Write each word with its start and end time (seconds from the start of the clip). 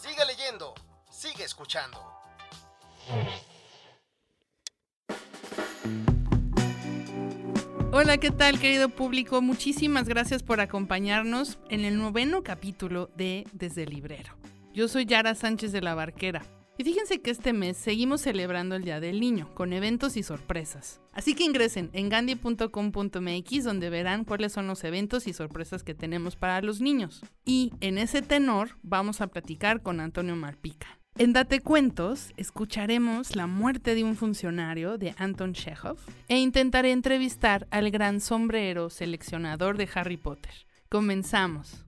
Sigue 0.00 0.24
leyendo, 0.26 0.74
sigue 1.10 1.42
escuchando. 1.42 1.98
Hola, 7.90 8.18
¿qué 8.18 8.30
tal 8.30 8.60
querido 8.60 8.90
público? 8.90 9.42
Muchísimas 9.42 10.08
gracias 10.08 10.44
por 10.44 10.60
acompañarnos 10.60 11.58
en 11.68 11.84
el 11.84 11.98
noveno 11.98 12.44
capítulo 12.44 13.10
de 13.16 13.44
Desde 13.52 13.82
el 13.82 13.90
Librero. 13.90 14.36
Yo 14.72 14.86
soy 14.86 15.04
Yara 15.04 15.34
Sánchez 15.34 15.72
de 15.72 15.80
la 15.80 15.96
Barquera. 15.96 16.44
Y 16.78 16.84
fíjense 16.84 17.20
que 17.20 17.32
este 17.32 17.52
mes 17.52 17.76
seguimos 17.76 18.20
celebrando 18.20 18.76
el 18.76 18.84
Día 18.84 19.00
del 19.00 19.18
Niño, 19.18 19.52
con 19.54 19.72
eventos 19.72 20.16
y 20.16 20.22
sorpresas. 20.22 21.00
Así 21.12 21.34
que 21.34 21.42
ingresen 21.42 21.90
en 21.92 22.08
gandhi.com.mx 22.08 23.64
donde 23.64 23.90
verán 23.90 24.24
cuáles 24.24 24.52
son 24.52 24.68
los 24.68 24.84
eventos 24.84 25.26
y 25.26 25.32
sorpresas 25.32 25.82
que 25.82 25.96
tenemos 25.96 26.36
para 26.36 26.62
los 26.62 26.80
niños. 26.80 27.20
Y 27.44 27.72
en 27.80 27.98
ese 27.98 28.22
tenor 28.22 28.78
vamos 28.82 29.20
a 29.20 29.26
platicar 29.26 29.82
con 29.82 29.98
Antonio 29.98 30.36
Malpica. 30.36 31.00
En 31.16 31.32
Date 31.32 31.58
Cuentos 31.58 32.32
escucharemos 32.36 33.34
la 33.34 33.48
muerte 33.48 33.96
de 33.96 34.04
un 34.04 34.14
funcionario 34.14 34.98
de 34.98 35.16
Anton 35.18 35.54
Chekhov 35.54 35.98
e 36.28 36.38
intentaré 36.38 36.92
entrevistar 36.92 37.66
al 37.72 37.90
gran 37.90 38.20
sombrero 38.20 38.88
seleccionador 38.88 39.78
de 39.78 39.88
Harry 39.92 40.16
Potter. 40.16 40.54
Comenzamos. 40.88 41.87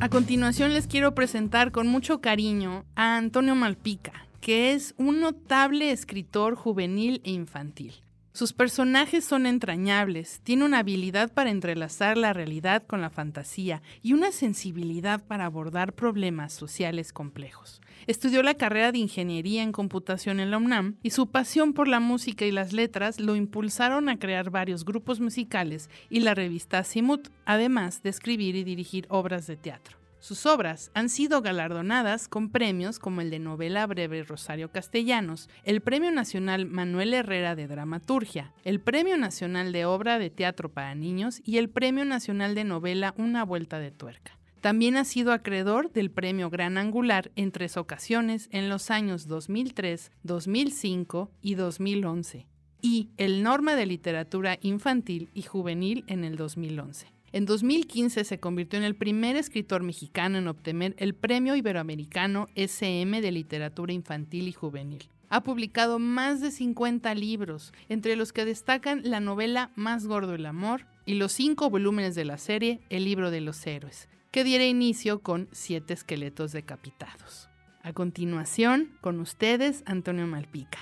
A 0.00 0.08
continuación 0.08 0.74
les 0.74 0.86
quiero 0.86 1.12
presentar 1.12 1.72
con 1.72 1.88
mucho 1.88 2.20
cariño 2.20 2.84
a 2.94 3.16
Antonio 3.16 3.56
Malpica, 3.56 4.28
que 4.40 4.72
es 4.72 4.94
un 4.96 5.18
notable 5.18 5.90
escritor 5.90 6.54
juvenil 6.54 7.20
e 7.24 7.32
infantil. 7.32 7.94
Sus 8.38 8.52
personajes 8.52 9.24
son 9.24 9.46
entrañables, 9.46 10.40
tiene 10.44 10.64
una 10.64 10.78
habilidad 10.78 11.32
para 11.32 11.50
entrelazar 11.50 12.16
la 12.16 12.32
realidad 12.32 12.86
con 12.86 13.00
la 13.00 13.10
fantasía 13.10 13.82
y 14.00 14.12
una 14.12 14.30
sensibilidad 14.30 15.26
para 15.26 15.46
abordar 15.46 15.92
problemas 15.92 16.52
sociales 16.52 17.12
complejos. 17.12 17.80
Estudió 18.06 18.44
la 18.44 18.54
carrera 18.54 18.92
de 18.92 18.98
Ingeniería 18.98 19.64
en 19.64 19.72
Computación 19.72 20.38
en 20.38 20.52
la 20.52 20.58
UNAM 20.58 20.98
y 21.02 21.10
su 21.10 21.26
pasión 21.26 21.72
por 21.72 21.88
la 21.88 21.98
música 21.98 22.44
y 22.44 22.52
las 22.52 22.72
letras 22.72 23.18
lo 23.18 23.34
impulsaron 23.34 24.08
a 24.08 24.20
crear 24.20 24.50
varios 24.50 24.84
grupos 24.84 25.18
musicales 25.18 25.90
y 26.08 26.20
la 26.20 26.34
revista 26.34 26.84
Simut, 26.84 27.30
además 27.44 28.04
de 28.04 28.10
escribir 28.10 28.54
y 28.54 28.62
dirigir 28.62 29.06
obras 29.10 29.48
de 29.48 29.56
teatro. 29.56 29.97
Sus 30.20 30.46
obras 30.46 30.90
han 30.94 31.08
sido 31.08 31.42
galardonadas 31.42 32.26
con 32.26 32.50
premios 32.50 32.98
como 32.98 33.20
el 33.20 33.30
de 33.30 33.38
novela 33.38 33.86
breve 33.86 34.24
Rosario 34.24 34.72
Castellanos, 34.72 35.48
el 35.62 35.80
Premio 35.80 36.10
Nacional 36.10 36.66
Manuel 36.66 37.14
Herrera 37.14 37.54
de 37.54 37.68
Dramaturgia, 37.68 38.52
el 38.64 38.80
Premio 38.80 39.16
Nacional 39.16 39.70
de 39.72 39.84
Obra 39.84 40.18
de 40.18 40.30
Teatro 40.30 40.70
para 40.70 40.94
Niños 40.96 41.40
y 41.44 41.58
el 41.58 41.68
Premio 41.68 42.04
Nacional 42.04 42.56
de 42.56 42.64
Novela 42.64 43.14
Una 43.16 43.44
Vuelta 43.44 43.78
de 43.78 43.92
Tuerca. 43.92 44.36
También 44.60 44.96
ha 44.96 45.04
sido 45.04 45.32
acreedor 45.32 45.92
del 45.92 46.10
Premio 46.10 46.50
Gran 46.50 46.78
Angular 46.78 47.30
en 47.36 47.52
tres 47.52 47.76
ocasiones 47.76 48.48
en 48.50 48.68
los 48.68 48.90
años 48.90 49.28
2003, 49.28 50.10
2005 50.24 51.30
y 51.40 51.54
2011, 51.54 52.48
y 52.82 53.10
el 53.18 53.44
Norma 53.44 53.76
de 53.76 53.86
Literatura 53.86 54.58
Infantil 54.62 55.30
y 55.32 55.42
Juvenil 55.42 56.02
en 56.08 56.24
el 56.24 56.36
2011. 56.36 57.17
En 57.30 57.44
2015 57.44 58.24
se 58.24 58.40
convirtió 58.40 58.78
en 58.78 58.84
el 58.84 58.96
primer 58.96 59.36
escritor 59.36 59.82
mexicano 59.82 60.38
en 60.38 60.48
obtener 60.48 60.94
el 60.96 61.14
Premio 61.14 61.56
Iberoamericano 61.56 62.48
SM 62.54 63.20
de 63.20 63.32
Literatura 63.32 63.92
Infantil 63.92 64.48
y 64.48 64.52
Juvenil. 64.52 65.10
Ha 65.28 65.42
publicado 65.42 65.98
más 65.98 66.40
de 66.40 66.50
50 66.50 67.14
libros, 67.14 67.74
entre 67.90 68.16
los 68.16 68.32
que 68.32 68.46
destacan 68.46 69.02
la 69.04 69.20
novela 69.20 69.72
Más 69.76 70.06
gordo 70.06 70.34
el 70.34 70.46
amor 70.46 70.86
y 71.04 71.14
los 71.14 71.32
cinco 71.32 71.68
volúmenes 71.68 72.14
de 72.14 72.24
la 72.24 72.38
serie 72.38 72.80
El 72.88 73.04
libro 73.04 73.30
de 73.30 73.42
los 73.42 73.66
héroes, 73.66 74.08
que 74.30 74.42
diera 74.42 74.64
inicio 74.64 75.20
con 75.20 75.48
Siete 75.52 75.92
esqueletos 75.92 76.52
decapitados. 76.52 77.50
A 77.82 77.92
continuación, 77.92 78.96
con 79.02 79.20
ustedes, 79.20 79.82
Antonio 79.84 80.26
Malpica. 80.26 80.78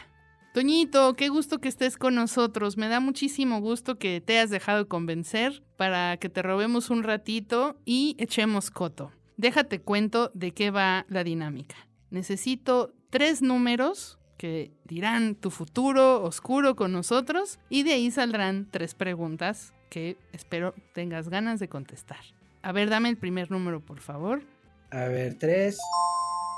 Toñito, 0.56 1.12
qué 1.16 1.28
gusto 1.28 1.58
que 1.58 1.68
estés 1.68 1.98
con 1.98 2.14
nosotros. 2.14 2.78
Me 2.78 2.88
da 2.88 2.98
muchísimo 2.98 3.60
gusto 3.60 3.98
que 3.98 4.22
te 4.22 4.38
hayas 4.38 4.48
dejado 4.48 4.88
convencer 4.88 5.62
para 5.76 6.16
que 6.16 6.30
te 6.30 6.40
robemos 6.40 6.88
un 6.88 7.02
ratito 7.02 7.76
y 7.84 8.16
echemos 8.18 8.70
coto. 8.70 9.12
Déjate 9.36 9.82
cuento 9.82 10.30
de 10.32 10.54
qué 10.54 10.70
va 10.70 11.04
la 11.10 11.24
dinámica. 11.24 11.76
Necesito 12.08 12.94
tres 13.10 13.42
números 13.42 14.18
que 14.38 14.72
dirán 14.84 15.34
tu 15.34 15.50
futuro 15.50 16.22
oscuro 16.22 16.74
con 16.74 16.90
nosotros 16.90 17.58
y 17.68 17.82
de 17.82 17.92
ahí 17.92 18.10
saldrán 18.10 18.66
tres 18.70 18.94
preguntas 18.94 19.74
que 19.90 20.16
espero 20.32 20.72
tengas 20.94 21.28
ganas 21.28 21.60
de 21.60 21.68
contestar. 21.68 22.24
A 22.62 22.72
ver, 22.72 22.88
dame 22.88 23.10
el 23.10 23.18
primer 23.18 23.50
número, 23.50 23.80
por 23.80 24.00
favor. 24.00 24.42
A 24.90 25.04
ver, 25.04 25.34
tres. 25.34 25.76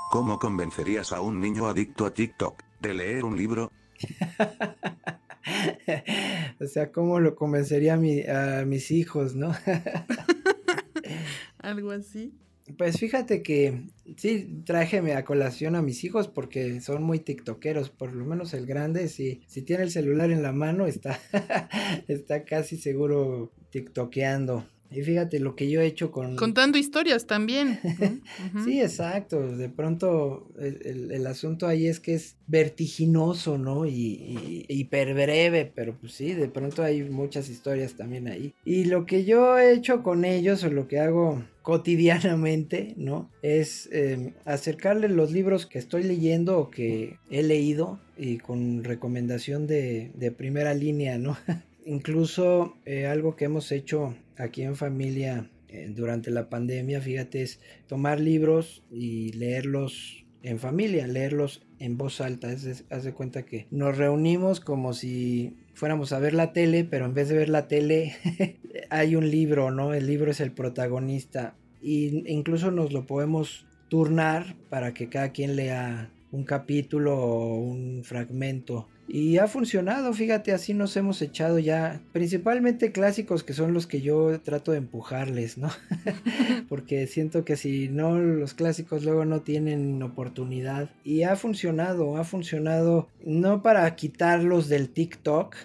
¿Cómo 0.09 0.39
convencerías 0.39 1.11
a 1.11 1.19
un 1.19 1.41
niño 1.41 1.67
adicto 1.67 2.05
a 2.05 2.13
TikTok 2.13 2.63
de 2.79 2.93
leer 2.93 3.25
un 3.25 3.35
libro? 3.35 3.69
o 6.59 6.67
sea, 6.67 6.91
¿cómo 6.91 7.19
lo 7.19 7.35
convencería 7.35 7.93
a, 7.93 8.65
mis 8.65 8.91
hijos, 8.91 9.35
no? 9.35 9.55
Algo 11.59 11.91
así. 11.91 12.33
Pues 12.77 12.99
fíjate 12.99 13.41
que 13.41 13.81
sí, 14.15 14.61
trájeme 14.63 15.13
a 15.13 15.25
colación 15.25 15.75
a 15.75 15.81
mis 15.81 16.03
hijos 16.03 16.27
porque 16.27 16.81
son 16.81 17.03
muy 17.03 17.19
tiktokeros, 17.19 17.89
por 17.89 18.13
lo 18.13 18.25
menos 18.25 18.53
el 18.53 18.67
grande, 18.67 19.07
si, 19.07 19.41
si 19.47 19.63
tiene 19.63 19.83
el 19.83 19.91
celular 19.91 20.29
en 20.29 20.43
la 20.43 20.51
mano, 20.51 20.85
está, 20.85 21.19
está 22.07 22.43
casi 22.43 22.77
seguro 22.77 23.51
tiktokeando. 23.71 24.67
Y 24.91 25.03
fíjate 25.03 25.39
lo 25.39 25.55
que 25.55 25.69
yo 25.69 25.81
he 25.81 25.85
hecho 25.85 26.11
con... 26.11 26.35
Contando 26.35 26.77
historias 26.77 27.27
también. 27.27 27.79
sí, 28.65 28.81
exacto. 28.81 29.55
De 29.55 29.69
pronto 29.69 30.47
el, 30.59 31.25
asunto 31.27 31.67
ahí 31.67 31.87
es 31.87 31.99
que 31.99 32.15
es 32.15 32.37
vertiginoso, 32.47 33.57
¿no? 33.57 33.85
Y, 33.85 33.91
y, 33.93 34.65
hiper 34.67 35.13
breve, 35.13 35.71
pero 35.73 35.95
pues 35.95 36.13
sí, 36.13 36.33
de 36.33 36.47
pronto 36.47 36.81
hay 36.81 37.03
muchas 37.03 37.49
historias 37.49 37.93
también 37.93 38.27
ahí. 38.27 38.53
Y 38.65 38.85
lo 38.85 39.05
que 39.05 39.25
yo 39.25 39.57
he 39.57 39.73
hecho 39.73 40.01
con 40.01 40.25
ellos 40.25 40.63
o 40.63 40.71
lo 40.71 40.87
que 40.87 40.99
hago 40.99 41.43
cotidianamente, 41.61 42.95
¿no? 42.97 43.29
Es 43.43 43.89
eh, 43.91 44.33
acercarle 44.45 45.07
los 45.07 45.31
libros 45.31 45.67
que 45.67 45.77
estoy 45.77 46.03
leyendo 46.03 46.57
o 46.57 46.71
que 46.71 47.17
he 47.29 47.43
leído 47.43 47.99
y 48.17 48.39
con 48.39 48.83
recomendación 48.83 49.67
de, 49.67 50.11
de 50.15 50.31
primera 50.31 50.73
línea, 50.73 51.19
¿no? 51.19 51.37
Incluso 51.85 52.75
eh, 52.85 53.05
algo 53.05 53.35
que 53.35 53.45
hemos 53.45 53.71
hecho 53.71 54.15
aquí 54.39 54.63
en 54.63 54.75
familia 54.75 55.49
eh, 55.67 55.91
durante 55.95 56.31
la 56.31 56.49
pandemia, 56.49 57.01
fíjate, 57.01 57.43
es 57.43 57.59
tomar 57.87 58.19
libros 58.19 58.83
y 58.91 59.33
leerlos 59.33 60.25
en 60.41 60.57
familia, 60.57 61.05
leerlos 61.05 61.61
en 61.79 61.97
voz 61.97 62.21
alta. 62.21 62.49
haz 62.49 63.03
de 63.03 63.13
cuenta 63.13 63.43
que 63.43 63.67
nos 63.69 63.97
reunimos 63.97 64.59
como 64.61 64.93
si 64.93 65.57
fuéramos 65.73 66.11
a 66.11 66.19
ver 66.19 66.33
la 66.33 66.53
tele, 66.53 66.85
pero 66.85 67.05
en 67.05 67.13
vez 67.13 67.29
de 67.29 67.37
ver 67.37 67.49
la 67.49 67.67
tele 67.67 68.15
hay 68.89 69.15
un 69.15 69.29
libro, 69.29 69.71
¿no? 69.71 69.93
El 69.93 70.07
libro 70.07 70.31
es 70.31 70.39
el 70.39 70.51
protagonista. 70.51 71.55
Y 71.81 72.23
incluso 72.31 72.71
nos 72.71 72.91
lo 72.91 73.05
podemos 73.05 73.67
turnar 73.89 74.55
para 74.69 74.93
que 74.93 75.09
cada 75.09 75.31
quien 75.31 75.55
lea 75.55 76.11
un 76.31 76.43
capítulo 76.43 77.17
o 77.17 77.55
un 77.55 78.03
fragmento 78.03 78.87
Y 79.11 79.39
ha 79.39 79.47
funcionado, 79.47 80.13
fíjate, 80.13 80.53
así 80.53 80.75
nos 80.75 80.95
hemos 80.95 81.19
echado 81.23 81.57
ya, 81.57 81.99
principalmente 82.11 82.91
clásicos 82.91 83.43
que 83.43 83.53
son 83.53 83.73
los 83.73 83.87
que 83.87 84.01
yo 84.01 84.39
trato 84.41 84.71
de 84.71 84.77
empujarles, 84.77 85.57
¿no? 85.57 85.69
Porque 86.69 87.07
siento 87.07 87.43
que 87.43 87.55
si 87.55 87.89
no, 87.89 88.19
los 88.19 88.53
clásicos 88.53 89.03
luego 89.03 89.25
no 89.25 89.41
tienen 89.41 90.03
oportunidad. 90.03 90.91
Y 91.03 91.23
ha 91.23 91.35
funcionado, 91.35 92.17
ha 92.17 92.23
funcionado 92.23 93.09
no 93.25 93.63
para 93.63 93.95
quitarlos 93.95 94.69
del 94.69 94.89
TikTok, 94.89 95.55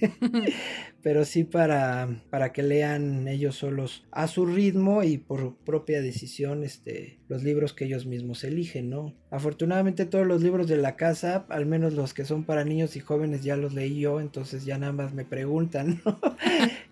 pero 1.04 1.24
sí 1.24 1.44
para, 1.44 2.08
para 2.30 2.50
que 2.52 2.62
lean 2.64 3.28
ellos 3.28 3.54
solos 3.56 4.02
a 4.10 4.26
su 4.26 4.46
ritmo 4.46 5.04
y 5.04 5.18
por 5.18 5.54
propia 5.58 6.00
decisión 6.02 6.64
este, 6.64 7.20
los 7.28 7.44
libros 7.44 7.72
que 7.74 7.84
ellos 7.84 8.06
mismos 8.06 8.42
eligen, 8.42 8.90
¿no? 8.90 9.14
Afortunadamente 9.30 10.06
todos 10.06 10.26
los 10.26 10.42
libros 10.42 10.66
de 10.66 10.76
la 10.78 10.96
casa, 10.96 11.44
al 11.50 11.66
menos 11.66 11.92
los 11.92 12.14
que 12.14 12.24
son 12.24 12.44
para 12.44 12.64
niños 12.64 12.96
y 12.96 13.00
jóvenes, 13.00 13.42
ya 13.44 13.56
los 13.56 13.74
leí 13.74 14.00
yo, 14.00 14.18
entonces 14.20 14.64
ya 14.64 14.78
nada 14.78 14.92
más 14.92 15.12
me 15.14 15.24
preguntan, 15.24 16.00
¿no? 16.04 16.18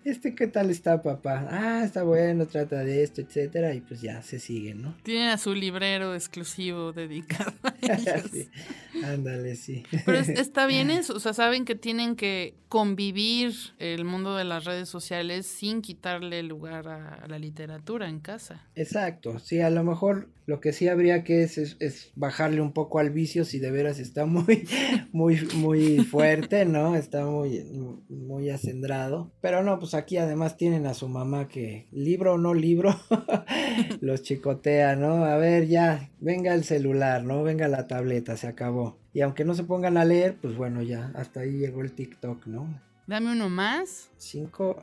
Este, 0.05 0.35
¿qué 0.35 0.47
tal 0.47 0.69
está, 0.69 1.01
papá? 1.01 1.47
Ah, 1.49 1.81
está 1.85 2.03
bueno, 2.03 2.45
trata 2.45 2.83
de 2.83 3.03
esto, 3.03 3.21
etcétera, 3.21 3.73
y 3.73 3.79
pues 3.79 4.01
ya 4.01 4.21
se 4.21 4.37
siguen, 4.37 4.81
¿no? 4.81 4.97
Tienen 5.01 5.29
a 5.29 5.37
su 5.37 5.55
librero 5.55 6.13
exclusivo 6.13 6.91
dedicado 6.91 7.53
a 7.63 7.73
ellos. 7.81 8.29
Sí, 8.29 8.49
Ándale, 9.01 9.55
sí. 9.55 9.83
Pero 10.05 10.17
es- 10.19 10.27
está 10.27 10.65
bien 10.67 10.91
eso, 10.91 11.13
o 11.15 11.19
sea, 11.21 11.33
saben 11.33 11.63
que 11.63 11.75
tienen 11.75 12.17
que 12.17 12.53
convivir 12.67 13.53
el 13.79 14.02
mundo 14.05 14.35
de 14.35 14.43
las 14.43 14.65
redes 14.65 14.89
sociales 14.89 15.45
sin 15.45 15.81
quitarle 15.81 16.43
lugar 16.43 16.87
a, 16.87 17.27
la 17.27 17.39
literatura 17.39 18.09
en 18.09 18.19
casa. 18.19 18.67
Exacto, 18.75 19.39
sí, 19.39 19.61
a 19.61 19.69
lo 19.69 19.83
mejor 19.83 20.29
lo 20.45 20.59
que 20.59 20.73
sí 20.73 20.87
habría 20.87 21.23
que 21.23 21.43
es, 21.43 21.57
es 21.57 22.11
bajarle 22.15 22.61
un 22.61 22.73
poco 22.73 22.99
al 22.99 23.11
vicio 23.11 23.45
si 23.45 23.59
de 23.59 23.71
veras 23.71 23.99
está 23.99 24.25
muy, 24.25 24.67
muy, 25.11 25.39
muy 25.55 25.99
fuerte, 25.99 26.65
¿no? 26.65 26.95
Está 26.95 27.25
muy, 27.25 27.63
muy 28.09 28.49
acendrado. 28.49 29.31
Pero 29.41 29.63
no, 29.63 29.79
pues 29.79 29.93
aquí 29.93 30.17
además 30.17 30.57
tienen 30.57 30.85
a 30.85 30.93
su 30.93 31.07
mamá 31.07 31.47
que, 31.47 31.87
libro 31.91 32.33
o 32.33 32.37
no 32.37 32.53
libro, 32.53 32.95
los 34.01 34.23
chicotea, 34.23 34.95
¿no? 34.95 35.25
A 35.25 35.37
ver, 35.37 35.67
ya, 35.67 36.09
venga 36.19 36.53
el 36.53 36.63
celular, 36.63 37.23
¿no? 37.23 37.43
Venga 37.43 37.67
la 37.67 37.87
tableta, 37.87 38.37
se 38.37 38.47
acabó. 38.47 38.97
Y 39.13 39.21
aunque 39.21 39.45
no 39.45 39.53
se 39.53 39.63
pongan 39.63 39.97
a 39.97 40.05
leer, 40.05 40.37
pues 40.41 40.55
bueno, 40.55 40.81
ya, 40.81 41.11
hasta 41.15 41.41
ahí 41.41 41.51
llegó 41.51 41.81
el 41.81 41.93
TikTok, 41.93 42.47
¿no? 42.47 42.81
Dame 43.05 43.33
uno 43.33 43.49
más. 43.49 44.09
Cinco. 44.17 44.81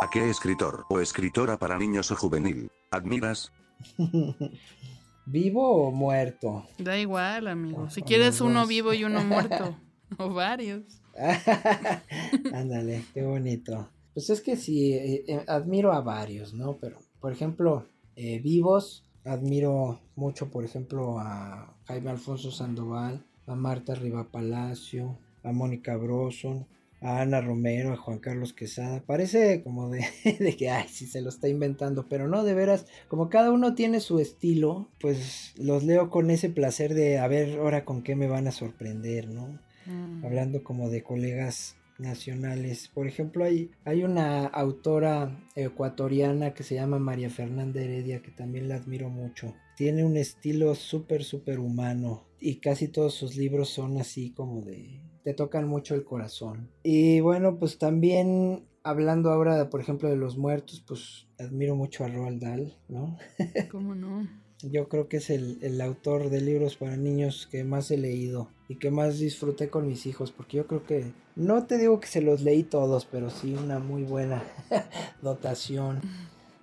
¿A 0.00 0.10
qué 0.10 0.28
escritor 0.28 0.86
o 0.88 1.00
escritora 1.00 1.56
para 1.56 1.78
niños 1.78 2.10
o 2.10 2.16
juvenil 2.16 2.70
admiras? 2.90 3.52
¿Vivo 5.26 5.86
o 5.86 5.92
muerto? 5.92 6.66
Da 6.78 6.98
igual, 6.98 7.46
amigo. 7.46 7.90
Si 7.90 8.02
O 8.02 8.04
quieres 8.04 8.40
uno 8.40 8.66
vivo 8.66 8.92
y 8.92 9.04
uno 9.04 9.22
muerto. 9.22 9.76
o 10.18 10.30
varios. 10.30 11.00
Ándale, 12.52 13.04
qué 13.14 13.22
bonito. 13.22 13.88
Pues 14.14 14.30
es 14.30 14.40
que 14.40 14.56
sí, 14.56 14.94
eh, 14.94 15.24
eh, 15.28 15.44
admiro 15.46 15.92
a 15.92 16.00
varios, 16.00 16.54
¿no? 16.54 16.78
Pero, 16.78 16.98
por 17.20 17.32
ejemplo, 17.32 17.86
eh, 18.16 18.40
vivos, 18.40 19.04
admiro 19.24 20.00
mucho, 20.16 20.50
por 20.50 20.64
ejemplo, 20.64 21.20
a 21.20 21.76
Jaime 21.86 22.10
Alfonso 22.10 22.50
Sandoval, 22.50 23.24
a 23.46 23.54
Marta 23.54 23.94
Riva 23.94 24.24
Palacio, 24.24 25.18
a 25.44 25.52
Mónica 25.52 25.96
Broson, 25.96 26.66
a 27.00 27.20
Ana 27.20 27.40
Romero, 27.40 27.92
a 27.92 27.96
Juan 27.96 28.18
Carlos 28.18 28.52
Quesada. 28.52 29.02
Parece 29.06 29.62
como 29.62 29.90
de, 29.90 30.04
de 30.40 30.56
que, 30.56 30.70
ay, 30.70 30.88
sí 30.88 31.06
se 31.06 31.20
lo 31.20 31.28
está 31.28 31.48
inventando, 31.48 32.08
pero 32.08 32.28
no, 32.28 32.44
de 32.44 32.54
veras, 32.54 32.86
como 33.08 33.28
cada 33.28 33.50
uno 33.50 33.74
tiene 33.74 34.00
su 34.00 34.18
estilo, 34.18 34.88
pues 35.00 35.54
los 35.56 35.84
leo 35.84 36.10
con 36.10 36.30
ese 36.30 36.50
placer 36.50 36.94
de 36.94 37.18
a 37.18 37.28
ver 37.28 37.58
ahora 37.58 37.84
con 37.84 38.02
qué 38.02 38.16
me 38.16 38.26
van 38.26 38.46
a 38.46 38.52
sorprender, 38.52 39.28
¿no? 39.28 39.58
Mm. 39.88 40.24
hablando 40.24 40.62
como 40.62 40.90
de 40.90 41.02
colegas 41.02 41.76
nacionales. 41.98 42.88
Por 42.88 43.06
ejemplo, 43.06 43.44
hay, 43.44 43.70
hay 43.84 44.04
una 44.04 44.46
autora 44.46 45.44
ecuatoriana 45.56 46.54
que 46.54 46.62
se 46.62 46.74
llama 46.74 46.98
María 46.98 47.30
Fernanda 47.30 47.80
Heredia, 47.80 48.22
que 48.22 48.30
también 48.30 48.68
la 48.68 48.76
admiro 48.76 49.08
mucho. 49.08 49.54
Tiene 49.76 50.04
un 50.04 50.16
estilo 50.16 50.74
súper, 50.74 51.24
súper 51.24 51.58
humano 51.58 52.24
y 52.40 52.56
casi 52.56 52.88
todos 52.88 53.14
sus 53.14 53.36
libros 53.36 53.68
son 53.68 53.98
así 53.98 54.30
como 54.30 54.62
de... 54.62 55.00
te 55.28 55.34
tocan 55.34 55.68
mucho 55.68 55.94
el 55.94 56.04
corazón. 56.04 56.70
Y 56.82 57.20
bueno, 57.20 57.58
pues 57.58 57.76
también 57.76 58.64
hablando 58.82 59.30
ahora, 59.30 59.68
por 59.68 59.82
ejemplo, 59.82 60.08
de 60.08 60.16
los 60.16 60.38
muertos, 60.38 60.82
pues 60.88 61.26
admiro 61.38 61.76
mucho 61.76 62.02
a 62.02 62.08
Roald 62.08 62.40
Dahl, 62.40 62.74
¿no? 62.88 63.18
¿Cómo 63.70 63.94
no? 63.94 64.26
Yo 64.62 64.88
creo 64.88 65.06
que 65.06 65.18
es 65.18 65.28
el, 65.28 65.58
el 65.60 65.82
autor 65.82 66.30
de 66.30 66.40
libros 66.40 66.76
para 66.76 66.96
niños 66.96 67.46
que 67.46 67.62
más 67.62 67.90
he 67.90 67.98
leído 67.98 68.48
y 68.70 68.76
que 68.76 68.90
más 68.90 69.18
disfruté 69.18 69.68
con 69.68 69.86
mis 69.86 70.06
hijos, 70.06 70.32
porque 70.32 70.56
yo 70.56 70.66
creo 70.66 70.86
que, 70.86 71.12
no 71.36 71.66
te 71.66 71.76
digo 71.76 72.00
que 72.00 72.08
se 72.08 72.22
los 72.22 72.40
leí 72.40 72.62
todos, 72.62 73.04
pero 73.04 73.28
sí 73.28 73.54
una 73.54 73.80
muy 73.80 74.04
buena 74.04 74.42
dotación. 75.20 76.00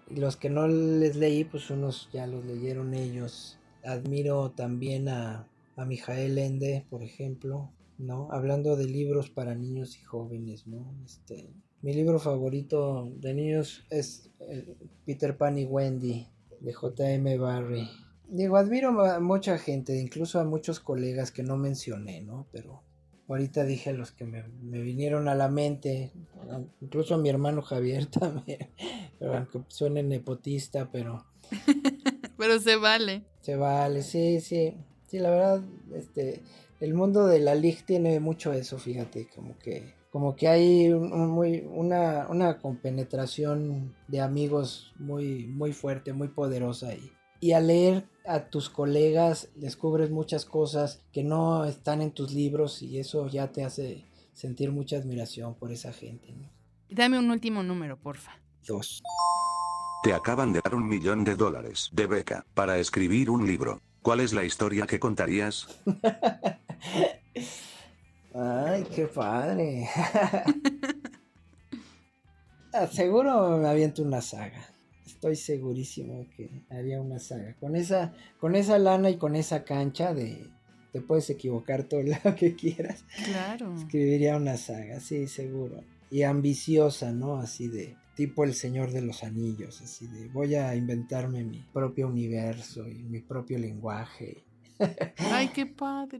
Y 0.09 0.15
los 0.15 0.37
que 0.37 0.49
no 0.49 0.67
les 0.67 1.15
leí, 1.17 1.43
pues 1.43 1.69
unos 1.69 2.09
ya 2.11 2.25
los 2.25 2.43
leyeron 2.45 2.95
ellos. 2.95 3.59
Admiro 3.83 4.49
también 4.49 5.07
a, 5.07 5.47
a 5.75 5.85
Mijael 5.85 6.39
Ende, 6.39 6.83
por 6.89 7.03
ejemplo, 7.03 7.69
¿no? 7.97 8.29
Hablando 8.31 8.75
de 8.75 8.85
libros 8.85 9.29
para 9.29 9.55
niños 9.55 9.97
y 9.97 10.01
jóvenes, 10.01 10.67
¿no? 10.67 10.95
Este, 11.05 11.53
mi 11.81 11.93
libro 11.93 12.19
favorito 12.19 13.11
de 13.17 13.33
niños 13.33 13.85
es 13.89 14.31
eh, 14.39 14.75
Peter 15.05 15.37
Pan 15.37 15.57
y 15.57 15.65
Wendy, 15.65 16.27
de 16.59 16.73
J.M. 16.73 17.37
Barry. 17.37 17.87
Digo, 18.27 18.57
admiro 18.57 18.99
a 19.05 19.19
mucha 19.19 19.57
gente, 19.57 19.99
incluso 19.99 20.39
a 20.39 20.45
muchos 20.45 20.79
colegas 20.79 21.31
que 21.31 21.43
no 21.43 21.57
mencioné, 21.57 22.21
¿no? 22.21 22.47
Pero 22.51 22.81
ahorita 23.27 23.63
dije 23.65 23.91
a 23.91 23.93
los 23.93 24.11
que 24.11 24.25
me, 24.25 24.43
me 24.61 24.81
vinieron 24.81 25.27
a 25.27 25.35
la 25.35 25.47
mente, 25.47 26.11
incluso 26.81 27.15
a 27.15 27.17
mi 27.17 27.29
hermano 27.29 27.61
Javier 27.61 28.05
también, 28.11 28.69
pero 29.19 29.37
aunque 29.37 29.61
suene 29.67 30.01
nepotista, 30.03 30.89
pero 30.91 31.25
Pero 32.37 32.59
se 32.59 32.75
vale. 32.75 33.23
se 33.41 33.55
vale, 33.55 34.01
sí, 34.01 34.41
sí, 34.41 34.75
sí, 35.07 35.19
la 35.19 35.29
verdad, 35.29 35.63
este, 35.93 36.43
el 36.79 36.93
mundo 36.93 37.25
de 37.27 37.39
la 37.39 37.55
LIG 37.55 37.85
tiene 37.85 38.19
mucho 38.19 38.53
eso, 38.53 38.77
fíjate, 38.79 39.27
como 39.33 39.57
que, 39.59 39.93
como 40.11 40.35
que 40.35 40.47
hay 40.47 40.89
un- 40.91 41.11
un 41.13 41.29
muy, 41.29 41.59
una, 41.69 42.27
una 42.29 42.59
compenetración 42.59 43.93
de 44.07 44.21
amigos 44.21 44.93
muy, 44.97 45.45
muy 45.47 45.73
fuerte, 45.73 46.13
muy 46.13 46.27
poderosa 46.29 46.89
ahí. 46.89 47.11
Y 47.39 47.51
al 47.51 47.67
leer 47.67 48.05
a 48.25 48.45
tus 48.49 48.69
colegas 48.69 49.49
descubres 49.55 50.09
muchas 50.09 50.45
cosas 50.45 51.01
que 51.11 51.23
no 51.23 51.65
están 51.65 52.01
en 52.01 52.11
tus 52.11 52.33
libros 52.33 52.81
y 52.81 52.97
eso 52.99 53.27
ya 53.27 53.51
te 53.51 53.63
hace 53.63 54.05
sentir 54.33 54.71
mucha 54.71 54.97
admiración 54.97 55.53
por 55.55 55.71
esa 55.71 55.91
gente. 55.93 56.33
¿no? 56.33 56.49
Dame 56.89 57.19
un 57.19 57.29
último 57.29 57.61
número, 57.61 57.97
porfa. 57.97 58.31
Dos. 58.67 59.01
Te 60.03 60.13
acaban 60.13 60.53
de 60.53 60.61
dar 60.63 60.75
un 60.75 60.87
millón 60.87 61.23
de 61.23 61.35
dólares 61.35 61.89
de 61.91 62.05
beca 62.07 62.45
para 62.53 62.77
escribir 62.77 63.29
un 63.29 63.45
libro. 63.45 63.81
¿Cuál 64.05 64.19
es 64.19 64.33
la 64.33 64.43
historia 64.43 64.85
que 64.85 64.99
contarías? 64.99 65.67
Ay, 68.35 68.85
qué 68.95 69.07
padre. 69.07 69.89
Ah, 72.71 72.87
Seguro 72.87 73.57
me 73.57 73.69
aviento 73.69 74.03
una 74.03 74.21
saga. 74.21 74.67
Estoy 75.05 75.37
segurísimo 75.37 76.27
que 76.35 76.65
haría 76.69 76.99
una 76.99 77.19
saga. 77.19 77.55
Con 77.55 77.77
esa, 77.77 78.11
con 78.37 78.53
esa 78.53 78.77
lana 78.77 79.09
y 79.09 79.15
con 79.15 79.37
esa 79.37 79.63
cancha 79.63 80.13
de 80.13 80.45
te 80.91 80.99
puedes 80.99 81.29
equivocar 81.29 81.85
todo 81.85 82.01
lo 82.03 82.17
que 82.35 82.53
quieras. 82.53 83.05
Claro. 83.23 83.73
Escribiría 83.75 84.35
una 84.35 84.57
saga, 84.57 84.99
sí, 84.99 85.25
seguro. 85.27 85.85
Y 86.11 86.23
ambiciosa, 86.23 87.13
¿no? 87.13 87.37
Así 87.37 87.69
de 87.69 87.95
tipo 88.15 88.43
el 88.43 88.53
Señor 88.53 88.91
de 88.91 89.01
los 89.01 89.23
Anillos, 89.23 89.81
así 89.81 90.07
de 90.07 90.29
voy 90.29 90.55
a 90.55 90.75
inventarme 90.75 91.43
mi 91.43 91.63
propio 91.73 92.07
universo 92.07 92.87
y 92.87 93.03
mi 93.03 93.19
propio 93.21 93.59
lenguaje. 93.59 94.45
Ay, 95.17 95.49
qué 95.49 95.65
padre. 95.65 96.19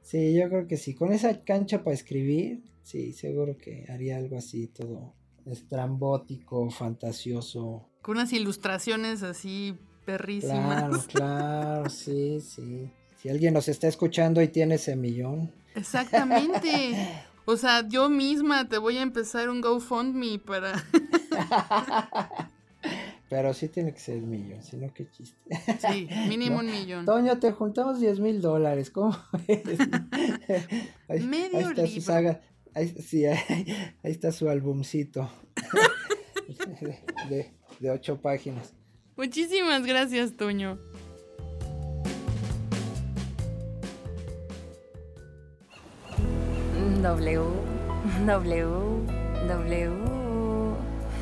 Sí, 0.00 0.34
yo 0.34 0.48
creo 0.48 0.66
que 0.66 0.76
sí. 0.76 0.94
Con 0.94 1.12
esa 1.12 1.44
cancha 1.44 1.84
para 1.84 1.94
escribir, 1.94 2.62
sí, 2.82 3.12
seguro 3.12 3.56
que 3.56 3.84
haría 3.88 4.16
algo 4.16 4.36
así, 4.36 4.68
todo 4.68 5.14
estrambótico, 5.46 6.70
fantasioso. 6.70 7.88
Con 8.00 8.16
unas 8.16 8.32
ilustraciones 8.32 9.22
así 9.22 9.76
perrísimas. 10.04 11.06
Claro, 11.06 11.28
claro, 11.86 11.90
sí, 11.90 12.40
sí. 12.40 12.90
Si 13.16 13.28
alguien 13.28 13.54
nos 13.54 13.68
está 13.68 13.88
escuchando 13.88 14.42
y 14.42 14.48
tiene 14.48 14.76
ese 14.76 14.96
millón. 14.96 15.52
Exactamente. 15.74 16.96
O 17.44 17.56
sea, 17.56 17.86
yo 17.88 18.08
misma 18.08 18.68
te 18.68 18.78
voy 18.78 18.98
a 18.98 19.02
empezar 19.02 19.48
un 19.50 19.60
GoFundMe 19.60 20.38
para... 20.38 20.72
Pero 23.28 23.54
sí 23.54 23.68
tiene 23.68 23.94
que 23.94 23.98
ser 24.00 24.16
el 24.18 24.24
millón, 24.24 24.62
si 24.62 24.76
no, 24.76 24.92
qué 24.92 25.06
chiste. 25.10 25.38
Sí, 25.80 26.06
mínimo 26.28 26.56
No. 26.56 26.60
un 26.60 26.66
millón. 26.70 27.06
Toño, 27.06 27.38
te 27.38 27.50
juntamos 27.50 27.98
10 27.98 28.20
mil 28.20 28.42
dólares, 28.42 28.90
¿cómo 28.90 29.16
ves? 29.48 29.62
Ahí, 31.08 31.20
Medio 31.20 31.58
ahí 31.58 31.64
está 31.64 31.86
su 31.86 31.92
libro. 31.94 32.00
saga. 32.02 32.40
Ahí, 32.74 32.88
sí, 32.88 33.24
ahí, 33.24 33.38
ahí 34.02 34.12
está 34.12 34.32
su 34.32 34.48
albumcito. 34.50 35.30
de, 36.80 36.98
de, 37.30 37.52
de 37.80 37.90
ocho 37.90 38.20
páginas. 38.20 38.74
Muchísimas 39.16 39.84
gracias, 39.86 40.36
Toño. 40.36 40.78
W, 47.02 47.42
W, 48.24 49.06
W. 49.48 49.90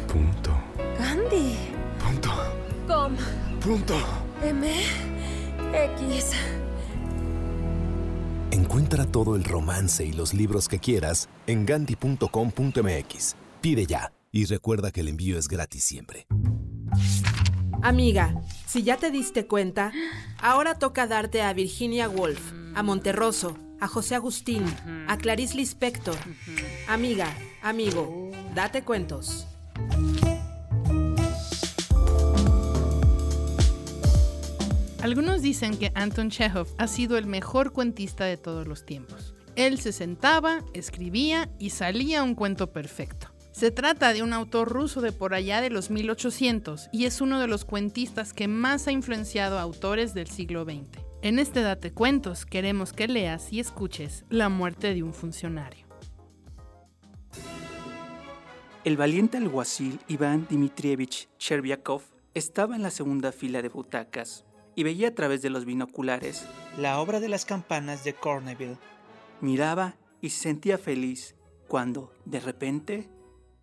Punto. 0.07 0.53
Gandhi. 0.99 1.57
Punto. 1.99 2.31
Com. 2.87 3.17
Punto. 3.61 3.97
M. 4.43 4.71
X. 5.73 6.33
Encuentra 8.51 9.07
todo 9.07 9.37
el 9.37 9.45
romance 9.45 10.05
y 10.05 10.13
los 10.13 10.35
libros 10.35 10.69
que 10.69 10.79
quieras 10.79 11.31
en 11.47 11.65
gandhi.com.mx. 11.65 13.37
Pide 13.63 13.87
ya 13.87 14.13
y 14.33 14.45
recuerda 14.45 14.91
que 14.91 15.01
el 15.01 15.09
envío 15.09 15.39
es 15.39 15.49
gratis 15.49 15.83
siempre. 15.83 16.27
Amiga, 17.83 18.35
si 18.67 18.83
ya 18.83 18.99
te 18.99 19.11
diste 19.11 19.47
cuenta, 19.47 19.93
ahora 20.43 20.75
toca 20.75 21.07
darte 21.07 21.41
a 21.41 21.55
Virginia 21.55 22.11
Woolf, 22.11 22.53
a 22.75 22.83
Monterroso, 22.83 23.57
a 23.81 23.89
José 23.89 24.15
Agustín, 24.15 24.65
a 25.09 25.17
Clarice 25.17 25.57
Lispector. 25.57 26.17
Amiga, 26.87 27.35
amigo, 27.63 28.31
date 28.55 28.83
cuentos. 28.83 29.47
Algunos 35.03 35.41
dicen 35.41 35.79
que 35.79 35.93
Anton 35.95 36.29
Chekhov 36.29 36.69
ha 36.77 36.87
sido 36.87 37.17
el 37.17 37.27
mejor 37.27 37.73
cuentista 37.73 38.27
de 38.27 38.37
todos 38.37 38.69
los 38.69 38.85
tiempos. 38.85 39.35
Él 39.57 39.81
se 39.81 39.93
sentaba, 39.93 40.63
escribía 40.75 41.49
y 41.59 41.71
salía 41.71 42.23
un 42.23 42.35
cuento 42.35 42.71
perfecto. 42.71 43.29
Se 43.51 43.71
trata 43.71 44.13
de 44.13 44.23
un 44.23 44.33
autor 44.33 44.69
ruso 44.69 45.01
de 45.01 45.13
por 45.13 45.35
allá 45.35 45.61
de 45.61 45.71
los 45.71 45.91
1800 45.91 46.89
y 46.93 47.07
es 47.07 47.21
uno 47.21 47.41
de 47.41 47.47
los 47.47 47.65
cuentistas 47.65 48.33
que 48.33 48.47
más 48.47 48.87
ha 48.87 48.93
influenciado 48.93 49.59
a 49.59 49.63
autores 49.63 50.15
del 50.15 50.29
siglo 50.29 50.65
XX. 50.65 51.10
En 51.23 51.39
este 51.39 51.61
Date 51.61 51.93
Cuentos 51.93 52.47
queremos 52.47 52.95
que 52.95 53.07
leas 53.07 53.53
y 53.53 53.61
escuches 53.61 54.25
La 54.31 54.49
muerte 54.49 54.95
de 54.95 55.03
un 55.03 55.12
funcionario. 55.12 55.87
El 58.85 58.97
valiente 58.97 59.37
alguacil 59.37 60.00
Iván 60.09 60.47
Dmitrievich 60.49 61.29
Chervyakov 61.37 62.00
estaba 62.33 62.75
en 62.75 62.83
la 62.83 62.91
segunda 62.91 63.33
fila 63.33 63.61
de 63.61 63.69
butacas 63.69 64.47
y 64.75 64.83
veía 64.83 65.09
a 65.09 65.15
través 65.15 65.43
de 65.43 65.50
los 65.50 65.67
binoculares 65.67 66.47
la 66.79 66.99
obra 66.99 67.21
de 67.21 67.29
las 67.29 67.45
campanas 67.45 68.03
de 68.03 68.15
Corneville. 68.15 68.79
Miraba 69.43 69.97
y 70.23 70.31
se 70.31 70.45
sentía 70.45 70.79
feliz 70.79 71.37
cuando, 71.69 72.15
de 72.25 72.41
repente, 72.41 73.11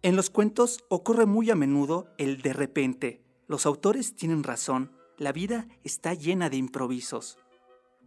en 0.04 0.16
los 0.16 0.30
cuentos 0.30 0.86
ocurre 0.90 1.26
muy 1.26 1.50
a 1.50 1.56
menudo 1.56 2.14
el 2.20 2.44
de 2.44 2.54
repente. 2.54 3.24
Los 3.48 3.66
autores 3.66 4.16
tienen 4.16 4.44
razón, 4.44 4.92
la 5.18 5.32
vida 5.32 5.68
está 5.84 6.14
llena 6.14 6.52
de 6.52 6.58
improvisos. 6.58 7.40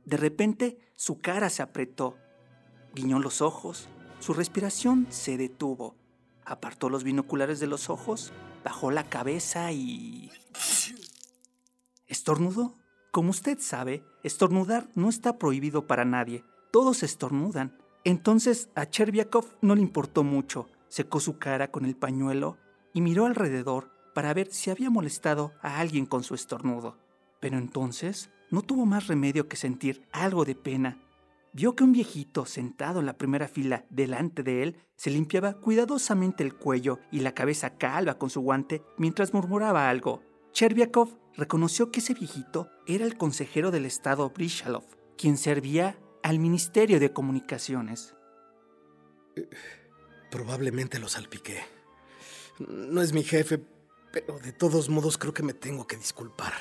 De 0.04 0.16
repente 0.16 0.78
su 0.96 1.20
cara 1.20 1.50
se 1.50 1.62
apretó, 1.62 2.16
guiñó 2.94 3.18
los 3.18 3.40
ojos, 3.40 3.88
su 4.18 4.34
respiración 4.34 5.06
se 5.10 5.36
detuvo, 5.36 5.96
apartó 6.44 6.88
los 6.88 7.04
binoculares 7.04 7.60
de 7.60 7.66
los 7.66 7.90
ojos, 7.90 8.32
bajó 8.64 8.90
la 8.90 9.08
cabeza 9.08 9.72
y... 9.72 10.30
¿Estornudó? 12.06 12.76
Como 13.12 13.30
usted 13.30 13.58
sabe, 13.60 14.04
estornudar 14.22 14.88
no 14.94 15.08
está 15.08 15.38
prohibido 15.38 15.86
para 15.86 16.04
nadie. 16.04 16.44
Todos 16.70 17.02
estornudan. 17.02 17.76
Entonces 18.04 18.68
a 18.74 18.86
Chervyakov 18.86 19.46
no 19.62 19.74
le 19.74 19.82
importó 19.82 20.22
mucho. 20.22 20.68
Secó 20.88 21.20
su 21.20 21.38
cara 21.38 21.70
con 21.70 21.84
el 21.84 21.96
pañuelo 21.96 22.58
y 22.92 23.00
miró 23.00 23.26
alrededor 23.26 23.90
para 24.14 24.34
ver 24.34 24.52
si 24.52 24.70
había 24.70 24.90
molestado 24.90 25.52
a 25.62 25.78
alguien 25.78 26.06
con 26.06 26.22
su 26.24 26.34
estornudo. 26.34 26.98
Pero 27.40 27.58
entonces 27.58 28.30
no 28.50 28.62
tuvo 28.62 28.86
más 28.86 29.06
remedio 29.06 29.48
que 29.48 29.56
sentir 29.56 30.06
algo 30.12 30.44
de 30.44 30.54
pena. 30.54 30.98
Vio 31.52 31.74
que 31.74 31.82
un 31.82 31.92
viejito 31.92 32.46
sentado 32.46 33.00
en 33.00 33.06
la 33.06 33.18
primera 33.18 33.48
fila 33.48 33.84
delante 33.90 34.42
de 34.42 34.62
él 34.62 34.76
se 34.96 35.10
limpiaba 35.10 35.54
cuidadosamente 35.54 36.44
el 36.44 36.54
cuello 36.54 37.00
y 37.10 37.20
la 37.20 37.34
cabeza 37.34 37.76
calva 37.76 38.18
con 38.18 38.30
su 38.30 38.40
guante 38.40 38.82
mientras 38.98 39.34
murmuraba 39.34 39.88
algo. 39.88 40.22
Chervyakov 40.52 41.16
reconoció 41.36 41.90
que 41.90 42.00
ese 42.00 42.14
viejito 42.14 42.70
era 42.86 43.04
el 43.04 43.16
consejero 43.16 43.70
del 43.70 43.86
Estado 43.86 44.30
Brishalov, 44.30 44.84
quien 45.16 45.36
servía 45.36 45.98
al 46.22 46.38
Ministerio 46.38 47.00
de 47.00 47.12
Comunicaciones. 47.12 48.14
Probablemente 50.30 50.98
lo 50.98 51.08
salpiqué. 51.08 51.60
No 52.58 53.00
es 53.02 53.12
mi 53.12 53.24
jefe, 53.24 53.60
pero 54.12 54.38
de 54.38 54.52
todos 54.52 54.88
modos 54.88 55.18
creo 55.18 55.34
que 55.34 55.42
me 55.42 55.54
tengo 55.54 55.86
que 55.86 55.96
disculpar. 55.96 56.52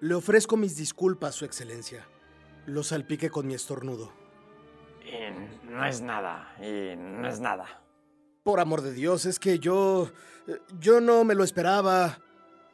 Le 0.00 0.14
ofrezco 0.14 0.56
mis 0.56 0.76
disculpas, 0.76 1.34
Su 1.34 1.44
Excelencia. 1.44 2.06
Lo 2.66 2.82
salpiqué 2.82 3.28
con 3.28 3.46
mi 3.46 3.52
estornudo. 3.54 4.10
Y 5.04 5.70
no 5.70 5.84
es 5.84 6.00
nada, 6.00 6.54
y 6.58 6.96
no 6.96 7.28
es 7.28 7.40
nada. 7.40 7.82
Por 8.42 8.60
amor 8.60 8.80
de 8.80 8.92
Dios, 8.92 9.26
es 9.26 9.38
que 9.38 9.58
yo... 9.58 10.10
Yo 10.80 11.00
no 11.00 11.22
me 11.24 11.34
lo 11.34 11.44
esperaba. 11.44 12.18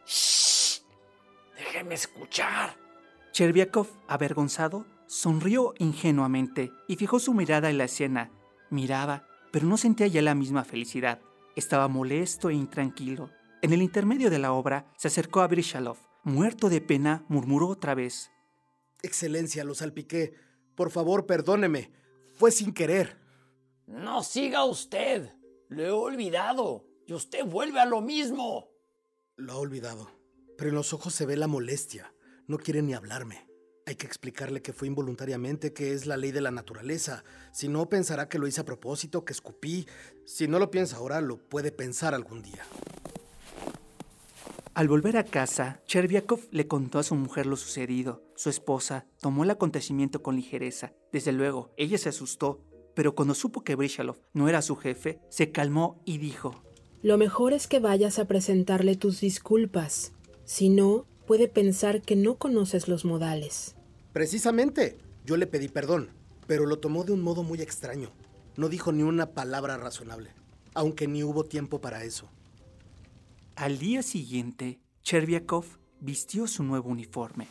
¡Shh! 0.07 0.83
Déjeme 1.57 1.97
escuchar. 1.97 2.77
Chervyakov, 3.33 3.89
avergonzado, 4.07 4.87
sonrió 5.07 5.75
ingenuamente 5.79 6.73
y 6.87 6.97
fijó 6.97 7.19
su 7.19 7.35
mirada 7.35 7.71
en 7.71 7.79
la 7.79 7.85
escena. 7.85 8.31
Miraba, 8.71 9.27
pero 9.51 9.67
no 9.67 9.77
sentía 9.77 10.07
ya 10.07 10.23
la 10.23 10.37
misma 10.37 10.65
felicidad. 10.65 11.21
Estaba 11.57 11.89
molesto 11.89 12.51
e 12.51 12.55
intranquilo. 12.55 13.31
En 13.63 13.73
el 13.73 13.83
intermedio 13.83 14.31
de 14.31 14.39
la 14.39 14.53
obra, 14.53 14.87
se 14.97 15.09
acercó 15.09 15.41
a 15.41 15.49
Brishalov. 15.49 15.99
Muerto 16.27 16.69
de 16.69 16.81
pena, 16.81 17.25
murmuró 17.29 17.69
otra 17.69 17.95
vez. 17.95 18.33
Excelencia, 19.01 19.63
lo 19.63 19.77
salpiqué. 19.77 20.35
Por 20.75 20.91
favor, 20.91 21.25
perdóneme. 21.25 21.93
Fue 22.33 22.51
sin 22.51 22.75
querer. 22.75 23.17
No 23.87 24.25
siga 24.25 24.65
usted. 24.65 25.31
Lo 25.69 25.85
he 25.85 25.91
olvidado. 25.93 26.85
Y 27.07 27.13
usted 27.13 27.45
vuelve 27.45 27.79
a 27.79 27.87
lo 27.87 28.01
mismo. 28.01 28.67
Lo 29.37 29.53
ha 29.53 29.59
olvidado. 29.59 30.11
Pero 30.59 30.71
en 30.71 30.75
los 30.75 30.93
ojos 30.93 31.15
se 31.15 31.27
ve 31.27 31.37
la 31.37 31.47
molestia. 31.47 32.13
No 32.49 32.59
quiere 32.59 32.83
ni 32.83 32.93
hablarme. 32.93 33.49
Hay 33.87 33.95
que 33.95 34.09
explicarle 34.09 34.63
que 34.63 34.73
fue 34.73 34.89
involuntariamente, 34.89 35.73
que 35.73 35.93
es 35.93 36.07
la 36.07 36.17
ley 36.17 36.33
de 36.33 36.41
la 36.41 36.51
naturaleza. 36.51 37.23
Si 37.53 37.69
no, 37.69 37.89
pensará 37.89 38.29
que 38.29 38.41
lo 38.41 38.49
hice 38.49 38.63
a 38.63 38.65
propósito, 38.65 39.25
que 39.25 39.33
escupí. 39.33 39.87
Si 40.25 40.49
no 40.49 40.59
lo 40.59 40.73
piensa 40.73 40.97
ahora, 40.97 41.21
lo 41.21 41.39
puede 41.49 41.71
pensar 41.71 42.17
algún 42.17 42.43
día. 42.43 42.67
Al 44.77 44.89
volver 44.89 45.17
a 45.17 45.25
casa, 45.25 45.81
Chervyakov 45.87 46.49
le 46.51 46.69
contó 46.69 46.99
a 46.99 47.03
su 47.03 47.15
mujer 47.15 47.47
lo 47.47 47.57
sucedido. 47.57 48.23
Su 48.37 48.51
esposa 48.51 49.07
tomó 49.23 49.43
el 49.43 49.49
acontecimiento 49.49 50.23
con 50.23 50.37
ligereza. 50.37 50.93
Desde 51.13 51.33
luego, 51.33 51.73
ella 51.79 51.97
se 51.97 52.11
asustó, 52.11 52.61
pero 52.95 53.15
cuando 53.15 53.33
supo 53.33 53.65
que 53.65 53.75
Brishalov 53.75 54.19
no 54.35 54.51
era 54.51 54.61
su 54.61 54.77
jefe, 54.77 55.19
se 55.31 55.51
calmó 55.51 56.03
y 56.05 56.19
dijo: 56.19 56.63
Lo 57.01 57.17
mejor 57.17 57.55
es 57.55 57.69
que 57.69 57.81
vayas 57.81 58.19
a 58.19 58.27
presentarle 58.27 58.97
tus 58.97 59.23
disculpas. 59.23 60.13
Si 60.45 60.69
no, 60.69 61.07
puede 61.27 61.49
pensar 61.49 62.03
que 62.03 62.15
no 62.15 62.35
conoces 62.37 62.87
los 62.87 63.07
modales. 63.07 63.77
Precisamente, 64.13 64.99
yo 65.25 65.39
le 65.39 65.47
pedí 65.47 65.69
perdón, 65.69 66.11
pero 66.47 66.67
lo 66.67 66.81
tomó 66.81 67.05
de 67.05 67.13
un 67.15 67.23
modo 67.23 67.45
muy 67.45 67.63
extraño. 67.63 68.11
No 68.59 68.69
dijo 68.69 68.93
ni 68.93 69.05
una 69.05 69.31
palabra 69.31 69.79
razonable, 69.79 70.35
aunque 70.75 71.09
ni 71.09 71.25
hubo 71.25 71.45
tiempo 71.45 71.81
para 71.81 72.05
eso. 72.05 72.29
Al 73.57 73.79
día 73.79 74.03
siguiente, 74.03 74.83
Chervyakov 75.03 75.65
vistió 75.99 76.47
su 76.47 76.63
nuevo 76.63 76.91
uniforme, 76.91 77.49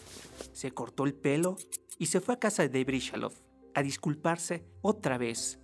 se 0.54 0.70
cortó 0.70 1.04
el 1.06 1.16
pelo 1.16 1.58
y 1.98 2.06
se 2.06 2.22
fue 2.22 2.36
a 2.36 2.40
casa 2.40 2.68
de 2.68 2.84
Brishalov 2.84 3.34
a 3.74 3.82
disculparse 3.82 4.64
otra 4.84 5.18
vez. 5.18 5.60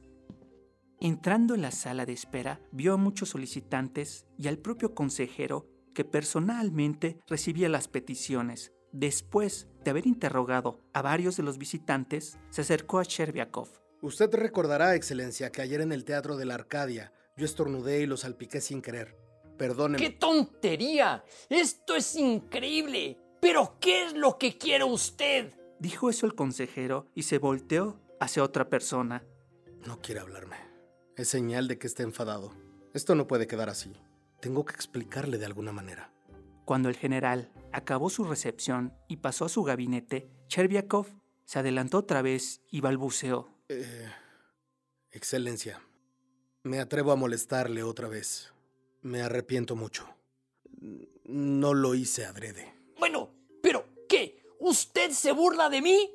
Entrando 0.99 1.53
en 1.53 1.61
la 1.61 1.69
sala 1.69 2.07
de 2.07 2.13
espera, 2.13 2.59
vio 2.71 2.95
a 2.95 2.97
muchos 2.97 3.29
solicitantes 3.29 4.25
y 4.35 4.47
al 4.47 4.57
propio 4.57 4.95
consejero 4.95 5.67
que 5.93 6.05
personalmente 6.05 7.19
recibía 7.27 7.69
las 7.69 7.87
peticiones. 7.87 8.73
Después 8.91 9.67
de 9.83 9.91
haber 9.91 10.07
interrogado 10.07 10.81
a 10.91 11.03
varios 11.03 11.37
de 11.37 11.43
los 11.43 11.59
visitantes, 11.59 12.39
se 12.49 12.61
acercó 12.61 12.97
a 12.97 13.05
Chervyakov. 13.05 13.69
Usted 14.01 14.33
recordará, 14.33 14.95
Excelencia, 14.95 15.51
que 15.51 15.61
ayer 15.61 15.81
en 15.81 15.91
el 15.91 16.03
Teatro 16.03 16.35
de 16.35 16.45
la 16.45 16.55
Arcadia 16.55 17.13
yo 17.37 17.45
estornudé 17.45 18.01
y 18.01 18.07
lo 18.07 18.17
salpiqué 18.17 18.59
sin 18.59 18.81
querer. 18.81 19.30
Perdóneme. 19.61 20.03
¡Qué 20.03 20.09
tontería! 20.09 21.23
Esto 21.47 21.95
es 21.95 22.15
increíble. 22.15 23.19
¿Pero 23.39 23.77
qué 23.79 24.05
es 24.05 24.13
lo 24.13 24.39
que 24.39 24.57
quiere 24.57 24.85
usted? 24.85 25.53
Dijo 25.77 26.09
eso 26.09 26.25
el 26.25 26.33
consejero 26.33 27.05
y 27.13 27.21
se 27.21 27.37
volteó 27.37 28.01
hacia 28.19 28.43
otra 28.43 28.69
persona. 28.69 29.23
No 29.85 30.01
quiere 30.01 30.19
hablarme. 30.19 30.55
Es 31.15 31.29
señal 31.29 31.67
de 31.67 31.77
que 31.77 31.85
está 31.85 32.01
enfadado. 32.01 32.55
Esto 32.95 33.13
no 33.13 33.27
puede 33.27 33.45
quedar 33.45 33.69
así. 33.69 33.93
Tengo 34.39 34.65
que 34.65 34.73
explicarle 34.73 35.37
de 35.37 35.45
alguna 35.45 35.71
manera. 35.71 36.11
Cuando 36.65 36.89
el 36.89 36.95
general 36.97 37.51
acabó 37.71 38.09
su 38.09 38.23
recepción 38.23 38.95
y 39.07 39.17
pasó 39.17 39.45
a 39.45 39.49
su 39.49 39.61
gabinete, 39.61 40.27
Chervyakov 40.47 41.05
se 41.45 41.59
adelantó 41.59 41.99
otra 41.99 42.23
vez 42.23 42.61
y 42.71 42.81
balbuceó. 42.81 43.47
Eh, 43.69 44.09
excelencia, 45.11 45.83
me 46.63 46.79
atrevo 46.79 47.11
a 47.11 47.15
molestarle 47.15 47.83
otra 47.83 48.07
vez. 48.07 48.50
Me 49.01 49.21
arrepiento 49.21 49.75
mucho. 49.75 50.07
No 51.25 51.73
lo 51.73 51.95
hice 51.95 52.25
adrede. 52.25 52.73
Bueno, 52.99 53.29
pero 53.61 53.85
¿qué? 54.07 54.43
¿Usted 54.59 55.11
se 55.11 55.31
burla 55.31 55.69
de 55.69 55.81
mí? 55.81 56.11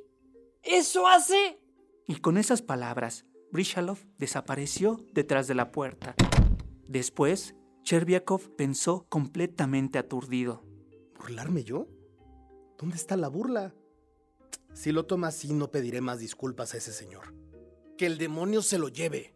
¿Eso 0.62 1.08
hace? 1.08 1.60
Y 2.06 2.16
con 2.16 2.36
esas 2.36 2.62
palabras, 2.62 3.24
Brishalov 3.50 3.98
desapareció 4.18 5.04
detrás 5.12 5.48
de 5.48 5.54
la 5.54 5.72
puerta. 5.72 6.14
Después, 6.86 7.54
Cherviakov 7.82 8.54
pensó 8.54 9.06
completamente 9.08 9.98
aturdido. 9.98 10.62
¿Burlarme 11.16 11.64
yo? 11.64 11.88
¿Dónde 12.78 12.96
está 12.96 13.16
la 13.16 13.28
burla? 13.28 13.74
Si 14.74 14.92
lo 14.92 15.06
toma 15.06 15.28
así, 15.28 15.52
no 15.52 15.70
pediré 15.70 16.00
más 16.00 16.20
disculpas 16.20 16.74
a 16.74 16.76
ese 16.76 16.92
señor. 16.92 17.34
Que 17.96 18.06
el 18.06 18.18
demonio 18.18 18.62
se 18.62 18.78
lo 18.78 18.88
lleve. 18.88 19.34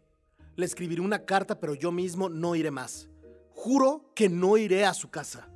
Le 0.55 0.65
escribiré 0.65 1.01
una 1.01 1.25
carta, 1.25 1.59
pero 1.59 1.73
yo 1.73 1.91
mismo 1.91 2.29
no 2.29 2.55
iré 2.55 2.71
más. 2.71 3.09
Juro 3.53 4.11
que 4.15 4.29
no 4.29 4.57
iré 4.57 4.85
a 4.85 4.93
su 4.93 5.09
casa. 5.09 5.49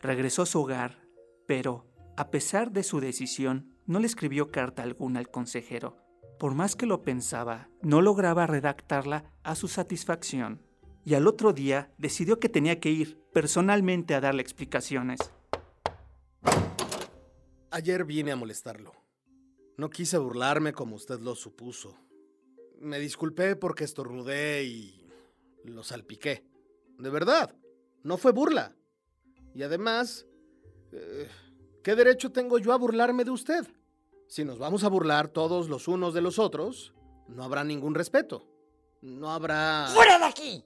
Regresó 0.00 0.42
a 0.42 0.46
su 0.46 0.60
hogar, 0.60 0.98
pero, 1.46 1.86
a 2.16 2.30
pesar 2.30 2.72
de 2.72 2.82
su 2.82 3.00
decisión, 3.00 3.76
no 3.86 4.00
le 4.00 4.06
escribió 4.06 4.50
carta 4.50 4.82
alguna 4.82 5.20
al 5.20 5.30
consejero. 5.30 5.96
Por 6.38 6.54
más 6.54 6.74
que 6.74 6.86
lo 6.86 7.02
pensaba, 7.02 7.68
no 7.82 8.02
lograba 8.02 8.46
redactarla 8.46 9.30
a 9.42 9.54
su 9.54 9.68
satisfacción. 9.68 10.60
Y 11.04 11.14
al 11.14 11.26
otro 11.26 11.52
día 11.52 11.92
decidió 11.98 12.40
que 12.40 12.48
tenía 12.48 12.80
que 12.80 12.90
ir 12.90 13.20
personalmente 13.32 14.14
a 14.14 14.20
darle 14.20 14.42
explicaciones. 14.42 15.20
Ayer 17.70 18.04
vine 18.04 18.32
a 18.32 18.36
molestarlo. 18.36 18.92
No 19.76 19.88
quise 19.88 20.18
burlarme 20.18 20.72
como 20.72 20.96
usted 20.96 21.20
lo 21.20 21.34
supuso. 21.34 21.96
Me 22.80 22.98
disculpé 22.98 23.56
porque 23.56 23.84
estornudé 23.84 24.64
y 24.64 25.08
lo 25.64 25.82
salpiqué. 25.82 26.44
De 27.02 27.10
verdad, 27.10 27.52
no 28.04 28.16
fue 28.16 28.30
burla. 28.30 28.76
Y 29.56 29.64
además, 29.64 30.24
eh, 30.92 31.28
¿qué 31.82 31.96
derecho 31.96 32.30
tengo 32.30 32.58
yo 32.58 32.72
a 32.72 32.78
burlarme 32.78 33.24
de 33.24 33.32
usted? 33.32 33.66
Si 34.28 34.44
nos 34.44 34.60
vamos 34.60 34.84
a 34.84 34.88
burlar 34.88 35.26
todos 35.26 35.68
los 35.68 35.88
unos 35.88 36.14
de 36.14 36.20
los 36.20 36.38
otros, 36.38 36.94
no 37.26 37.42
habrá 37.42 37.64
ningún 37.64 37.96
respeto. 37.96 38.46
No 39.00 39.32
habrá... 39.32 39.88
¡Fuera 39.92 40.16
de 40.16 40.26
aquí! 40.26 40.64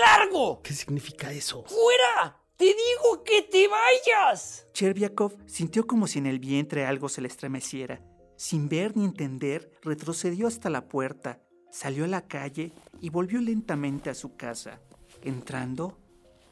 ¡Largo! 0.00 0.62
¿Qué 0.62 0.72
significa 0.72 1.30
eso? 1.30 1.64
¡Fuera! 1.64 2.42
¡Te 2.56 2.64
digo 2.64 3.22
que 3.22 3.42
te 3.42 3.68
vayas! 3.68 4.66
Cherviakov 4.72 5.36
sintió 5.44 5.86
como 5.86 6.06
si 6.06 6.18
en 6.18 6.24
el 6.28 6.38
vientre 6.38 6.86
algo 6.86 7.10
se 7.10 7.20
le 7.20 7.28
estremeciera. 7.28 8.00
Sin 8.38 8.70
ver 8.70 8.96
ni 8.96 9.04
entender, 9.04 9.70
retrocedió 9.82 10.46
hasta 10.46 10.70
la 10.70 10.88
puerta, 10.88 11.42
salió 11.70 12.06
a 12.06 12.08
la 12.08 12.26
calle 12.26 12.72
y 13.02 13.10
volvió 13.10 13.38
lentamente 13.42 14.08
a 14.08 14.14
su 14.14 14.34
casa. 14.34 14.80
Entrando, 15.22 15.98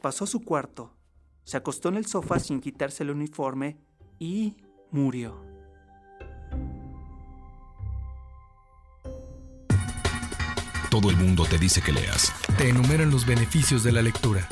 pasó 0.01 0.25
a 0.25 0.27
su 0.27 0.45
cuarto, 0.45 0.95
se 1.45 1.57
acostó 1.57 1.89
en 1.89 1.97
el 1.97 2.07
sofá 2.07 2.39
sin 2.39 2.61
quitarse 2.61 3.03
el 3.03 3.11
uniforme 3.11 3.77
y 4.19 4.57
murió. 4.91 5.43
Todo 10.91 11.11
el 11.11 11.17
mundo 11.17 11.45
te 11.45 11.59
dice 11.59 11.83
que 11.83 11.93
leas. 11.93 12.33
Te 12.57 12.69
enumeran 12.69 13.11
los 13.11 13.27
beneficios 13.27 13.83
de 13.83 13.91
la 13.91 14.01
lectura. 14.01 14.49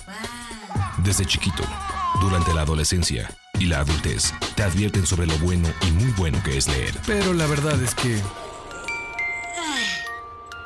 Desde 1.04 1.24
chiquito, 1.24 1.62
durante 2.20 2.52
la 2.52 2.62
adolescencia 2.62 3.32
y 3.60 3.66
la 3.66 3.78
adultez, 3.78 4.34
te 4.56 4.64
advierten 4.64 5.06
sobre 5.06 5.28
lo 5.28 5.38
bueno 5.38 5.68
y 5.86 5.92
muy 5.92 6.10
bueno 6.12 6.42
que 6.42 6.58
es 6.58 6.66
leer. 6.66 6.98
Pero 7.06 7.32
la 7.32 7.46
verdad 7.46 7.80
es 7.80 7.94
que... 7.94 8.20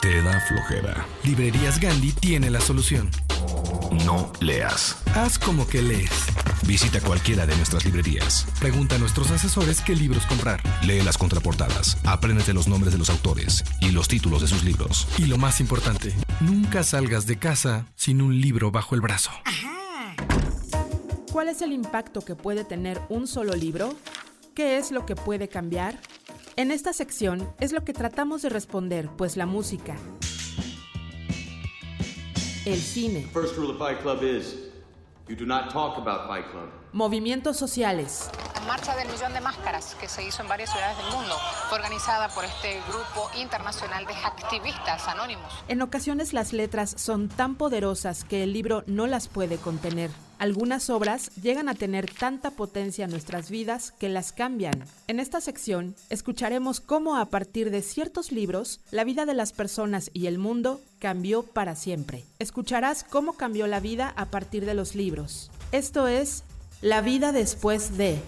Te 0.07 0.23
da 0.23 0.39
flojera. 0.39 1.05
Librerías 1.25 1.81
Gandhi 1.81 2.13
tiene 2.13 2.49
la 2.49 2.61
solución. 2.61 3.11
No 4.05 4.33
leas. 4.41 5.03
Haz 5.17 5.37
como 5.37 5.67
que 5.67 5.83
lees. 5.83 6.13
Visita 6.65 7.01
cualquiera 7.01 7.45
de 7.45 7.57
nuestras 7.57 7.85
librerías. 7.85 8.47
Pregunta 8.61 8.95
a 8.95 8.99
nuestros 8.99 9.33
asesores 9.33 9.81
qué 9.81 9.97
libros 9.97 10.25
comprar. 10.27 10.63
Lee 10.85 11.03
las 11.03 11.19
contraportadas, 11.19 11.99
apréndete 12.05 12.55
los 12.55 12.69
nombres 12.69 12.93
de 12.93 13.01
los 13.01 13.11
autores 13.11 13.65
y 13.81 13.91
los 13.91 14.07
títulos 14.07 14.43
de 14.43 14.47
sus 14.47 14.63
libros. 14.63 15.09
Y 15.19 15.25
lo 15.25 15.39
más 15.39 15.59
importante, 15.59 16.15
nunca 16.39 16.85
salgas 16.85 17.27
de 17.27 17.41
casa 17.41 17.87
sin 17.97 18.23
un 18.23 18.41
libro 18.41 18.71
bajo 18.71 18.95
el 18.95 19.01
brazo. 19.01 19.33
¿Cuál 21.33 21.49
es 21.49 21.63
el 21.63 21.73
impacto 21.73 22.21
que 22.21 22.37
puede 22.37 22.63
tener 22.63 23.01
un 23.09 23.27
solo 23.27 23.57
libro? 23.57 23.93
¿Qué 24.55 24.79
es 24.79 24.93
lo 24.93 25.05
que 25.05 25.17
puede 25.17 25.49
cambiar? 25.49 25.99
En 26.57 26.71
esta 26.71 26.95
sección 26.95 27.47
es 27.61 27.73
lo 27.73 27.85
que 27.85 27.93
tratamos 27.93 28.41
de 28.41 28.49
responder, 28.49 29.11
pues 29.19 29.37
la 29.37 29.45
música, 29.45 29.95
el 32.65 32.81
cine, 32.81 33.29
First 33.33 33.57
rule 33.57 33.73
of 33.73 33.79
Fight 33.79 34.01
Club 34.01 34.23
is 34.23 34.57
you 35.29 35.37
do 35.37 35.45
not 35.45 35.71
talk 35.71 35.99
about 35.99 36.27
Fight 36.27 36.51
Club. 36.51 36.71
movimientos 36.95 37.59
sociales, 37.59 38.31
La 38.55 38.63
marcha 38.63 38.97
del 38.97 39.07
millón 39.09 39.35
de 39.35 39.41
máscaras 39.43 39.95
que 40.01 40.09
se 40.09 40.27
hizo 40.27 40.41
en 40.43 40.49
varias 40.49 40.71
ciudades 40.73 40.97
del 40.97 41.11
mundo 41.15 41.35
fue 41.69 41.77
organizada 41.77 42.29
por 42.31 42.45
este 42.47 42.81
grupo 42.89 43.31
internacional 43.39 44.07
de 44.07 44.15
activistas 44.15 45.07
anónimos. 45.09 45.53
En 45.69 45.83
ocasiones 45.83 46.33
las 46.33 46.55
letras 46.55 46.95
son 46.97 47.29
tan 47.29 47.57
poderosas 47.57 48.25
que 48.25 48.43
el 48.43 48.55
libro 48.55 48.83
no 48.87 49.07
las 49.07 49.29
puede 49.29 49.59
contener. 49.59 50.11
Algunas 50.39 50.91
obras 50.91 51.31
llegan 51.43 51.69
a 51.69 51.75
tener 51.75 52.11
tanta 52.11 52.51
potencia 52.51 53.05
en 53.07 53.11
nuestras 53.11 53.51
vidas 53.51 53.93
que 53.99 54.09
las 54.09 54.33
cambian. 54.33 54.85
En 55.09 55.19
esta 55.19 55.41
sección 55.41 55.95
escucharemos 56.11 56.81
cómo 56.81 57.17
a 57.17 57.27
partir 57.27 57.71
de 57.71 57.83
ciertos 57.83 58.33
libros 58.33 58.81
la 58.91 59.05
vida 59.05 59.25
de 59.25 59.35
las 59.35 59.53
personas 59.53 60.11
y 60.13 60.27
el 60.27 60.39
mundo 60.39 60.81
cambió 60.99 61.43
para 61.43 61.75
siempre. 61.75 62.25
Escucharás 62.39 63.05
cómo 63.05 63.33
cambió 63.33 63.67
la 63.67 63.81
vida 63.81 64.13
a 64.17 64.27
partir 64.27 64.67
de 64.67 64.75
los 64.75 64.95
libros. 64.95 65.51
Esto 65.73 66.07
es 66.07 66.43
La 66.83 67.01
vida 67.01 67.33
después 67.33 67.97
de... 67.97 68.19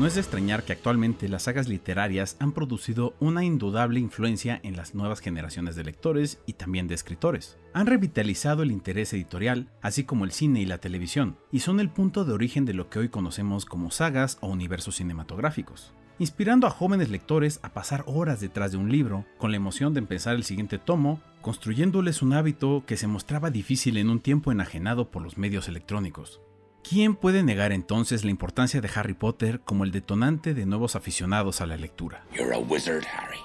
No 0.00 0.06
es 0.06 0.14
de 0.14 0.22
extrañar 0.22 0.62
que 0.62 0.72
actualmente 0.72 1.28
las 1.28 1.42
sagas 1.42 1.68
literarias 1.68 2.38
han 2.40 2.52
producido 2.52 3.14
una 3.20 3.44
indudable 3.44 4.00
influencia 4.00 4.58
en 4.62 4.74
las 4.74 4.94
nuevas 4.94 5.20
generaciones 5.20 5.76
de 5.76 5.84
lectores 5.84 6.40
y 6.46 6.54
también 6.54 6.88
de 6.88 6.94
escritores. 6.94 7.58
Han 7.74 7.86
revitalizado 7.86 8.62
el 8.62 8.70
interés 8.70 9.12
editorial, 9.12 9.68
así 9.82 10.04
como 10.04 10.24
el 10.24 10.32
cine 10.32 10.62
y 10.62 10.64
la 10.64 10.78
televisión, 10.78 11.36
y 11.52 11.60
son 11.60 11.80
el 11.80 11.90
punto 11.90 12.24
de 12.24 12.32
origen 12.32 12.64
de 12.64 12.72
lo 12.72 12.88
que 12.88 12.98
hoy 12.98 13.10
conocemos 13.10 13.66
como 13.66 13.90
sagas 13.90 14.38
o 14.40 14.48
universos 14.48 14.96
cinematográficos 14.96 15.92
inspirando 16.18 16.66
a 16.66 16.70
jóvenes 16.70 17.08
lectores 17.08 17.60
a 17.62 17.72
pasar 17.72 18.04
horas 18.06 18.40
detrás 18.40 18.72
de 18.72 18.76
un 18.76 18.92
libro, 18.92 19.24
con 19.38 19.52
la 19.52 19.56
emoción 19.56 19.94
de 19.94 20.00
empezar 20.00 20.36
el 20.36 20.44
siguiente 20.44 20.78
tomo, 20.78 21.22
construyéndoles 21.40 22.20
un 22.20 22.34
hábito 22.34 22.84
que 22.86 22.98
se 22.98 23.06
mostraba 23.06 23.50
difícil 23.50 23.96
en 23.96 24.10
un 24.10 24.20
tiempo 24.20 24.52
enajenado 24.52 25.10
por 25.10 25.22
los 25.22 25.38
medios 25.38 25.66
electrónicos. 25.66 26.42
¿Quién 26.82 27.14
puede 27.14 27.42
negar 27.42 27.72
entonces 27.72 28.24
la 28.24 28.30
importancia 28.30 28.80
de 28.80 28.90
Harry 28.94 29.14
Potter 29.14 29.60
como 29.60 29.84
el 29.84 29.92
detonante 29.92 30.54
de 30.54 30.66
nuevos 30.66 30.96
aficionados 30.96 31.60
a 31.60 31.66
la 31.66 31.76
lectura? 31.76 32.24
You're 32.34 32.54
a 32.54 32.58
wizard, 32.58 33.04
Harry. 33.04 33.38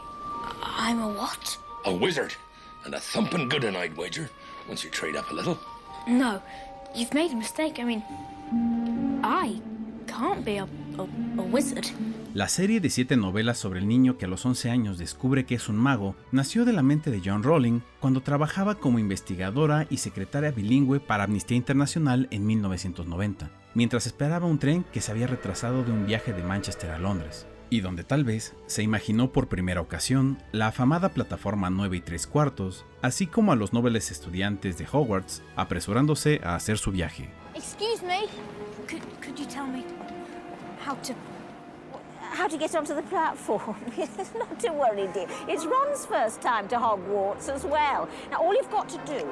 I'm 0.79 1.01
a 1.01 1.07
what? 1.07 1.39
A 1.85 1.91
wizard. 1.91 2.31
And 2.85 2.95
a 2.95 2.99
thumping 2.99 3.49
good 3.49 3.63
one, 3.63 3.75
I'd 3.75 3.95
wager, 3.97 4.29
once 4.67 4.83
you 4.83 4.91
trade 4.91 5.17
up 5.17 5.29
a 5.31 5.33
little. 5.33 5.57
No, 6.07 6.41
you've 6.95 7.13
made 7.13 7.31
a 7.31 7.35
mistake. 7.35 7.79
I 7.79 7.83
mean, 7.83 8.03
I 9.23 9.59
can't 10.17 10.45
be 10.45 10.59
a, 10.59 10.63
a, 10.63 11.41
a 11.41 11.41
wizard. 11.43 11.85
La 12.33 12.49
serie 12.49 12.81
de 12.81 12.89
siete 12.89 13.15
novelas 13.15 13.57
sobre 13.57 13.79
el 13.79 13.87
niño 13.87 14.17
que 14.17 14.25
a 14.25 14.27
los 14.27 14.45
11 14.45 14.69
años 14.69 14.97
descubre 14.97 15.45
que 15.45 15.55
es 15.55 15.69
un 15.69 15.77
mago 15.77 16.15
nació 16.31 16.65
de 16.65 16.73
la 16.73 16.83
mente 16.83 17.11
de 17.11 17.21
John 17.23 17.43
Rowling 17.43 17.79
cuando 17.99 18.21
trabajaba 18.21 18.75
como 18.75 18.99
investigadora 18.99 19.87
y 19.89 19.97
secretaria 19.97 20.51
bilingüe 20.51 20.99
para 20.99 21.23
Amnistía 21.23 21.57
Internacional 21.57 22.27
en 22.31 22.45
1990, 22.45 23.49
mientras 23.73 24.05
esperaba 24.05 24.47
un 24.47 24.59
tren 24.59 24.85
que 24.91 25.01
se 25.01 25.11
había 25.11 25.27
retrasado 25.27 25.83
de 25.83 25.91
un 25.91 26.05
viaje 26.05 26.33
de 26.33 26.43
Manchester 26.43 26.91
a 26.91 26.99
Londres, 26.99 27.47
y 27.69 27.79
donde 27.79 28.03
tal 28.03 28.25
vez 28.25 28.53
se 28.67 28.83
imaginó 28.83 29.31
por 29.31 29.47
primera 29.47 29.81
ocasión 29.81 30.37
la 30.51 30.67
afamada 30.67 31.09
plataforma 31.09 31.69
9 31.69 31.97
y 31.97 32.01
3 32.01 32.27
cuartos, 32.27 32.85
así 33.01 33.27
como 33.27 33.53
a 33.53 33.55
los 33.55 33.71
nobles 33.71 34.11
estudiantes 34.11 34.77
de 34.77 34.87
Hogwarts 34.91 35.41
apresurándose 35.55 36.41
a 36.43 36.55
hacer 36.55 36.77
su 36.77 36.91
viaje. 36.91 37.29
Excuse 37.55 38.05
me. 38.05 38.27
Could, 38.87 39.01
could 39.21 39.39
you 39.39 39.45
tell 39.45 39.65
me 39.65 39.83
how 40.85 40.93
to 41.01 41.15
how 42.19 42.47
to 42.47 42.57
get 42.57 42.75
onto 42.75 42.93
the 42.93 43.01
platform? 43.03 43.75
Not 44.37 44.59
to 44.59 44.71
worry, 44.73 45.07
dear. 45.13 45.27
It's 45.47 45.65
Ron's 45.65 46.05
first 46.05 46.41
time 46.41 46.67
to 46.67 46.75
Hogwarts 46.75 47.49
as 47.49 47.63
well. 47.63 48.07
Now 48.29 48.37
all 48.43 48.53
you've 48.53 48.71
got 48.71 48.87
to 48.89 48.99
do 49.05 49.25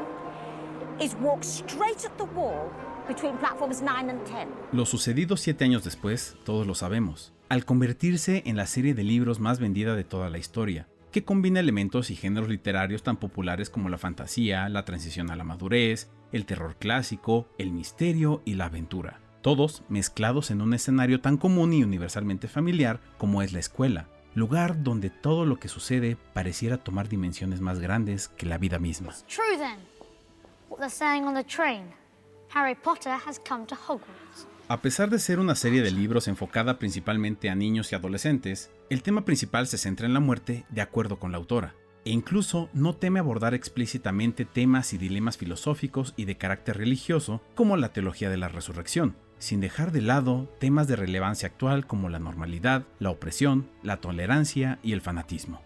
is 1.00 1.16
walk 1.22 1.44
straight 1.44 2.06
at 2.06 2.18
the 2.18 2.26
wall 2.26 2.72
between 3.08 3.38
platforms 3.38 3.82
9 3.82 4.10
and 4.10 4.26
10. 4.26 4.48
Lo 4.72 4.86
sucedido 4.86 5.38
siete 5.38 5.66
años 5.66 5.84
después, 5.84 6.38
todos 6.44 6.66
lo 6.66 6.74
sabemos, 6.74 7.34
al 7.50 7.66
convertirse 7.66 8.42
en 8.46 8.56
la 8.56 8.66
serie 8.66 8.94
de 8.96 9.04
libros 9.04 9.39
más 9.39 9.60
vendida 9.60 9.96
de 9.96 10.06
toda 10.06 10.30
la 10.30 10.38
historia, 10.38 10.88
que 11.12 11.26
combina 11.26 11.60
elementos 11.60 12.10
y 12.10 12.16
géneros 12.16 12.50
literarios 12.50 13.04
tan 13.04 13.18
populares 13.18 13.70
como 13.70 13.89
la 13.89 13.98
fantasía, 13.98 14.70
la 14.70 14.86
transición 14.86 15.30
a 15.30 15.36
la 15.36 15.44
madurez, 15.44 16.10
el 16.32 16.46
terror 16.46 16.78
clásico, 16.78 17.48
el 17.60 17.72
misterio 17.72 18.42
y 18.46 18.56
la 18.56 18.66
aventura, 18.66 19.20
todos 19.43 19.84
mezclados 19.89 20.49
en 20.49 20.62
un 20.62 20.73
escenario 20.73 21.21
tan 21.21 21.38
común 21.38 21.73
y 21.73 21.84
universalmente 21.84 22.47
familiar 22.47 22.99
como 23.19 23.43
es 23.43 23.53
la 23.53 23.60
escuela, 23.60 24.08
lugar 24.34 24.82
donde 24.82 25.12
todo 25.12 25.45
lo 25.45 25.60
que 25.60 25.67
sucede 25.67 26.17
pareciera 26.34 26.77
tomar 26.77 27.10
dimensiones 27.10 27.62
más 27.62 27.79
grandes 27.79 28.29
que 28.29 28.47
la 28.47 28.58
vida 28.58 28.79
misma. 28.79 29.13
True 29.27 29.58
then. 29.58 29.77
What 30.69 30.79
they're 30.79 30.89
saying 30.89 31.25
on 31.25 31.36
the 31.36 31.43
train. 31.43 31.84
Harry 32.56 32.73
Potter 32.73 33.13
has 33.27 33.39
come 33.47 33.65
to 33.67 33.75
Hogwarts. 33.75 34.47
A 34.69 34.82
pesar 34.82 35.10
de 35.10 35.19
ser 35.19 35.39
una 35.39 35.56
serie 35.56 35.82
de 35.82 35.91
libros 35.91 36.27
enfocada 36.29 36.79
principalmente 36.79 37.49
a 37.49 37.56
niños 37.56 37.91
y 37.91 37.95
adolescentes, 37.95 38.71
el 38.89 39.03
tema 39.03 39.25
principal 39.25 39.67
se 39.67 39.77
centra 39.77 40.08
en 40.08 40.13
la 40.13 40.21
muerte 40.21 40.65
de 40.69 40.82
acuerdo 40.82 41.19
con 41.19 41.32
la 41.34 41.38
autora, 41.38 41.75
e 42.06 42.12
incluso 42.12 42.69
no 42.73 42.95
teme 42.95 43.19
abordar 43.19 43.53
explícitamente 43.53 44.45
temas 44.45 44.93
y 44.93 44.97
dilemas 44.97 45.38
filosóficos 45.38 46.13
y 46.15 46.25
de 46.25 46.38
carácter 46.38 46.77
religioso 46.77 47.41
como 47.56 47.75
la 47.75 47.91
teología 47.91 48.29
de 48.29 48.38
la 48.38 48.47
resurrección, 48.47 49.15
sin 49.43 49.60
dejar 49.60 49.91
de 49.91 49.99
lado 49.99 50.47
temas 50.58 50.88
de 50.88 50.95
relevancia 50.95 51.47
actual 51.47 51.86
como 51.86 52.08
la 52.08 52.17
normalidad, 52.17 52.86
la 52.99 53.10
opresión, 53.10 53.67
la 53.84 53.97
tolerancia 53.97 54.79
y 54.82 54.93
el 54.93 55.01
fanatismo. 55.01 55.60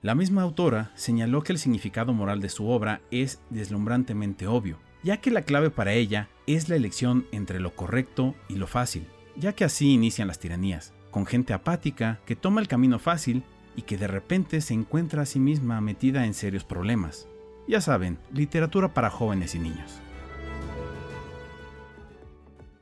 La 0.00 0.14
misma 0.14 0.40
autora 0.42 0.90
señaló 0.94 1.42
que 1.42 1.52
el 1.52 1.58
significado 1.58 2.14
moral 2.14 2.40
de 2.40 2.48
su 2.48 2.66
obra 2.66 3.02
es 3.10 3.38
deslumbrantemente 3.50 4.46
obvio, 4.46 4.78
ya 5.02 5.18
que 5.18 5.30
la 5.30 5.42
clave 5.42 5.68
para 5.68 5.92
ella 5.92 6.28
es 6.46 6.70
la 6.70 6.76
elección 6.76 7.26
entre 7.30 7.60
lo 7.60 7.76
correcto 7.76 8.34
y 8.48 8.56
lo 8.56 8.66
fácil, 8.66 9.06
ya 9.36 9.52
que 9.52 9.64
así 9.64 9.92
inician 9.92 10.28
las 10.28 10.38
tiranías, 10.38 10.94
con 11.10 11.26
gente 11.26 11.52
apática 11.52 12.20
que 12.24 12.36
toma 12.36 12.62
el 12.62 12.68
camino 12.68 12.98
fácil 12.98 13.44
y 13.76 13.82
que 13.82 13.96
de 13.96 14.06
repente 14.06 14.60
se 14.60 14.74
encuentra 14.74 15.22
a 15.22 15.26
sí 15.26 15.40
misma 15.40 15.80
metida 15.80 16.26
en 16.26 16.34
serios 16.34 16.64
problemas. 16.64 17.28
Ya 17.68 17.80
saben, 17.80 18.18
literatura 18.32 18.92
para 18.92 19.10
jóvenes 19.10 19.54
y 19.54 19.58
niños. 19.58 20.00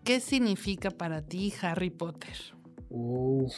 ¿Qué 0.05 0.20
significa 0.20 0.90
para 0.90 1.22
ti 1.22 1.53
Harry 1.62 1.90
Potter? 1.90 2.35
Uf, 2.88 3.53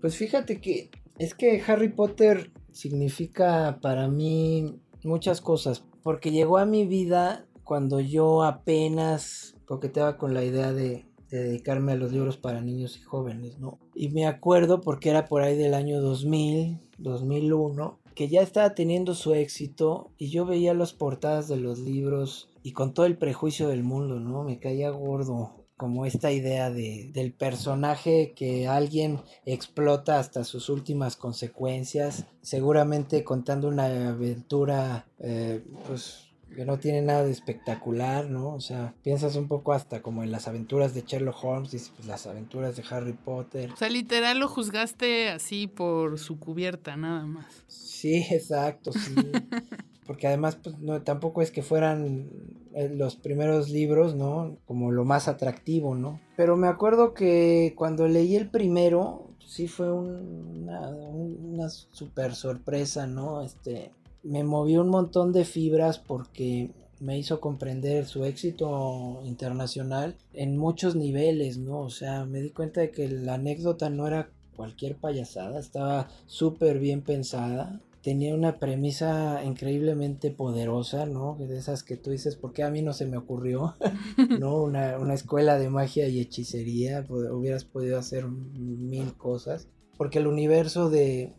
pues 0.00 0.16
fíjate 0.16 0.60
que 0.60 0.90
es 1.18 1.34
que 1.34 1.62
Harry 1.66 1.88
Potter 1.88 2.52
significa 2.72 3.78
para 3.80 4.08
mí 4.08 4.80
muchas 5.02 5.40
cosas, 5.40 5.84
porque 6.02 6.30
llegó 6.30 6.58
a 6.58 6.66
mi 6.66 6.86
vida 6.86 7.46
cuando 7.64 8.00
yo 8.00 8.44
apenas 8.44 9.56
coqueteaba 9.64 10.16
con 10.16 10.34
la 10.34 10.44
idea 10.44 10.72
de, 10.72 11.07
dedicarme 11.36 11.92
a 11.92 11.96
los 11.96 12.12
libros 12.12 12.36
para 12.36 12.60
niños 12.60 12.96
y 12.96 13.02
jóvenes, 13.02 13.58
¿no? 13.58 13.78
Y 13.94 14.08
me 14.08 14.26
acuerdo 14.26 14.80
porque 14.80 15.10
era 15.10 15.26
por 15.26 15.42
ahí 15.42 15.56
del 15.56 15.74
año 15.74 16.00
2000, 16.00 16.78
2001, 16.98 17.98
que 18.14 18.28
ya 18.28 18.42
estaba 18.42 18.74
teniendo 18.74 19.14
su 19.14 19.34
éxito 19.34 20.10
y 20.18 20.30
yo 20.30 20.44
veía 20.44 20.74
las 20.74 20.92
portadas 20.92 21.48
de 21.48 21.56
los 21.56 21.78
libros 21.78 22.48
y 22.62 22.72
con 22.72 22.92
todo 22.92 23.06
el 23.06 23.16
prejuicio 23.16 23.68
del 23.68 23.84
mundo, 23.84 24.18
¿no? 24.20 24.42
Me 24.42 24.58
caía 24.58 24.90
gordo 24.90 25.58
como 25.78 26.04
esta 26.04 26.32
idea 26.32 26.70
de, 26.70 27.08
del 27.14 27.32
personaje 27.32 28.32
que 28.34 28.66
alguien 28.66 29.20
explota 29.46 30.18
hasta 30.18 30.42
sus 30.42 30.68
últimas 30.68 31.16
consecuencias, 31.16 32.26
seguramente 32.42 33.22
contando 33.22 33.68
una 33.68 34.08
aventura, 34.08 35.06
eh, 35.20 35.62
pues 35.86 36.27
que 36.54 36.64
no 36.64 36.78
tiene 36.78 37.02
nada 37.02 37.24
de 37.24 37.30
espectacular, 37.30 38.28
¿no? 38.28 38.54
O 38.54 38.60
sea, 38.60 38.94
piensas 39.02 39.36
un 39.36 39.48
poco 39.48 39.72
hasta 39.72 40.02
como 40.02 40.22
en 40.22 40.30
las 40.30 40.48
aventuras 40.48 40.94
de 40.94 41.02
Sherlock 41.02 41.42
Holmes 41.44 41.74
y 41.74 41.78
pues, 41.94 42.06
las 42.06 42.26
aventuras 42.26 42.76
de 42.76 42.84
Harry 42.90 43.12
Potter. 43.12 43.70
O 43.72 43.76
sea, 43.76 43.88
literal 43.88 44.38
lo 44.38 44.48
juzgaste 44.48 45.28
así 45.28 45.66
por 45.66 46.18
su 46.18 46.38
cubierta, 46.38 46.96
nada 46.96 47.26
más. 47.26 47.46
Sí, 47.66 48.24
exacto, 48.30 48.92
sí. 48.92 49.14
Porque 50.06 50.26
además, 50.26 50.56
pues, 50.56 50.78
no, 50.78 51.02
tampoco 51.02 51.42
es 51.42 51.50
que 51.50 51.62
fueran 51.62 52.30
eh, 52.74 52.88
los 52.88 53.16
primeros 53.16 53.68
libros, 53.68 54.14
¿no? 54.14 54.56
Como 54.66 54.90
lo 54.90 55.04
más 55.04 55.28
atractivo, 55.28 55.94
¿no? 55.94 56.18
Pero 56.36 56.56
me 56.56 56.68
acuerdo 56.68 57.12
que 57.12 57.74
cuando 57.76 58.08
leí 58.08 58.34
el 58.34 58.48
primero, 58.48 59.28
sí 59.46 59.68
fue 59.68 59.92
una, 59.92 60.88
una 60.88 61.68
super 61.68 62.34
sorpresa, 62.34 63.06
¿no? 63.06 63.42
Este, 63.42 63.90
me 64.28 64.44
movió 64.44 64.82
un 64.82 64.90
montón 64.90 65.32
de 65.32 65.44
fibras 65.44 65.98
porque 65.98 66.70
me 67.00 67.18
hizo 67.18 67.40
comprender 67.40 68.06
su 68.06 68.24
éxito 68.24 69.20
internacional 69.24 70.16
en 70.34 70.58
muchos 70.58 70.96
niveles, 70.96 71.58
¿no? 71.58 71.80
O 71.80 71.90
sea, 71.90 72.24
me 72.26 72.42
di 72.42 72.50
cuenta 72.50 72.80
de 72.80 72.90
que 72.90 73.08
la 73.08 73.34
anécdota 73.34 73.88
no 73.88 74.06
era 74.06 74.30
cualquier 74.54 74.96
payasada, 74.96 75.60
estaba 75.60 76.08
súper 76.26 76.78
bien 76.78 77.02
pensada, 77.02 77.80
tenía 78.02 78.34
una 78.34 78.58
premisa 78.58 79.42
increíblemente 79.44 80.30
poderosa, 80.30 81.06
¿no? 81.06 81.36
De 81.38 81.56
esas 81.56 81.82
que 81.82 81.96
tú 81.96 82.10
dices, 82.10 82.36
¿por 82.36 82.52
qué 82.52 82.64
a 82.64 82.70
mí 82.70 82.82
no 82.82 82.92
se 82.92 83.06
me 83.06 83.16
ocurrió? 83.16 83.76
¿No? 84.40 84.62
Una, 84.62 85.14
escuela 85.14 85.58
de 85.58 85.70
magia 85.70 86.08
y 86.08 86.20
hechicería, 86.20 87.06
hubieras 87.08 87.64
podido 87.64 87.98
hacer 87.98 88.26
mil 88.26 89.16
cosas, 89.16 89.68
porque 89.96 90.18
el 90.18 90.26
universo 90.26 90.90
de 90.90 91.32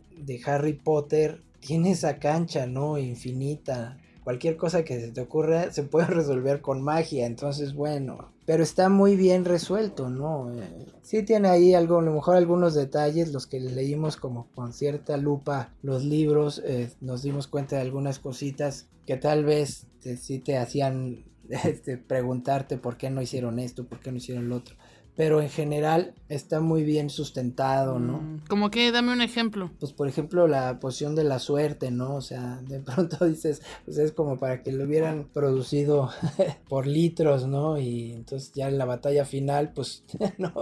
Harry 0.46 0.74
Potter 0.74 1.44
tiene 1.60 1.92
esa 1.92 2.20
cancha, 2.20 2.66
¿no? 2.68 2.98
Infinita. 2.98 3.98
Cualquier 4.24 4.58
cosa 4.58 4.84
que 4.84 5.00
se 5.00 5.12
te 5.12 5.22
ocurra 5.22 5.72
se 5.72 5.84
puede 5.84 6.08
resolver 6.08 6.62
con 6.62 6.82
magia, 6.82 7.26
entonces 7.26 7.74
bueno. 7.74 8.32
Pero 8.46 8.64
está 8.64 8.90
muy 8.90 9.16
bien 9.16 9.46
resuelto, 9.46 10.10
¿no? 10.10 10.52
Eh, 10.54 10.88
sí 11.02 11.24
tiene 11.24 11.50
ahí 11.50 11.74
algo, 11.74 12.00
a 12.00 12.02
lo 12.02 12.14
mejor 12.14 12.36
algunos 12.36 12.74
detalles, 12.74 13.32
los 13.32 13.48
que 13.48 13.60
leímos 13.60 14.18
como 14.18 14.48
con 14.56 14.74
cierta 14.74 15.18
lupa 15.18 15.74
los 15.82 16.04
libros, 16.04 16.62
eh, 16.66 16.92
nos 17.02 17.22
dimos 17.22 17.48
cuenta 17.48 17.76
de 17.76 17.84
algunas 17.84 18.20
cositas 18.20 18.88
que 19.06 19.18
tal 19.18 19.46
vez 19.46 19.88
sí 20.00 20.40
te 20.40 20.58
hacían 20.58 21.26
este, 21.50 21.98
preguntarte 21.98 22.78
por 22.78 22.98
qué 22.98 23.10
no 23.10 23.22
hicieron 23.22 23.60
esto, 23.60 23.88
por 23.88 24.00
qué 24.00 24.12
no 24.12 24.18
hicieron 24.18 24.50
lo 24.50 24.58
otro 24.58 24.76
pero 25.16 25.42
en 25.42 25.50
general 25.50 26.14
está 26.30 26.62
muy 26.62 26.84
bien 26.84 27.10
sustentado, 27.10 28.00
¿no? 28.00 28.20
Mm, 28.20 28.42
como 28.48 28.72
que 28.72 28.92
dame 28.92 29.12
un 29.12 29.22
ejemplo. 29.22 29.70
Pues 29.80 29.92
por 29.92 30.08
ejemplo 30.08 30.48
la 30.48 30.80
poción 30.80 31.14
de 31.16 31.26
la 31.26 31.40
suerte, 31.40 31.92
¿no? 31.92 32.16
O 32.16 32.22
sea, 32.22 32.62
de 32.68 32.80
pronto 32.80 33.26
dices, 33.26 33.62
pues 33.86 33.98
es 33.98 34.12
como 34.12 34.38
para 34.38 34.64
que 34.64 34.72
lo 34.72 34.86
hubieran 34.86 35.26
producido 35.34 36.10
por 36.70 36.88
litros, 36.88 37.48
¿no? 37.48 37.78
Y 37.78 38.14
entonces 38.14 38.54
ya 38.54 38.70
en 38.70 38.78
la 38.78 38.86
batalla 38.86 39.26
final, 39.26 39.74
pues, 39.74 40.04
¿no? 40.38 40.54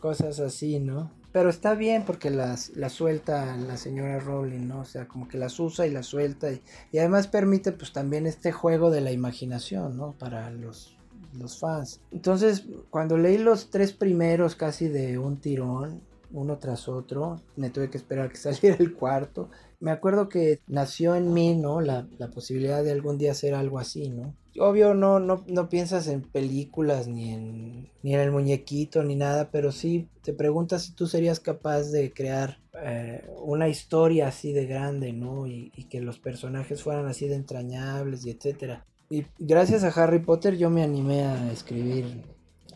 Cosas 0.00 0.40
así, 0.40 0.80
¿no? 0.80 1.10
Pero 1.32 1.50
está 1.50 1.74
bien 1.74 2.04
porque 2.06 2.30
las, 2.30 2.70
la 2.76 2.88
suelta 2.88 3.58
la 3.58 3.76
señora 3.76 4.18
Rowling, 4.20 4.68
¿no? 4.68 4.80
O 4.80 4.84
sea, 4.86 5.06
como 5.06 5.28
que 5.28 5.36
las 5.36 5.60
usa 5.60 5.86
y 5.86 5.90
las 5.90 6.06
suelta 6.06 6.50
y, 6.50 6.62
y 6.92 6.98
además 6.98 7.26
permite 7.26 7.72
pues 7.72 7.92
también 7.92 8.26
este 8.26 8.52
juego 8.52 8.90
de 8.90 9.02
la 9.02 9.12
imaginación, 9.12 9.98
¿no? 9.98 10.12
Para 10.12 10.50
los 10.50 10.95
los 11.38 11.58
fans. 11.58 12.00
Entonces, 12.10 12.64
cuando 12.90 13.16
leí 13.16 13.38
los 13.38 13.70
tres 13.70 13.92
primeros 13.92 14.54
casi 14.54 14.88
de 14.88 15.18
un 15.18 15.38
tirón, 15.38 16.02
uno 16.32 16.58
tras 16.58 16.88
otro, 16.88 17.40
me 17.56 17.70
tuve 17.70 17.90
que 17.90 17.98
esperar 17.98 18.30
que 18.30 18.36
saliera 18.36 18.76
el 18.78 18.94
cuarto. 18.94 19.50
Me 19.78 19.90
acuerdo 19.90 20.28
que 20.28 20.60
nació 20.66 21.14
en 21.16 21.32
mí, 21.32 21.54
¿no? 21.54 21.80
La, 21.80 22.08
posibilidad 22.34 22.82
de 22.82 22.92
algún 22.92 23.18
día 23.18 23.32
hacer 23.32 23.54
algo 23.54 23.78
así, 23.78 24.08
¿no? 24.08 24.34
Obvio 24.58 24.94
no, 24.94 25.20
no, 25.20 25.44
no 25.46 25.68
piensas 25.68 26.08
en 26.08 26.22
películas 26.22 27.08
ni 27.08 27.30
en, 27.32 27.90
ni 28.02 28.14
en 28.14 28.20
el 28.20 28.32
muñequito 28.32 29.02
ni 29.02 29.14
nada, 29.14 29.50
pero 29.50 29.70
sí 29.70 30.08
te 30.22 30.32
preguntas 30.32 30.84
si 30.84 30.92
tú 30.92 31.06
serías 31.06 31.40
capaz 31.40 31.90
de 31.90 32.14
crear 32.14 32.58
eh, 32.82 33.28
una 33.42 33.68
historia 33.68 34.28
así 34.28 34.52
de 34.52 34.66
grande, 34.66 35.12
¿no? 35.12 35.46
Y, 35.46 35.72
y, 35.76 35.84
que 35.84 36.00
los 36.00 36.18
personajes 36.18 36.82
fueran 36.82 37.06
así 37.06 37.28
de 37.28 37.34
entrañables 37.34 38.24
y 38.24 38.30
etcétera. 38.30 38.86
Y 39.08 39.24
gracias 39.38 39.84
a 39.84 40.02
Harry 40.02 40.18
Potter 40.18 40.56
yo 40.56 40.70
me 40.70 40.82
animé 40.82 41.22
a 41.22 41.52
escribir 41.52 42.24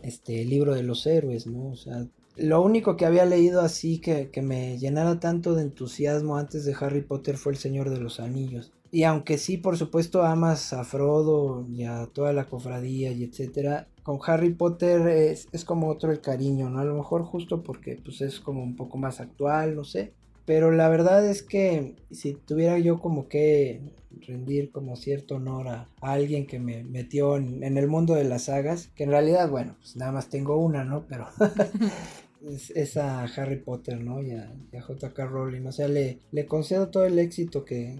este 0.02 0.44
libro 0.44 0.74
de 0.74 0.82
los 0.82 1.06
héroes, 1.06 1.46
¿no? 1.46 1.70
O 1.70 1.76
sea, 1.76 2.06
lo 2.36 2.62
único 2.62 2.96
que 2.96 3.04
había 3.04 3.24
leído 3.26 3.60
así 3.60 3.98
que, 3.98 4.30
que 4.30 4.42
me 4.42 4.78
llenara 4.78 5.20
tanto 5.20 5.54
de 5.54 5.62
entusiasmo 5.62 6.36
antes 6.36 6.64
de 6.64 6.76
Harry 6.80 7.02
Potter 7.02 7.36
fue 7.36 7.52
El 7.52 7.58
Señor 7.58 7.90
de 7.90 7.98
los 7.98 8.20
Anillos. 8.20 8.72
Y 8.92 9.04
aunque 9.04 9.38
sí, 9.38 9.56
por 9.56 9.76
supuesto, 9.76 10.24
amas 10.24 10.72
a 10.72 10.84
Frodo 10.84 11.66
y 11.68 11.84
a 11.84 12.06
toda 12.06 12.32
la 12.32 12.46
cofradía 12.46 13.12
y 13.12 13.22
etcétera, 13.22 13.86
con 14.02 14.18
Harry 14.26 14.52
Potter 14.52 15.06
es, 15.08 15.48
es, 15.52 15.64
como 15.64 15.88
otro 15.88 16.10
el 16.10 16.20
cariño, 16.20 16.70
¿no? 16.70 16.80
A 16.80 16.84
lo 16.84 16.96
mejor 16.96 17.22
justo 17.22 17.62
porque 17.62 18.00
pues 18.02 18.20
es 18.20 18.40
como 18.40 18.62
un 18.62 18.74
poco 18.74 18.98
más 18.98 19.20
actual, 19.20 19.76
no 19.76 19.84
sé. 19.84 20.12
Pero 20.44 20.72
la 20.72 20.88
verdad 20.88 21.24
es 21.28 21.42
que 21.44 21.94
si 22.10 22.34
tuviera 22.34 22.78
yo 22.78 23.00
como 23.00 23.28
que 23.28 23.80
rendir 24.20 24.70
como 24.70 24.96
cierto 24.96 25.36
honor 25.36 25.68
a, 25.68 25.88
alguien 26.00 26.46
que 26.46 26.58
me 26.58 26.84
metió 26.84 27.36
en, 27.36 27.76
el 27.76 27.86
mundo 27.88 28.14
de 28.14 28.24
las 28.24 28.44
sagas, 28.44 28.88
que 28.94 29.04
en 29.04 29.10
realidad, 29.10 29.48
bueno, 29.50 29.76
pues 29.80 29.96
nada 29.96 30.12
más 30.12 30.28
tengo 30.28 30.56
una, 30.56 30.84
¿no? 30.84 31.04
Pero 31.08 31.26
es, 32.74 32.96
a 32.96 33.24
Harry 33.24 33.56
Potter, 33.56 34.00
¿no? 34.00 34.22
Y 34.22 34.32
a, 34.32 34.52
J.K. 34.80 35.26
Rowling, 35.26 35.66
o 35.66 35.72
sea, 35.72 35.88
le, 35.88 36.18
le 36.32 36.46
concedo 36.46 36.88
todo 36.88 37.04
el 37.04 37.18
éxito 37.18 37.64
que, 37.64 37.98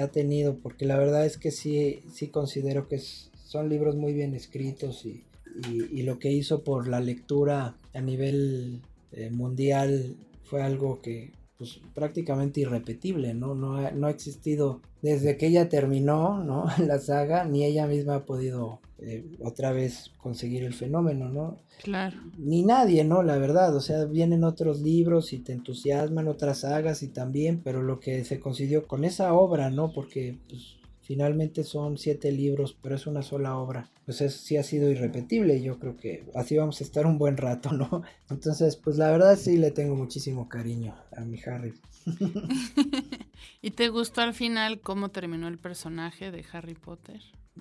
ha 0.00 0.08
tenido, 0.08 0.56
porque 0.58 0.86
la 0.86 0.96
verdad 0.96 1.26
es 1.26 1.36
que 1.36 1.50
sí, 1.50 2.00
sí 2.10 2.28
considero 2.28 2.88
que 2.88 2.98
son 2.98 3.68
libros 3.68 3.94
muy 3.94 4.14
bien 4.14 4.34
escritos 4.34 5.04
y, 5.04 5.24
y, 5.70 6.02
lo 6.02 6.18
que 6.18 6.32
hizo 6.32 6.64
por 6.64 6.88
la 6.88 7.00
lectura 7.00 7.76
a 7.92 8.00
nivel 8.00 8.80
eh, 9.12 9.30
mundial 9.30 10.16
fue 10.44 10.62
algo 10.62 11.00
que, 11.02 11.32
pues 11.58 11.80
prácticamente 11.94 12.60
irrepetible, 12.60 13.34
¿no? 13.34 13.54
No 13.54 13.76
ha, 13.76 13.90
no 13.90 14.06
ha 14.06 14.10
existido 14.10 14.80
desde 15.02 15.36
que 15.36 15.46
ella 15.46 15.68
terminó, 15.68 16.42
¿no? 16.42 16.66
La 16.86 16.98
saga, 16.98 17.44
ni 17.44 17.64
ella 17.64 17.86
misma 17.86 18.16
ha 18.16 18.26
podido 18.26 18.80
eh, 18.98 19.24
otra 19.42 19.72
vez 19.72 20.10
conseguir 20.22 20.64
el 20.64 20.72
fenómeno, 20.72 21.28
¿no? 21.28 21.58
Claro. 21.82 22.16
Ni 22.38 22.62
nadie, 22.62 23.04
¿no? 23.04 23.22
La 23.22 23.36
verdad, 23.36 23.76
o 23.76 23.80
sea, 23.80 24.06
vienen 24.06 24.42
otros 24.42 24.80
libros 24.80 25.32
y 25.32 25.38
te 25.38 25.52
entusiasman 25.52 26.28
otras 26.28 26.60
sagas 26.60 27.02
y 27.02 27.08
también, 27.08 27.60
pero 27.62 27.82
lo 27.82 28.00
que 28.00 28.24
se 28.24 28.40
consiguió 28.40 28.86
con 28.86 29.04
esa 29.04 29.34
obra, 29.34 29.70
¿no? 29.70 29.92
Porque 29.92 30.38
pues, 30.48 30.76
finalmente 31.06 31.62
son 31.62 31.98
siete 31.98 32.32
libros, 32.32 32.76
pero 32.82 32.96
es 32.96 33.06
una 33.06 33.22
sola 33.22 33.56
obra. 33.56 33.88
Pues 34.04 34.20
eso 34.20 34.38
sí 34.38 34.56
ha 34.56 34.62
sido 34.62 34.90
irrepetible 34.90 35.62
yo 35.62 35.78
creo 35.78 35.96
que 35.96 36.24
así 36.34 36.56
vamos 36.56 36.80
a 36.80 36.84
estar 36.84 37.06
un 37.06 37.18
buen 37.18 37.36
rato, 37.36 37.72
¿no? 37.72 38.02
Entonces, 38.30 38.76
pues 38.76 38.96
la 38.96 39.10
verdad 39.10 39.36
sí 39.36 39.56
le 39.56 39.70
tengo 39.70 39.94
muchísimo 39.94 40.48
cariño 40.48 40.94
a 41.16 41.24
mi 41.24 41.40
Harry. 41.46 41.74
¿Y 43.62 43.70
te 43.70 43.88
gustó 43.88 44.20
al 44.20 44.34
final 44.34 44.80
cómo 44.80 45.10
terminó 45.10 45.48
el 45.48 45.58
personaje 45.58 46.30
de 46.30 46.44
Harry 46.52 46.74
Potter? 46.74 47.20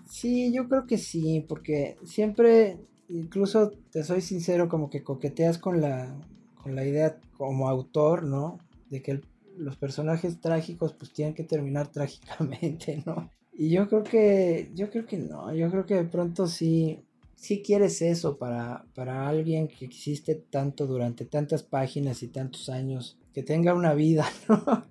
Sí, 0.10 0.52
yo 0.52 0.68
creo 0.68 0.88
que 0.88 0.98
sí, 0.98 1.46
porque 1.48 1.98
siempre, 2.04 2.78
incluso 3.10 3.72
te 3.92 4.04
soy 4.04 4.22
sincero, 4.22 4.70
como 4.70 4.90
que 4.90 5.04
coqueteas 5.04 5.58
con 5.58 5.82
la, 5.82 6.16
con 6.62 6.76
la 6.76 6.86
idea 6.86 7.18
como 7.38 7.70
autor, 7.70 8.24
¿no? 8.24 8.60
De 8.90 9.02
que 9.02 9.22
los 9.58 9.78
personajes 9.78 10.40
trágicos 10.40 10.94
pues 10.94 11.12
tienen 11.12 11.34
que 11.34 11.44
terminar 11.44 11.88
trágicamente, 11.92 13.04
¿no? 13.06 13.30
Y 13.54 13.70
yo 13.70 13.88
creo 13.88 14.04
que, 14.04 14.72
yo 14.76 14.90
creo 14.90 15.06
que 15.06 15.18
no, 15.18 15.54
yo 15.54 15.70
creo 15.72 15.86
que 15.86 15.96
de 15.96 16.04
pronto 16.04 16.46
sí, 16.48 17.00
sí 17.36 17.62
quieres 17.62 18.02
eso 18.02 18.38
para, 18.38 18.86
para 18.94 19.30
alguien 19.30 19.68
que 19.68 19.86
existe 19.86 20.36
tanto 20.36 20.88
durante 20.88 21.26
tantas 21.26 21.64
páginas 21.64 22.22
y 22.22 22.28
tantos 22.28 22.68
años, 22.70 23.18
que 23.34 23.44
tenga 23.44 23.74
una 23.74 23.94
vida, 23.94 24.26
¿no? 24.50 24.86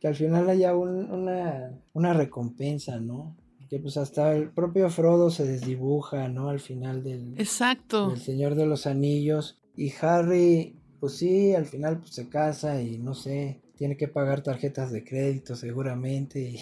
que 0.00 0.08
al 0.08 0.14
final 0.14 0.48
haya 0.48 0.76
una, 0.76 1.72
una 1.92 2.12
recompensa, 2.12 3.00
¿no? 3.00 3.36
Que 3.68 3.78
pues 3.78 3.96
hasta 3.96 4.34
el 4.34 4.50
propio 4.50 4.88
Frodo 4.88 5.30
se 5.30 5.44
desdibuja, 5.44 6.28
¿no? 6.28 6.48
Al 6.48 6.60
final 6.60 7.02
del, 7.02 7.34
Exacto. 7.38 8.08
del 8.08 8.20
Señor 8.20 8.54
de 8.54 8.66
los 8.66 8.86
Anillos. 8.86 9.58
Y 9.76 9.92
Harry, 10.00 10.76
pues 11.00 11.14
sí, 11.14 11.54
al 11.54 11.66
final 11.66 11.98
pues, 11.98 12.14
se 12.14 12.28
casa 12.28 12.80
y 12.80 12.98
no 12.98 13.14
sé, 13.14 13.60
tiene 13.78 13.96
que 13.96 14.08
pagar 14.08 14.42
tarjetas 14.42 14.90
de 14.90 15.04
crédito 15.04 15.54
seguramente 15.54 16.40
y, 16.40 16.60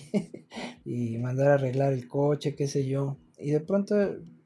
y 0.85 1.19
mandar 1.19 1.49
a 1.49 1.55
arreglar 1.55 1.95
el 1.95 2.07
coche, 2.07 2.55
qué 2.55 2.69
sé 2.69 2.87
yo. 2.87 3.17
Y 3.39 3.51
de 3.51 3.61
pronto 3.61 3.97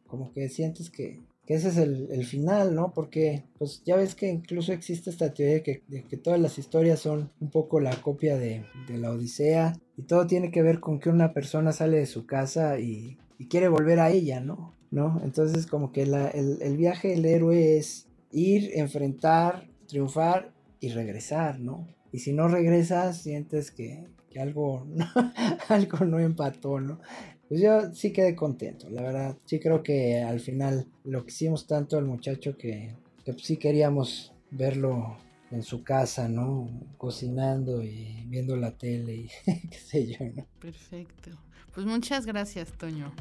como 0.06 0.32
que 0.32 0.48
sientes 0.48 0.88
que, 0.88 1.20
que 1.46 1.54
ese 1.54 1.68
es 1.68 1.76
el, 1.76 2.08
el, 2.10 2.24
final, 2.24 2.74
¿no? 2.74 2.92
Porque 2.94 3.44
pues 3.58 3.82
ya 3.84 3.96
ves 3.96 4.14
que 4.14 4.28
incluso 4.28 4.72
existe 4.72 5.10
esta 5.10 5.34
teoría 5.34 5.56
de 5.56 5.62
que, 5.62 5.82
de 5.88 6.04
que 6.04 6.16
todas 6.16 6.40
las 6.40 6.58
historias 6.58 7.00
son 7.00 7.30
un 7.40 7.50
poco 7.50 7.80
la 7.80 7.94
copia 8.00 8.36
de, 8.36 8.64
de, 8.86 8.98
la 8.98 9.10
Odisea 9.10 9.76
y 9.96 10.02
todo 10.02 10.26
tiene 10.26 10.50
que 10.50 10.62
ver 10.62 10.80
con 10.80 11.00
que 11.00 11.10
una 11.10 11.32
persona 11.32 11.72
sale 11.72 11.98
de 11.98 12.06
su 12.06 12.26
casa 12.26 12.78
y, 12.78 13.18
y 13.38 13.46
quiere 13.46 13.68
volver 13.68 14.00
a 14.00 14.10
ella, 14.10 14.40
¿no? 14.40 14.74
¿No? 14.92 15.20
Entonces 15.24 15.66
como 15.66 15.92
que 15.92 16.06
la, 16.06 16.28
el, 16.28 16.58
el 16.62 16.76
viaje 16.76 17.08
del 17.08 17.24
héroe 17.24 17.78
es 17.78 18.08
ir, 18.32 18.70
enfrentar, 18.74 19.68
triunfar 19.86 20.52
y 20.80 20.88
regresar, 20.88 21.60
¿no? 21.60 21.86
Y 22.12 22.18
si 22.18 22.32
no 22.32 22.48
regresas, 22.48 23.22
sientes 23.22 23.70
que, 23.70 24.08
que 24.30 24.40
algo, 24.40 24.86
no, 24.88 25.06
algo 25.68 26.04
no 26.04 26.18
empató, 26.18 26.80
¿no? 26.80 27.00
Pues 27.48 27.60
yo 27.60 27.92
sí 27.94 28.12
quedé 28.12 28.36
contento, 28.36 28.88
la 28.90 29.02
verdad. 29.02 29.36
Sí 29.44 29.58
creo 29.58 29.82
que 29.82 30.20
al 30.20 30.40
final 30.40 30.86
lo 31.04 31.24
quisimos 31.24 31.66
tanto 31.66 31.98
al 31.98 32.04
muchacho 32.04 32.56
que, 32.56 32.94
que 33.24 33.32
pues 33.32 33.44
sí 33.44 33.56
queríamos 33.56 34.32
verlo 34.50 35.16
en 35.50 35.62
su 35.62 35.82
casa, 35.82 36.28
¿no? 36.28 36.68
Cocinando 36.96 37.82
y 37.82 38.24
viendo 38.26 38.56
la 38.56 38.76
tele 38.76 39.14
y 39.14 39.30
qué 39.68 39.76
sé 39.76 40.06
yo, 40.06 40.24
¿no? 40.34 40.46
Perfecto. 40.60 41.30
Pues 41.74 41.86
muchas 41.86 42.26
gracias, 42.26 42.72
Toño. 42.72 43.12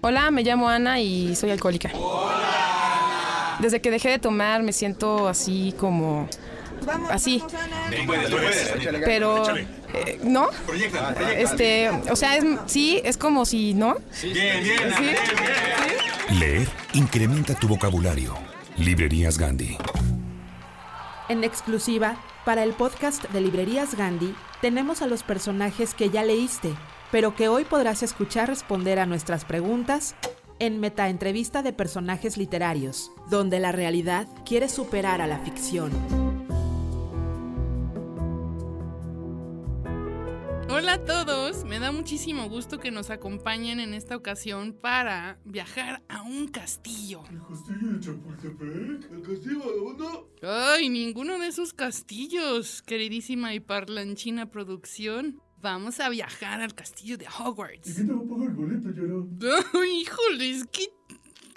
Hola, 0.00 0.30
me 0.30 0.44
llamo 0.44 0.68
Ana 0.68 1.00
y 1.00 1.34
soy 1.34 1.50
alcohólica. 1.50 1.90
Hola. 1.94 2.57
Desde 3.60 3.80
que 3.80 3.90
dejé 3.90 4.10
de 4.10 4.18
tomar 4.18 4.62
me 4.62 4.72
siento 4.72 5.28
así 5.28 5.74
como 5.78 6.28
así. 7.10 7.42
Pero 9.04 9.44
eh, 9.94 10.20
no. 10.22 10.48
Este, 11.36 11.90
o 11.90 12.16
sea, 12.16 12.36
es, 12.36 12.44
sí, 12.66 13.00
es 13.04 13.16
como 13.16 13.44
si 13.44 13.74
no. 13.74 13.96
Bien, 14.22 14.62
bien, 14.62 14.78
¿Sí? 14.96 15.02
bien. 15.02 16.38
Leer 16.38 16.68
incrementa 16.94 17.54
tu 17.54 17.68
vocabulario. 17.68 18.34
Librerías 18.76 19.38
Gandhi. 19.38 19.76
En 21.28 21.44
exclusiva, 21.44 22.16
para 22.44 22.62
el 22.62 22.72
podcast 22.72 23.24
de 23.30 23.40
Librerías 23.40 23.94
Gandhi, 23.96 24.34
tenemos 24.60 25.02
a 25.02 25.06
los 25.06 25.22
personajes 25.22 25.94
que 25.94 26.10
ya 26.10 26.22
leíste, 26.22 26.72
pero 27.10 27.34
que 27.34 27.48
hoy 27.48 27.64
podrás 27.64 28.02
escuchar 28.02 28.48
responder 28.48 28.98
a 28.98 29.06
nuestras 29.06 29.44
preguntas 29.44 30.14
en 30.58 30.80
Meta 30.80 31.08
Entrevista 31.08 31.62
de 31.62 31.72
Personajes 31.72 32.36
Literarios, 32.36 33.12
donde 33.30 33.60
la 33.60 33.72
realidad 33.72 34.26
quiere 34.44 34.68
superar 34.68 35.20
a 35.20 35.26
la 35.26 35.38
ficción. 35.38 35.92
Hola 40.70 40.92
a 40.92 41.04
todos, 41.04 41.64
me 41.64 41.78
da 41.78 41.92
muchísimo 41.92 42.48
gusto 42.48 42.78
que 42.78 42.90
nos 42.90 43.08
acompañen 43.08 43.80
en 43.80 43.94
esta 43.94 44.14
ocasión 44.14 44.74
para 44.74 45.38
viajar 45.44 46.02
a 46.08 46.22
un 46.22 46.46
castillo. 46.46 47.24
¿El 47.30 47.40
castillo 47.40 47.92
de 47.92 48.00
Chapultepec? 48.00 49.10
¿El 49.10 49.22
castillo 49.22 49.58
vagabundo? 49.60 50.30
Ay, 50.42 50.90
ninguno 50.90 51.38
de 51.38 51.48
esos 51.48 51.72
castillos, 51.72 52.82
queridísima 52.82 53.54
y 53.54 53.60
parlanchina 53.60 54.50
producción. 54.50 55.40
Vamos 55.60 55.98
a 55.98 56.10
viajar 56.10 56.60
al 56.60 56.74
castillo 56.74 57.18
de 57.18 57.26
Hogwarts. 57.26 57.88
¿Y 57.88 57.94
quién 57.94 58.06
te 58.06 58.12
va 58.12 58.20
a 58.20 58.28
pagar 58.28 58.50
el 58.50 58.56
híjole, 60.00 60.50
es 60.50 60.64
que 60.66 60.90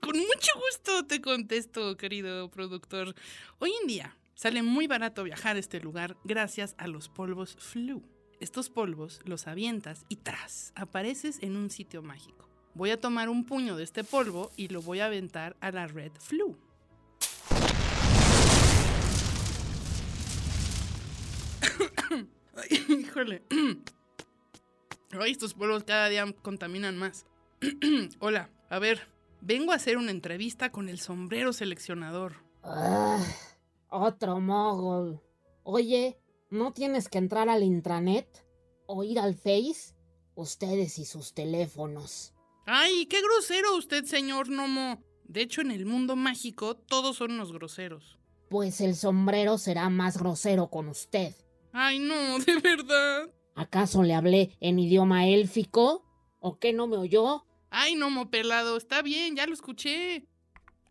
con 0.02 0.18
mucho 0.18 0.52
gusto 0.56 1.06
te 1.06 1.22
contesto, 1.22 1.96
querido 1.96 2.50
productor. 2.50 3.16
Hoy 3.60 3.72
en 3.82 3.88
día 3.88 4.18
sale 4.36 4.62
muy 4.64 4.88
barato 4.88 5.24
viajar 5.24 5.56
a 5.56 5.60
este 5.60 5.80
lugar 5.80 6.18
gracias 6.24 6.76
a 6.78 6.88
los 6.88 7.08
polvos 7.08 7.56
Flu. 7.60 8.04
Estos 8.40 8.70
polvos 8.70 9.22
los 9.24 9.48
avientas 9.48 10.06
y 10.10 10.18
tras, 10.18 10.74
apareces 10.76 11.38
en 11.42 11.56
un 11.56 11.70
sitio 11.70 12.02
mágico. 12.02 12.50
Voy 12.74 12.90
a 12.90 13.00
tomar 13.00 13.30
un 13.30 13.46
puño 13.46 13.76
de 13.76 13.84
este 13.84 14.04
polvo 14.04 14.52
y 14.56 14.68
lo 14.70 14.82
voy 14.82 15.00
a 15.00 15.06
aventar 15.06 15.56
a 15.62 15.72
la 15.72 15.88
Red 15.88 16.14
Flu. 16.20 16.58
Híjole. 22.90 23.44
Ay, 25.20 25.32
estos 25.32 25.54
polvos 25.54 25.84
cada 25.84 26.10
día 26.10 26.26
contaminan 26.42 26.98
más. 26.98 27.26
Hola, 28.20 28.50
a 28.70 28.80
ver, 28.80 29.08
vengo 29.42 29.72
a 29.72 29.76
hacer 29.76 29.98
una 29.98 30.12
entrevista 30.12 30.72
con 30.72 30.90
el 30.90 31.00
sombrero 31.00 31.54
seleccionador. 31.54 32.38
Ah, 32.64 33.24
otro 33.90 34.40
mogul. 34.40 35.22
Oye, 35.64 36.20
¿no 36.50 36.74
tienes 36.74 37.08
que 37.08 37.20
entrar 37.20 37.50
al 37.50 37.64
intranet? 37.64 38.46
¿O 38.88 39.04
ir 39.04 39.20
al 39.20 39.36
Face? 39.36 39.96
Ustedes 40.34 40.98
y 40.98 41.06
sus 41.06 41.34
teléfonos. 41.34 42.34
¡Ay, 42.66 43.06
qué 43.06 43.22
grosero 43.22 43.76
usted, 43.76 44.06
señor 44.06 44.50
Nomo! 44.50 45.04
De 45.26 45.42
hecho, 45.42 45.62
en 45.62 45.72
el 45.72 45.86
mundo 45.86 46.16
mágico 46.16 46.76
todos 46.76 47.18
son 47.18 47.32
unos 47.32 47.54
groseros. 47.54 48.18
Pues 48.50 48.82
el 48.82 48.96
sombrero 48.96 49.58
será 49.58 49.90
más 49.90 50.18
grosero 50.18 50.70
con 50.70 50.90
usted. 50.90 51.36
¡Ay, 51.74 52.00
no, 52.00 52.40
de 52.40 52.60
verdad! 52.60 53.30
¿Acaso 53.56 54.02
le 54.04 54.16
hablé 54.16 54.58
en 54.60 54.80
idioma 54.80 55.28
élfico? 55.28 56.06
¿O 56.40 56.58
qué 56.58 56.74
no 56.74 56.88
me 56.88 56.98
oyó? 56.98 57.46
¡Ay, 57.72 57.96
Nomo 57.96 58.30
pelado! 58.30 58.78
Está 58.78 59.02
bien, 59.02 59.36
ya 59.36 59.48
lo 59.48 59.54
escuché. 59.54 60.28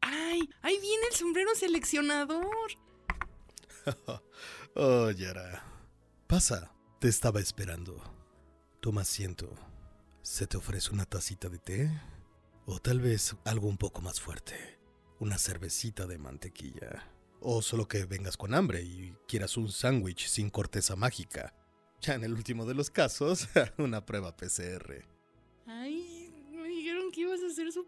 ¡Ay! 0.01 0.49
¡Ahí 0.63 0.81
viene 0.81 1.07
el 1.11 1.15
sombrero 1.15 1.55
seleccionador! 1.55 2.73
oh, 4.75 5.11
Yara. 5.11 5.63
Pasa. 6.27 6.75
Te 6.99 7.09
estaba 7.09 7.41
esperando. 7.41 8.03
Toma 8.81 9.03
asiento. 9.03 9.55
¿Se 10.23 10.47
te 10.47 10.57
ofrece 10.57 10.91
una 10.91 11.07
tacita 11.07 11.49
de 11.49 11.59
té? 11.59 11.91
O 12.67 12.79
tal 12.79 13.01
vez 13.01 13.37
algo 13.45 13.69
un 13.69 13.79
poco 13.79 14.03
más 14.03 14.21
fuerte. 14.21 14.79
Una 15.19 15.39
cervecita 15.39 16.07
de 16.07 16.19
mantequilla. 16.19 17.11
O 17.41 17.63
solo 17.63 17.89
que 17.89 18.05
vengas 18.05 18.37
con 18.37 18.55
hambre 18.55 18.83
y 18.83 19.15
quieras 19.27 19.57
un 19.57 19.71
sándwich 19.71 20.29
sin 20.29 20.51
corteza 20.51 20.95
mágica. 20.95 21.55
Ya 22.03 22.15
en 22.15 22.25
el 22.25 22.33
último 22.33 22.67
de 22.67 22.75
los 22.75 22.91
casos, 22.91 23.49
una 23.79 24.05
prueba 24.05 24.37
PCR. 24.37 25.10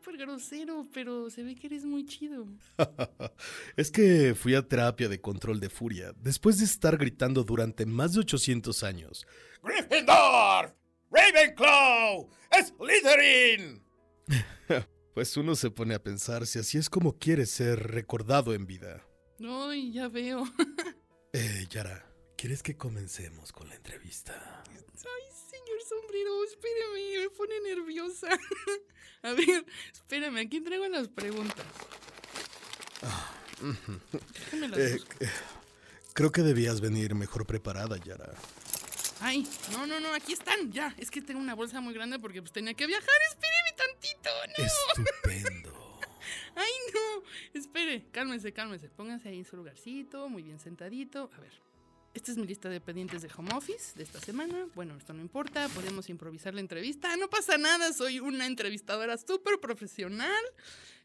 Súper 0.02 0.16
grosero, 0.18 0.86
pero 0.92 1.30
se 1.30 1.44
ve 1.44 1.54
que 1.54 1.68
eres 1.68 1.84
muy 1.84 2.04
chido. 2.04 2.46
es 3.76 3.90
que 3.92 4.34
fui 4.34 4.54
a 4.56 4.66
terapia 4.66 5.08
de 5.08 5.20
control 5.20 5.60
de 5.60 5.70
furia 5.70 6.12
después 6.16 6.58
de 6.58 6.64
estar 6.64 6.96
gritando 6.96 7.44
durante 7.44 7.86
más 7.86 8.14
de 8.14 8.20
800 8.20 8.82
años. 8.82 9.26
¡Gryffindor! 9.62 10.76
¡Ravenclaw! 11.10 12.28
¡Slytherin! 12.50 13.84
pues 15.14 15.36
uno 15.36 15.54
se 15.54 15.70
pone 15.70 15.94
a 15.94 16.02
pensar 16.02 16.46
si 16.46 16.58
así 16.58 16.78
es 16.78 16.90
como 16.90 17.18
quiere 17.18 17.46
ser 17.46 17.92
recordado 17.92 18.54
en 18.54 18.66
vida. 18.66 19.06
Ay, 19.40 19.92
ya 19.92 20.08
veo. 20.08 20.44
eh, 21.32 21.66
Yara, 21.70 22.12
¿Quieres 22.36 22.64
que 22.64 22.76
comencemos 22.76 23.52
con 23.52 23.68
la 23.68 23.76
entrevista? 23.76 24.64
Ay, 24.68 25.31
sombrero, 26.00 26.44
espéreme, 26.44 27.18
me 27.20 27.30
pone 27.30 27.60
nerviosa. 27.60 28.28
A 29.22 29.32
ver, 29.34 29.64
espérame, 29.92 30.38
aquí 30.38 30.60
traigo 30.60 30.88
las 30.88 31.08
preguntas. 31.08 31.66
Las 34.52 34.78
Eh, 34.78 35.00
eh, 35.20 35.28
creo 36.12 36.32
que 36.32 36.42
debías 36.42 36.80
venir 36.80 37.14
mejor 37.14 37.46
preparada, 37.46 37.96
Yara. 37.98 38.34
Ay, 39.20 39.46
no, 39.70 39.86
no, 39.86 40.00
no, 40.00 40.12
aquí 40.12 40.32
están, 40.32 40.72
ya. 40.72 40.92
Es 40.98 41.10
que 41.10 41.22
tengo 41.22 41.40
una 41.40 41.54
bolsa 41.54 41.80
muy 41.80 41.94
grande 41.94 42.18
porque 42.18 42.42
pues 42.42 42.52
tenía 42.52 42.74
que 42.74 42.86
viajar. 42.86 43.14
Espéreme 43.30 43.72
tantito, 43.76 44.30
no. 44.58 44.64
Estupendo. 44.64 46.00
Ay, 46.56 46.72
no. 46.92 47.22
Espere, 47.54 48.04
cálmese, 48.10 48.52
cálmese. 48.52 48.88
Póngase 48.88 49.28
ahí 49.28 49.38
en 49.38 49.44
su 49.44 49.56
lugarcito, 49.56 50.28
muy 50.28 50.42
bien 50.42 50.58
sentadito. 50.58 51.30
A 51.36 51.40
ver. 51.40 51.52
Esta 52.14 52.30
es 52.30 52.36
mi 52.36 52.46
lista 52.46 52.68
de 52.68 52.78
pendientes 52.78 53.22
de 53.22 53.30
home 53.34 53.54
office 53.54 53.94
de 53.96 54.02
esta 54.02 54.20
semana. 54.20 54.66
Bueno, 54.74 54.94
esto 54.96 55.14
no 55.14 55.22
importa, 55.22 55.66
podemos 55.68 56.10
improvisar 56.10 56.52
la 56.52 56.60
entrevista. 56.60 57.16
No 57.16 57.30
pasa 57.30 57.56
nada, 57.56 57.90
soy 57.94 58.20
una 58.20 58.46
entrevistadora 58.46 59.16
súper 59.16 59.58
profesional. 59.60 60.42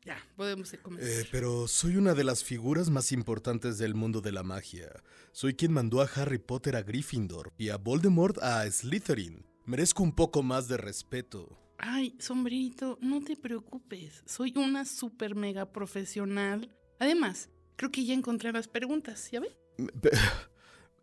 Ya, 0.03 0.17
podemos 0.35 0.73
comenzar. 0.81 1.09
Eh, 1.09 1.27
pero 1.31 1.67
soy 1.69 1.95
una 1.95 2.13
de 2.13 2.25
las 2.25 2.43
figuras 2.43 2.89
más 2.89 3.13
importantes 3.13 3.77
del 3.77 3.95
mundo 3.95 4.19
de 4.19 4.33
la 4.33 4.43
magia. 4.43 4.89
Soy 5.31 5.53
quien 5.53 5.71
mandó 5.71 6.01
a 6.01 6.09
Harry 6.13 6.39
Potter 6.39 6.75
a 6.75 6.81
Gryffindor 6.81 7.53
y 7.57 7.69
a 7.69 7.77
Voldemort 7.77 8.37
a 8.39 8.69
Slytherin. 8.69 9.45
Merezco 9.65 10.03
un 10.03 10.13
poco 10.13 10.43
más 10.43 10.67
de 10.67 10.75
respeto. 10.75 11.57
Ay, 11.77 12.15
sombrerito, 12.19 12.97
no 13.01 13.23
te 13.23 13.37
preocupes. 13.37 14.23
Soy 14.25 14.53
una 14.57 14.83
super 14.83 15.35
mega 15.35 15.71
profesional. 15.71 16.69
Además, 16.99 17.49
creo 17.77 17.91
que 17.91 18.03
ya 18.03 18.13
encontré 18.13 18.51
las 18.51 18.67
preguntas, 18.67 19.29
¿ya 19.31 19.39
ve? 19.39 19.55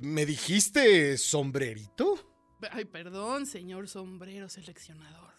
¿Me 0.04 0.26
dijiste 0.26 1.16
sombrerito? 1.16 2.58
Ay, 2.70 2.84
perdón, 2.84 3.46
señor 3.46 3.88
sombrero 3.88 4.48
seleccionador. 4.48 5.32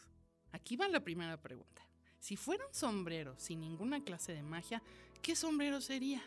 Aquí 0.52 0.76
va 0.76 0.88
la 0.88 1.02
primera 1.04 1.40
pregunta. 1.42 1.84
Si 2.20 2.36
fuera 2.36 2.66
un 2.66 2.74
sombrero 2.74 3.36
sin 3.38 3.60
ninguna 3.62 4.04
clase 4.04 4.34
de 4.34 4.42
magia, 4.42 4.82
¿qué 5.22 5.36
sombrero 5.36 5.82
sería? 5.82 6.24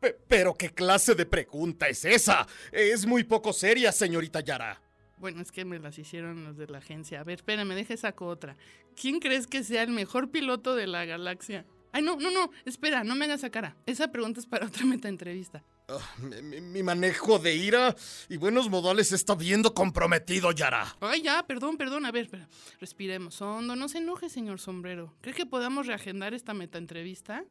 Pe- 0.00 0.16
pero 0.28 0.54
qué 0.54 0.70
clase 0.70 1.14
de 1.16 1.26
pregunta 1.26 1.88
es 1.88 2.04
esa. 2.04 2.46
Es 2.70 3.04
muy 3.04 3.24
poco 3.24 3.52
seria, 3.52 3.90
señorita 3.90 4.40
Yara. 4.40 4.80
Bueno, 5.18 5.40
es 5.42 5.50
que 5.50 5.64
me 5.64 5.78
las 5.80 5.98
hicieron 5.98 6.44
los 6.44 6.56
de 6.56 6.68
la 6.68 6.78
agencia. 6.78 7.20
A 7.20 7.24
ver, 7.24 7.38
espérame, 7.38 7.74
deje 7.74 7.96
saco 7.96 8.26
otra. 8.26 8.56
¿Quién 8.94 9.18
crees 9.18 9.46
que 9.48 9.64
sea 9.64 9.82
el 9.82 9.90
mejor 9.90 10.30
piloto 10.30 10.76
de 10.76 10.86
la 10.86 11.04
galaxia? 11.04 11.64
Ay, 11.92 12.02
no, 12.02 12.16
no, 12.16 12.30
no, 12.30 12.50
espera, 12.64 13.02
no 13.04 13.14
me 13.16 13.24
hagas 13.24 13.40
esa 13.40 13.50
cara. 13.50 13.76
Esa 13.86 14.12
pregunta 14.12 14.38
es 14.40 14.46
para 14.46 14.66
otra 14.66 14.84
meta 14.86 15.08
entrevista. 15.08 15.64
Ah, 15.88 15.98
mi, 16.18 16.82
manejo 16.82 17.38
de 17.38 17.54
ira 17.54 17.94
y 18.28 18.36
buenos 18.36 18.70
modales 18.70 19.08
se 19.08 19.16
está 19.16 19.34
viendo 19.34 19.74
comprometido, 19.74 20.52
Yara. 20.52 20.96
Ay, 21.00 21.22
ya, 21.22 21.44
perdón, 21.44 21.76
perdón. 21.76 22.06
A 22.06 22.12
ver, 22.12 22.24
espera. 22.24 22.48
Respiremos 22.80 23.42
hondo. 23.42 23.74
No 23.74 23.88
se 23.88 23.98
enoje, 23.98 24.28
señor 24.28 24.60
sombrero. 24.60 25.14
¿Cree 25.20 25.34
que 25.34 25.44
podamos 25.44 25.86
reagendar 25.86 26.34
esta 26.34 26.54
meta 26.54 26.78
entrevista? 26.78 27.44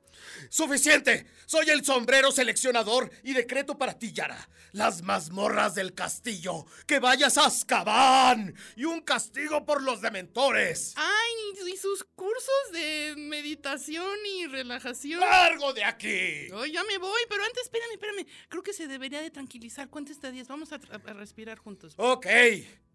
¡Suficiente! 0.49 1.27
Soy 1.45 1.69
el 1.69 1.83
sombrero 1.83 2.31
seleccionador 2.31 3.11
y 3.23 3.33
decreto 3.33 3.77
para 3.77 3.99
ti, 3.99 4.13
Yara. 4.13 4.49
Las 4.71 5.01
mazmorras 5.01 5.75
del 5.75 5.93
castillo. 5.93 6.65
¡Que 6.87 6.99
vayas 6.99 7.37
a 7.37 7.47
Azkaban! 7.47 8.55
Y 8.77 8.85
un 8.85 9.01
castigo 9.01 9.65
por 9.65 9.83
los 9.83 10.01
dementores. 10.01 10.93
Ay, 10.95 11.31
y 11.67 11.77
sus 11.77 12.03
cursos 12.15 12.71
de 12.73 13.15
meditación 13.17 14.17
y 14.25 14.47
relajación. 14.47 15.19
¡Largo 15.19 15.73
de 15.73 15.83
aquí! 15.83 16.49
Ay, 16.53 16.71
ya 16.71 16.83
me 16.83 16.97
voy, 16.97 17.21
pero 17.29 17.43
antes, 17.43 17.63
espérame, 17.63 17.93
espérame. 17.93 18.25
Creo 18.49 18.63
que 18.63 18.73
se 18.73 18.87
debería 18.87 19.21
de 19.21 19.31
tranquilizar. 19.31 19.89
Cuenta 19.89 20.11
hasta 20.11 20.31
10. 20.31 20.47
Vamos 20.47 20.71
a, 20.71 20.75
a 20.75 21.13
respirar 21.13 21.57
juntos. 21.57 21.93
Ok, 21.97 22.27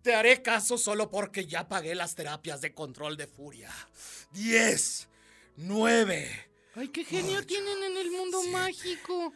te 0.03 0.15
haré 0.15 0.43
caso 0.43 0.79
solo 0.79 1.11
porque 1.11 1.47
ya 1.47 1.69
pagué 1.69 1.95
las 1.95 2.15
terapias 2.15 2.61
de 2.61 2.73
control 2.75 3.17
de 3.17 3.27
furia. 3.27 3.71
Diez, 4.33 5.09
nueve. 5.57 6.31
Ay, 6.75 6.89
qué 6.89 7.05
genio 7.05 7.45
tienen 7.47 7.83
en 7.83 7.97
el 7.97 8.11
mundo 8.11 8.43
mágico. 8.45 9.33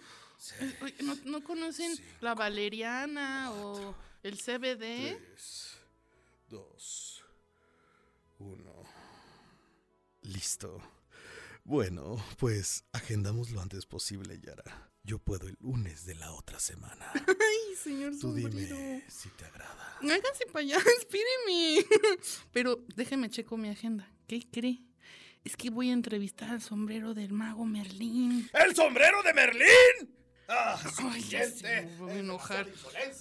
Eh, 0.60 0.76
oye, 0.82 0.94
¿No, 1.02 1.16
no 1.24 1.44
conocen 1.44 1.92
la 2.20 2.34
valeriana 2.34 3.50
o 3.52 3.94
el 4.22 4.38
CBD? 4.38 5.16
Tres, 5.16 5.76
dos, 6.48 7.24
uno. 8.38 8.84
Listo. 10.22 10.80
Bueno, 11.64 12.22
pues 12.38 12.84
agendamos 12.92 13.50
lo 13.50 13.60
antes 13.60 13.86
posible, 13.86 14.38
Yara. 14.40 14.89
Yo 15.10 15.18
puedo 15.18 15.48
el 15.48 15.56
lunes 15.58 16.06
de 16.06 16.14
la 16.14 16.30
otra 16.30 16.60
semana. 16.60 17.10
Ay, 17.26 17.74
señor 17.82 18.12
Tú 18.12 18.30
sombrero. 18.30 18.50
dime 18.76 19.02
si 19.08 19.28
te 19.30 19.44
agrada. 19.44 19.98
Háganse 20.00 20.46
para 20.46 20.60
allá, 20.60 20.78
espéreme. 21.00 21.84
Pero 22.52 22.84
déjeme 22.94 23.28
checo 23.28 23.56
mi 23.56 23.70
agenda. 23.70 24.08
¿Qué 24.28 24.46
cree? 24.48 24.84
Es 25.42 25.56
que 25.56 25.68
voy 25.70 25.90
a 25.90 25.94
entrevistar 25.94 26.50
al 26.50 26.62
sombrero 26.62 27.12
del 27.12 27.32
mago 27.32 27.64
Merlín. 27.64 28.48
¡El 28.52 28.76
sombrero 28.76 29.20
de 29.24 29.34
Merlín! 29.34 30.14
¡Ah, 30.52 30.76
Ay, 30.76 30.82
ya 30.82 30.90
suficiente! 30.90 31.58
sé, 31.58 31.82
me 31.82 31.96
voy 31.98 32.10
a 32.10 32.18
enojar. 32.18 32.66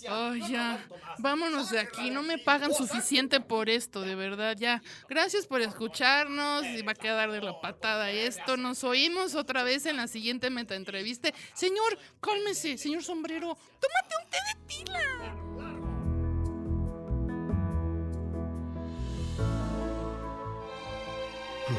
Ay, 0.10 0.42
ya. 0.50 0.84
Vámonos 1.20 1.70
de 1.70 1.80
aquí. 1.80 2.10
No 2.10 2.24
me 2.24 2.40
pagan 2.40 2.74
suficiente 2.74 3.40
por 3.40 3.70
esto, 3.70 4.02
de 4.02 4.16
verdad, 4.16 4.56
ya. 4.58 4.82
Gracias 5.08 5.46
por 5.46 5.62
escucharnos. 5.62 6.66
Y 6.66 6.82
va 6.82 6.94
a 6.94 6.96
quedar 6.96 7.32
de 7.32 7.42
la 7.42 7.62
patada 7.62 8.10
esto. 8.10 8.58
Nos 8.58 8.84
oímos 8.84 9.36
otra 9.36 9.62
vez 9.64 9.86
en 9.86 9.98
la 9.98 10.08
siguiente 10.08 10.50
meta 10.50 10.76
entrevista. 10.76 11.30
Señor, 11.54 12.00
cálmese, 12.20 12.78
señor 12.80 13.04
sombrero. 13.04 13.56
Tómate 13.80 14.16
un 14.24 14.30
té 14.32 14.38
de 14.48 14.66
tila. 14.68 15.40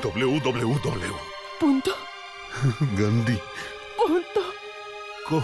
www. 0.01 1.15
Punto. 1.59 1.91
Gandhi. 2.97 3.39
Punto. 3.97 4.60
Com. 5.31 5.43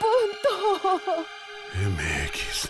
Punto. 0.00 1.24
MX. 1.72 2.68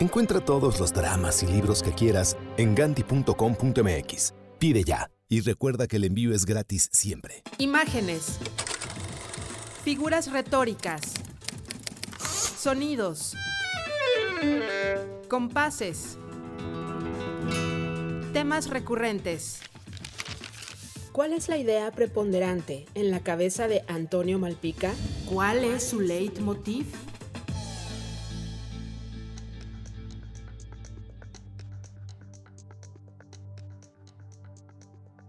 Encuentra 0.00 0.40
todos 0.40 0.80
los 0.80 0.92
dramas 0.92 1.40
y 1.44 1.46
libros 1.46 1.84
que 1.84 1.92
quieras 1.92 2.36
en 2.56 2.74
ganti.com.mx. 2.74 4.34
Pide 4.58 4.82
ya 4.82 5.08
y 5.28 5.42
recuerda 5.42 5.86
que 5.86 5.98
el 5.98 6.04
envío 6.04 6.34
es 6.34 6.46
gratis 6.46 6.88
siempre. 6.90 7.44
Imágenes. 7.58 8.40
Figuras 9.84 10.32
retóricas. 10.32 11.14
Sonidos. 12.18 13.36
Compases. 15.28 16.18
Temas 18.32 18.68
recurrentes. 18.68 19.60
¿Cuál 21.12 21.32
es 21.32 21.48
la 21.48 21.58
idea 21.58 21.90
preponderante 21.90 22.86
en 22.94 23.10
la 23.10 23.18
cabeza 23.18 23.66
de 23.66 23.82
Antonio 23.88 24.38
Malpica? 24.38 24.92
¿Cuál 25.28 25.64
es 25.64 25.82
su 25.82 26.00
leitmotiv? 26.00 26.86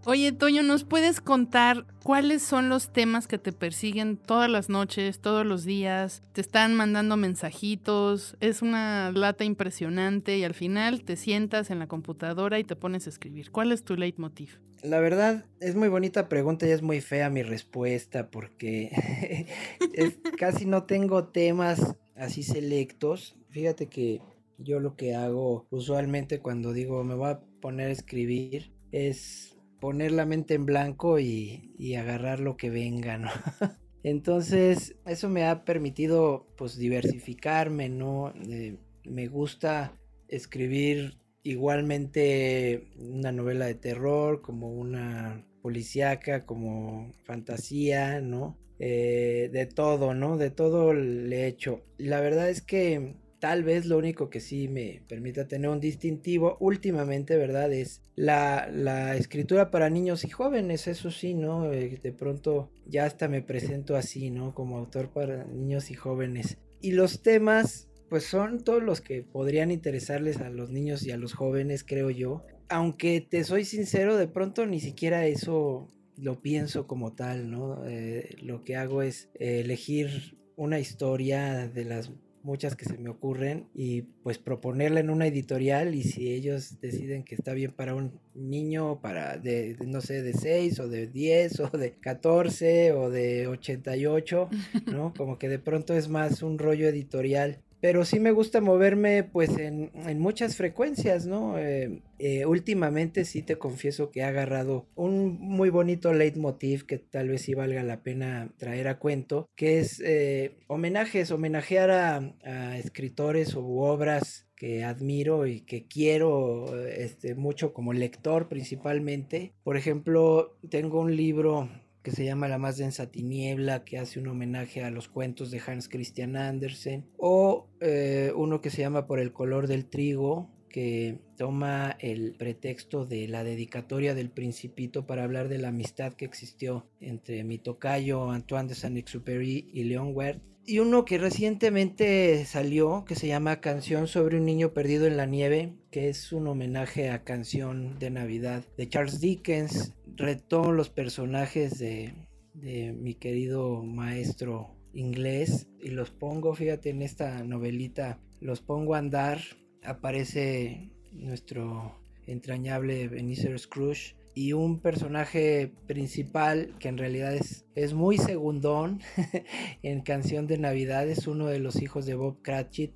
Oye, 0.04 0.32
Toño, 0.32 0.64
¿nos 0.64 0.82
puedes 0.82 1.20
contar 1.20 1.86
cuáles 2.02 2.42
son 2.42 2.68
los 2.68 2.92
temas 2.92 3.28
que 3.28 3.38
te 3.38 3.52
persiguen 3.52 4.16
todas 4.16 4.50
las 4.50 4.68
noches, 4.68 5.20
todos 5.20 5.46
los 5.46 5.64
días? 5.64 6.22
Te 6.32 6.40
están 6.40 6.74
mandando 6.74 7.16
mensajitos, 7.16 8.36
es 8.40 8.62
una 8.62 9.12
lata 9.12 9.44
impresionante 9.44 10.36
y 10.38 10.42
al 10.42 10.54
final 10.54 11.04
te 11.04 11.14
sientas 11.14 11.70
en 11.70 11.78
la 11.78 11.86
computadora 11.86 12.58
y 12.58 12.64
te 12.64 12.74
pones 12.74 13.06
a 13.06 13.10
escribir. 13.10 13.52
¿Cuál 13.52 13.70
es 13.70 13.84
tu 13.84 13.94
leitmotiv? 13.94 14.58
La 14.82 14.98
verdad 14.98 15.44
es 15.60 15.76
muy 15.76 15.86
bonita 15.86 16.28
pregunta 16.28 16.66
y 16.66 16.70
es 16.70 16.82
muy 16.82 17.00
fea 17.00 17.30
mi 17.30 17.44
respuesta 17.44 18.28
porque 18.28 19.46
casi 20.36 20.66
no 20.66 20.82
tengo 20.82 21.28
temas 21.28 21.94
así 22.16 22.42
selectos. 22.42 23.36
Fíjate 23.50 23.86
que 23.86 24.20
yo 24.58 24.80
lo 24.80 24.96
que 24.96 25.14
hago 25.14 25.68
usualmente 25.70 26.40
cuando 26.40 26.72
digo 26.72 27.04
me 27.04 27.14
voy 27.14 27.30
a 27.30 27.40
poner 27.60 27.90
a 27.90 27.92
escribir 27.92 28.72
es 28.90 29.51
poner 29.82 30.12
la 30.12 30.26
mente 30.26 30.54
en 30.54 30.64
blanco 30.64 31.18
y, 31.18 31.74
y 31.76 31.96
agarrar 31.96 32.38
lo 32.38 32.56
que 32.56 32.70
venga, 32.70 33.18
¿no? 33.18 33.30
Entonces 34.04 34.94
eso 35.06 35.28
me 35.28 35.44
ha 35.44 35.64
permitido 35.64 36.46
pues 36.56 36.76
diversificarme, 36.76 37.88
¿no? 37.88 38.32
Eh, 38.48 38.76
me 39.04 39.26
gusta 39.26 39.98
escribir 40.28 41.18
igualmente 41.42 42.92
una 42.96 43.32
novela 43.32 43.66
de 43.66 43.74
terror, 43.74 44.40
como 44.40 44.72
una 44.72 45.44
policíaca, 45.62 46.46
como 46.46 47.12
fantasía, 47.24 48.20
¿no? 48.20 48.56
Eh, 48.78 49.50
de 49.52 49.66
todo, 49.66 50.14
¿no? 50.14 50.36
De 50.36 50.50
todo 50.50 50.94
le 50.94 51.42
he 51.42 51.46
hecho. 51.48 51.82
La 51.98 52.20
verdad 52.20 52.48
es 52.50 52.62
que 52.62 53.16
tal 53.42 53.64
vez 53.64 53.86
lo 53.86 53.98
único 53.98 54.30
que 54.30 54.38
sí 54.38 54.68
me 54.68 55.02
permita 55.08 55.48
tener 55.48 55.68
un 55.68 55.80
distintivo 55.80 56.56
últimamente, 56.60 57.36
¿verdad? 57.36 57.72
Es 57.72 58.00
la, 58.14 58.68
la 58.72 59.16
escritura 59.16 59.72
para 59.72 59.90
niños 59.90 60.22
y 60.24 60.28
jóvenes, 60.28 60.86
eso 60.86 61.10
sí, 61.10 61.34
¿no? 61.34 61.72
Eh, 61.72 61.98
de 62.00 62.12
pronto 62.12 62.70
ya 62.86 63.04
hasta 63.04 63.26
me 63.26 63.42
presento 63.42 63.96
así, 63.96 64.30
¿no? 64.30 64.54
Como 64.54 64.78
autor 64.78 65.10
para 65.10 65.44
niños 65.44 65.90
y 65.90 65.94
jóvenes. 65.94 66.58
Y 66.80 66.92
los 66.92 67.24
temas, 67.24 67.88
pues 68.08 68.22
son 68.22 68.62
todos 68.62 68.80
los 68.80 69.00
que 69.00 69.24
podrían 69.24 69.72
interesarles 69.72 70.36
a 70.36 70.48
los 70.48 70.70
niños 70.70 71.04
y 71.04 71.10
a 71.10 71.16
los 71.16 71.32
jóvenes, 71.34 71.82
creo 71.82 72.10
yo. 72.10 72.44
Aunque 72.68 73.20
te 73.28 73.42
soy 73.42 73.64
sincero, 73.64 74.18
de 74.18 74.28
pronto 74.28 74.66
ni 74.66 74.78
siquiera 74.78 75.26
eso 75.26 75.90
lo 76.16 76.40
pienso 76.40 76.86
como 76.86 77.14
tal, 77.14 77.50
¿no? 77.50 77.84
Eh, 77.88 78.36
lo 78.40 78.62
que 78.62 78.76
hago 78.76 79.02
es 79.02 79.30
eh, 79.34 79.62
elegir 79.64 80.38
una 80.54 80.78
historia 80.78 81.66
de 81.66 81.84
las 81.84 82.12
muchas 82.42 82.76
que 82.76 82.84
se 82.84 82.98
me 82.98 83.10
ocurren 83.10 83.68
y 83.74 84.02
pues 84.22 84.38
proponerla 84.38 85.00
en 85.00 85.10
una 85.10 85.26
editorial 85.26 85.94
y 85.94 86.02
si 86.02 86.32
ellos 86.32 86.80
deciden 86.80 87.24
que 87.24 87.34
está 87.34 87.52
bien 87.52 87.72
para 87.72 87.94
un 87.94 88.20
niño 88.34 89.00
para 89.00 89.36
de, 89.36 89.74
de 89.74 89.86
no 89.86 90.00
sé 90.00 90.22
de 90.22 90.32
6 90.32 90.80
o 90.80 90.88
de 90.88 91.06
10 91.06 91.60
o 91.60 91.68
de 91.68 91.92
14 91.92 92.92
o 92.92 93.10
de 93.10 93.46
88, 93.46 94.48
¿no? 94.86 95.12
Como 95.16 95.38
que 95.38 95.48
de 95.48 95.58
pronto 95.58 95.94
es 95.94 96.08
más 96.08 96.42
un 96.42 96.58
rollo 96.58 96.88
editorial 96.88 97.58
pero 97.82 98.04
sí 98.04 98.20
me 98.20 98.30
gusta 98.30 98.60
moverme 98.60 99.24
pues 99.24 99.58
en, 99.58 99.90
en 100.06 100.20
muchas 100.20 100.56
frecuencias, 100.56 101.26
¿no? 101.26 101.58
Eh, 101.58 102.00
eh, 102.20 102.46
últimamente 102.46 103.24
sí 103.24 103.42
te 103.42 103.58
confieso 103.58 104.12
que 104.12 104.20
he 104.20 104.22
agarrado 104.22 104.86
un 104.94 105.36
muy 105.40 105.68
bonito 105.68 106.14
leitmotiv 106.14 106.86
que 106.86 106.98
tal 106.98 107.28
vez 107.28 107.42
sí 107.42 107.54
valga 107.54 107.82
la 107.82 108.04
pena 108.04 108.52
traer 108.56 108.86
a 108.86 109.00
cuento, 109.00 109.48
que 109.56 109.80
es 109.80 110.00
eh, 110.04 110.60
homenajes, 110.68 111.32
homenajear 111.32 111.90
a, 111.90 112.34
a 112.44 112.78
escritores 112.78 113.56
o 113.56 113.64
obras 113.64 114.46
que 114.54 114.84
admiro 114.84 115.48
y 115.48 115.62
que 115.62 115.88
quiero 115.88 116.86
este, 116.86 117.34
mucho 117.34 117.72
como 117.72 117.92
lector 117.92 118.48
principalmente. 118.48 119.54
Por 119.64 119.76
ejemplo, 119.76 120.56
tengo 120.70 121.00
un 121.00 121.16
libro 121.16 121.68
que 122.02 122.10
se 122.10 122.24
llama 122.24 122.48
La 122.48 122.58
más 122.58 122.76
densa 122.76 123.10
tiniebla, 123.10 123.84
que 123.84 123.98
hace 123.98 124.18
un 124.18 124.28
homenaje 124.28 124.82
a 124.82 124.90
los 124.90 125.08
cuentos 125.08 125.50
de 125.50 125.60
Hans 125.64 125.88
Christian 125.88 126.36
Andersen, 126.36 127.06
o 127.16 127.68
eh, 127.80 128.32
uno 128.36 128.60
que 128.60 128.70
se 128.70 128.82
llama 128.82 129.06
Por 129.06 129.20
el 129.20 129.32
color 129.32 129.68
del 129.68 129.86
trigo, 129.86 130.50
que 130.68 131.20
toma 131.36 131.96
el 132.00 132.34
pretexto 132.34 133.04
de 133.04 133.28
la 133.28 133.44
dedicatoria 133.44 134.14
del 134.14 134.30
Principito 134.30 135.06
para 135.06 135.22
hablar 135.22 135.48
de 135.48 135.58
la 135.58 135.68
amistad 135.68 136.14
que 136.14 136.24
existió 136.24 136.86
entre 137.00 137.44
mi 137.44 137.58
tocayo 137.58 138.30
Antoine 138.30 138.68
de 138.68 138.74
Saint-Exupéry 138.74 139.70
y 139.72 139.84
Leon 139.84 140.12
Werth. 140.16 140.42
Y 140.64 140.78
uno 140.78 141.04
que 141.04 141.18
recientemente 141.18 142.44
salió, 142.44 143.04
que 143.04 143.16
se 143.16 143.26
llama 143.26 143.60
Canción 143.60 144.06
sobre 144.06 144.36
un 144.36 144.44
niño 144.44 144.72
perdido 144.72 145.06
en 145.06 145.16
la 145.16 145.26
nieve, 145.26 145.74
que 145.90 146.08
es 146.08 146.32
un 146.32 146.46
homenaje 146.46 147.10
a 147.10 147.24
Canción 147.24 147.98
de 147.98 148.10
Navidad 148.10 148.64
de 148.76 148.88
Charles 148.88 149.20
Dickens. 149.20 149.94
Retomo 150.14 150.70
los 150.70 150.88
personajes 150.88 151.80
de, 151.80 152.14
de 152.54 152.92
mi 152.92 153.14
querido 153.14 153.82
maestro 153.82 154.70
inglés 154.94 155.66
y 155.80 155.88
los 155.88 156.10
pongo, 156.10 156.54
fíjate, 156.54 156.90
en 156.90 157.02
esta 157.02 157.42
novelita, 157.42 158.20
los 158.40 158.60
pongo 158.60 158.94
a 158.94 158.98
andar. 158.98 159.40
Aparece 159.82 160.92
nuestro 161.10 161.98
entrañable 162.26 163.08
Benicio 163.08 163.58
Scrooge 163.58 164.14
y 164.34 164.52
un 164.52 164.80
personaje 164.80 165.72
principal 165.86 166.74
que 166.78 166.88
en 166.88 166.98
realidad 166.98 167.34
es, 167.34 167.66
es 167.74 167.94
muy 167.94 168.18
segundón 168.18 169.00
en 169.82 170.00
Canción 170.00 170.46
de 170.46 170.58
Navidad 170.58 171.08
es 171.08 171.26
uno 171.26 171.46
de 171.46 171.58
los 171.58 171.82
hijos 171.82 172.06
de 172.06 172.14
Bob 172.14 172.42
Cratchit 172.42 172.92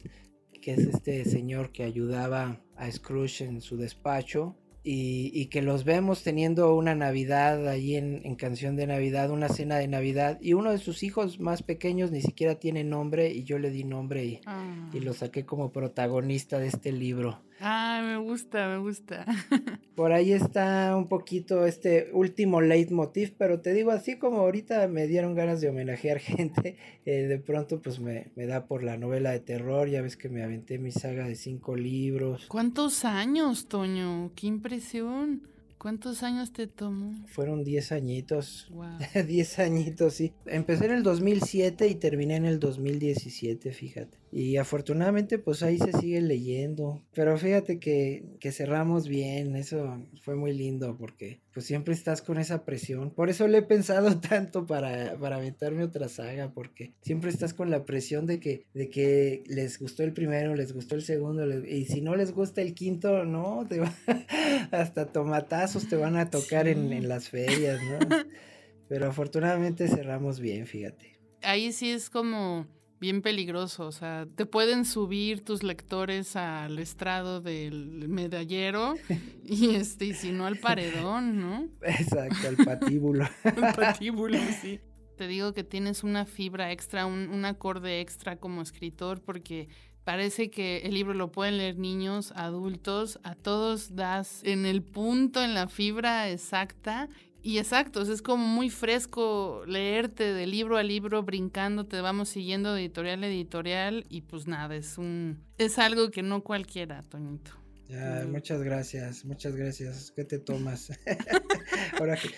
que 0.63 0.73
es 0.73 0.81
este 0.81 1.25
señor 1.25 1.73
que 1.73 1.85
ayudaba 1.85 2.61
a 2.77 2.91
Scrooge 2.91 3.45
en 3.45 3.61
su 3.61 3.77
despacho 3.77 4.57
y, 4.83 5.33
y, 5.35 5.47
que 5.47 5.63
los 5.63 5.85
vemos 5.85 6.23
teniendo 6.23 6.73
una 6.77 6.95
Navidad 6.95 7.67
ahí 7.67 7.97
en, 7.97 8.21
en, 8.25 8.37
Canción 8.37 8.77
de 8.77 8.87
Navidad, 8.87 9.33
una 9.33 9.49
cena 9.49 9.79
de 9.79 9.89
Navidad, 9.89 10.39
y 10.41 10.53
uno 10.53 10.71
de 10.71 10.79
sus 10.79 11.03
hijos 11.03 11.41
más 11.41 11.65
pequeños 11.65 12.13
ni 12.13 12.21
siquiera 12.23 12.61
tiene 12.61 12.85
nombre, 12.85 13.33
y 13.33 13.43
yo 13.43 13.59
le 13.59 13.71
di 13.71 13.83
nombre 13.83 14.25
y, 14.25 14.41
ah. 14.47 14.89
y 14.93 15.01
lo 15.01 15.13
saqué 15.13 15.45
como 15.45 15.73
protagonista 15.73 16.61
de 16.61 16.69
este 16.69 16.93
libro. 16.93 17.43
Ah, 17.61 18.03
me 18.05 18.19
gusta, 18.19 18.69
me 18.69 18.79
gusta. 18.79 19.25
Por 19.95 20.13
ahí 20.13 20.33
está 20.33 20.95
un 20.97 21.09
poquito 21.09 21.65
este 21.67 22.11
último 22.13 22.61
leitmotiv, 22.61 23.35
pero 23.39 23.61
te 23.61 23.73
digo 23.73 23.91
así 23.91 24.19
como 24.19 24.41
ahorita 24.41 24.87
me 24.89 25.07
dieron 25.07 25.35
ganas 25.35 25.61
de 25.61 25.71
homenajear 25.71 26.19
gente, 26.21 26.77
eh, 27.05 27.27
de 27.27 27.39
pronto 27.39 27.81
pues 27.81 27.99
me, 27.99 28.31
me, 28.37 28.47
da 28.47 28.67
por 28.67 28.83
la 28.83 28.97
novela 28.97 29.31
de 29.31 29.41
terror, 29.41 29.89
ya 29.89 30.03
ves 30.03 30.17
que 30.17 30.29
me 30.29 30.43
aventé 30.43 30.79
mi 30.79 30.93
saga 30.93 31.27
de 31.27 31.35
cinco 31.35 31.77
libros. 31.77 32.47
¿Cuántos 32.47 33.05
años, 33.05 33.69
Toño? 33.69 34.33
¡Qué 34.35 34.47
impresión! 34.47 35.43
¿Cuántos 35.79 36.23
años 36.23 36.53
te 36.53 36.67
tomó? 36.67 37.15
Fueron 37.27 37.63
10 37.63 37.93
añitos. 37.93 38.73
10 39.15 39.59
añitos, 39.61 40.15
sí. 40.15 40.33
Empecé 40.47 40.87
en 40.87 40.93
el 40.93 41.03
2007 41.03 41.87
y 41.87 41.95
terminé 41.95 42.37
en 42.37 42.47
el 42.47 42.59
2017, 42.59 43.73
fíjate. 43.73 44.19
Y 44.39 44.59
afortunadamente 44.59 45.39
pues 45.39 45.63
ahí 45.63 45.79
se 45.79 45.95
sigue 45.95 46.21
leyendo. 46.21 47.03
Pero 47.15 47.39
fíjate 47.39 47.81
que, 47.81 48.37
que 48.39 48.53
cerramos 48.53 49.09
bien, 49.09 49.57
eso 49.57 50.07
fue 50.21 50.37
muy 50.37 50.53
lindo 50.53 50.99
porque 50.99 51.41
pues 51.55 51.65
siempre 51.65 51.95
estás 51.95 52.21
con 52.21 52.37
esa 52.37 52.67
presión. 52.67 53.13
Por 53.13 53.31
eso 53.31 53.49
le 53.49 53.57
he 53.57 53.63
pensado 53.63 54.21
tanto 54.21 54.67
para, 54.67 55.19
para 55.19 55.37
aventarme 55.37 55.85
otra 55.85 56.11
saga, 56.11 56.53
porque 56.53 56.93
siempre 57.01 57.31
estás 57.31 57.55
con 57.55 57.71
la 57.71 57.87
presión 57.87 58.27
de 58.27 58.39
que, 58.39 58.67
de 58.75 58.91
que 58.91 59.43
les 59.47 59.79
gustó 59.79 60.03
el 60.03 60.13
primero, 60.13 60.55
les 60.55 60.75
gustó 60.75 60.97
el 60.97 61.03
segundo, 61.03 61.47
les, 61.47 61.67
y 61.67 61.87
si 61.87 62.03
no 62.03 62.15
les 62.15 62.33
gusta 62.33 62.61
el 62.61 62.75
quinto, 62.75 63.25
no, 63.25 63.67
te 63.67 63.81
va, 63.81 63.91
hasta 64.71 65.07
tomatazos 65.07 65.89
te 65.89 65.97
van 65.97 66.17
a 66.19 66.29
tocar 66.29 66.67
sí. 66.67 66.73
en, 66.73 66.93
en 66.93 67.09
las 67.09 67.31
ferias, 67.31 67.81
¿no? 67.83 68.01
Pero 68.87 69.07
afortunadamente 69.07 69.89
cerramos 69.89 70.41
bien, 70.41 70.67
fíjate. 70.67 71.19
Ahí 71.41 71.73
sí 71.73 71.91
es 71.91 72.11
como 72.11 72.67
bien 73.01 73.23
peligroso, 73.23 73.87
o 73.87 73.93
sea, 73.93 74.27
te 74.35 74.47
pueden 74.47 74.85
subir 74.85 75.45
tus 75.45 75.63
lectores 75.63 76.37
al 76.37 76.79
estrado 76.79 77.41
del 77.41 78.09
medallero 78.09 78.95
y 79.45 79.75
este 79.75 80.07
y 80.07 80.15
si 80.15 80.33
no 80.33 80.47
al 80.47 80.57
paredón, 80.57 81.41
¿no? 81.41 81.69
Exacto, 81.83 82.49
al 82.49 82.57
patíbulo. 82.57 83.29
al 83.45 83.75
patíbulo, 83.75 84.39
sí. 84.61 84.81
Te 85.17 85.27
digo 85.27 85.55
que 85.55 85.65
tienes 85.65 86.05
una 86.05 86.27
fibra 86.27 86.73
extra, 86.73 87.07
un, 87.07 87.29
un 87.31 87.45
acorde 87.45 88.01
extra 88.01 88.37
como 88.37 88.61
escritor 88.61 89.23
porque 89.23 89.69
parece 90.05 90.51
que 90.51 90.79
el 90.85 90.95
libro 90.95 91.15
lo 91.15 91.33
pueden 91.33 91.57
leer 91.57 91.79
niños, 91.79 92.33
adultos, 92.37 93.19
a 93.25 93.35
todos 93.35 93.97
das 93.97 94.43
en 94.45 94.67
el 94.67 94.83
punto, 94.83 95.43
en 95.43 95.55
la 95.55 95.69
fibra 95.69 96.29
exacta 96.31 97.09
y 97.47 97.59
exacto, 97.59 98.03
es 98.03 98.23
como 98.23 98.45
muy 98.45 98.71
fresco 98.71 99.63
leerte 99.69 100.33
de 100.33 100.49
libro 100.49 100.79
a 100.79 100.83
libro, 100.83 101.23
brincando, 101.23 101.87
te 101.87 102.01
vamos 102.01 102.29
siguiendo 102.29 102.75
de 102.75 102.81
editorial 102.81 103.23
a 103.23 103.29
editorial 103.29 104.05
y 104.09 104.23
pues 104.23 104.49
nada, 104.49 104.75
es 104.75 104.99
un 104.99 105.39
es 105.57 105.79
algo 105.79 106.11
que 106.11 106.25
no 106.25 106.43
cualquiera, 106.43 107.05
Toñito. 107.05 107.53
Ya, 107.89 108.27
muchas 108.29 108.65
gracias, 108.65 109.25
muchas 109.25 109.55
gracias. 109.55 110.11
¿Qué 110.11 110.25
te 110.25 110.41
tomas? 110.41 110.91
ahora, 112.01 112.17
que, 112.17 112.31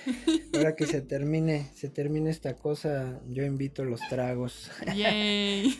ahora 0.54 0.76
que 0.76 0.84
se 0.84 1.00
termine, 1.00 1.70
se 1.74 1.88
termine 1.88 2.28
esta 2.28 2.54
cosa, 2.54 3.18
yo 3.30 3.44
invito 3.44 3.86
los 3.86 4.06
tragos. 4.10 4.70
Yay. 4.94 5.74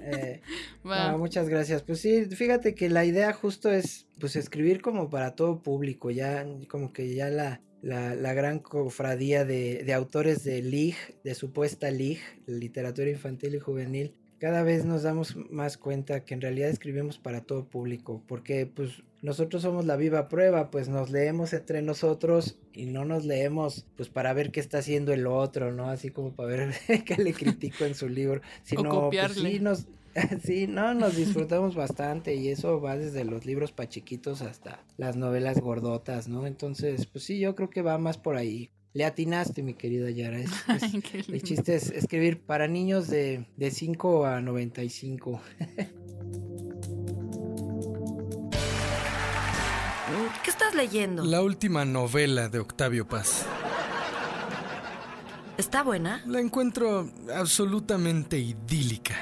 eh, 0.00 0.40
no, 0.84 1.18
muchas 1.18 1.46
gracias. 1.50 1.82
Pues 1.82 2.00
sí, 2.00 2.24
fíjate 2.24 2.74
que 2.74 2.88
la 2.88 3.04
idea 3.04 3.34
justo 3.34 3.70
es 3.70 4.06
pues 4.18 4.34
escribir 4.34 4.80
como 4.80 5.10
para 5.10 5.34
todo 5.34 5.62
público, 5.62 6.10
ya 6.10 6.46
como 6.68 6.94
que 6.94 7.14
ya 7.14 7.28
la 7.28 7.60
la, 7.82 8.14
la, 8.14 8.32
gran 8.32 8.58
cofradía 8.60 9.44
de, 9.44 9.84
de, 9.84 9.92
autores 9.92 10.44
de 10.44 10.62
LIG, 10.62 10.96
de 11.24 11.34
supuesta 11.34 11.90
LIG, 11.90 12.20
literatura 12.46 13.10
infantil 13.10 13.54
y 13.56 13.58
juvenil, 13.58 14.14
cada 14.42 14.64
vez 14.64 14.84
nos 14.84 15.04
damos 15.04 15.36
más 15.50 15.76
cuenta 15.76 16.24
que 16.24 16.34
en 16.34 16.40
realidad 16.40 16.68
escribimos 16.68 17.16
para 17.18 17.42
todo 17.42 17.64
público, 17.64 18.24
porque 18.26 18.66
pues 18.66 19.04
nosotros 19.20 19.62
somos 19.62 19.86
la 19.86 19.94
viva 19.94 20.28
prueba, 20.28 20.68
pues 20.72 20.88
nos 20.88 21.10
leemos 21.10 21.52
entre 21.52 21.80
nosotros 21.80 22.58
y 22.72 22.86
no 22.86 23.04
nos 23.04 23.24
leemos 23.24 23.86
pues 23.96 24.08
para 24.08 24.32
ver 24.32 24.50
qué 24.50 24.58
está 24.58 24.78
haciendo 24.78 25.12
el 25.12 25.28
otro, 25.28 25.70
¿no? 25.70 25.88
Así 25.90 26.10
como 26.10 26.34
para 26.34 26.48
ver 26.48 26.74
qué 27.06 27.22
le 27.22 27.32
critico 27.32 27.84
en 27.84 27.94
su 27.94 28.08
libro, 28.08 28.40
sino 28.64 29.06
o 29.06 29.10
pues 29.10 29.32
sí 29.34 29.60
nos 29.60 29.86
Sí, 30.44 30.66
no, 30.66 30.94
nos 30.94 31.16
disfrutamos 31.16 31.74
bastante 31.74 32.34
y 32.34 32.48
eso 32.48 32.80
va 32.80 32.96
desde 32.96 33.24
los 33.24 33.46
libros 33.46 33.72
para 33.72 33.88
chiquitos 33.88 34.42
hasta 34.42 34.84
las 34.96 35.16
novelas 35.16 35.60
gordotas, 35.60 36.28
¿no? 36.28 36.46
Entonces, 36.46 37.06
pues 37.06 37.24
sí, 37.24 37.38
yo 37.38 37.54
creo 37.54 37.70
que 37.70 37.82
va 37.82 37.98
más 37.98 38.18
por 38.18 38.36
ahí. 38.36 38.70
Le 38.94 39.06
atinaste, 39.06 39.62
mi 39.62 39.74
querida 39.74 40.10
Yara. 40.10 40.38
Es, 40.38 40.50
es, 40.68 40.82
Ay, 40.82 41.02
el 41.28 41.42
chiste 41.42 41.74
es 41.74 41.90
escribir 41.90 42.42
para 42.42 42.68
niños 42.68 43.08
de, 43.08 43.46
de 43.56 43.70
5 43.70 44.26
a 44.26 44.40
95. 44.40 45.40
¿Qué 50.44 50.50
estás 50.50 50.74
leyendo? 50.74 51.24
La 51.24 51.40
última 51.40 51.84
novela 51.84 52.48
de 52.48 52.58
Octavio 52.58 53.08
Paz. 53.08 53.46
¿Está 55.56 55.82
buena? 55.82 56.22
La 56.26 56.40
encuentro 56.40 57.10
absolutamente 57.34 58.38
idílica. 58.38 59.14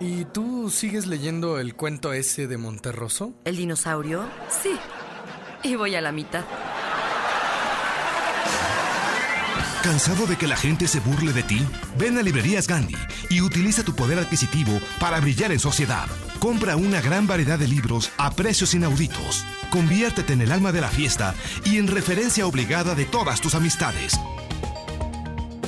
¿Y 0.00 0.24
tú 0.26 0.70
sigues 0.70 1.06
leyendo 1.06 1.58
el 1.58 1.74
cuento 1.74 2.12
ese 2.12 2.46
de 2.46 2.58
Monterroso? 2.58 3.34
¿El 3.44 3.56
dinosaurio? 3.56 4.24
Sí. 4.48 4.70
Y 5.62 5.76
voy 5.76 5.94
a 5.94 6.00
la 6.00 6.12
mitad. 6.12 6.44
¿Cansado 9.82 10.26
de 10.26 10.36
que 10.36 10.46
la 10.46 10.56
gente 10.56 10.86
se 10.86 11.00
burle 11.00 11.32
de 11.32 11.42
ti? 11.42 11.60
Ven 11.98 12.16
a 12.16 12.22
Librerías 12.22 12.68
Gandhi 12.68 12.94
y 13.30 13.40
utiliza 13.40 13.82
tu 13.82 13.96
poder 13.96 14.18
adquisitivo 14.20 14.80
para 15.00 15.20
brillar 15.20 15.50
en 15.50 15.58
sociedad. 15.58 16.06
Compra 16.38 16.76
una 16.76 17.00
gran 17.00 17.26
variedad 17.26 17.58
de 17.58 17.66
libros 17.66 18.12
a 18.16 18.30
precios 18.30 18.74
inauditos. 18.74 19.44
Conviértete 19.70 20.34
en 20.34 20.42
el 20.42 20.52
alma 20.52 20.70
de 20.70 20.80
la 20.80 20.88
fiesta 20.88 21.34
y 21.64 21.78
en 21.78 21.88
referencia 21.88 22.46
obligada 22.46 22.94
de 22.94 23.06
todas 23.06 23.40
tus 23.40 23.56
amistades. 23.56 24.12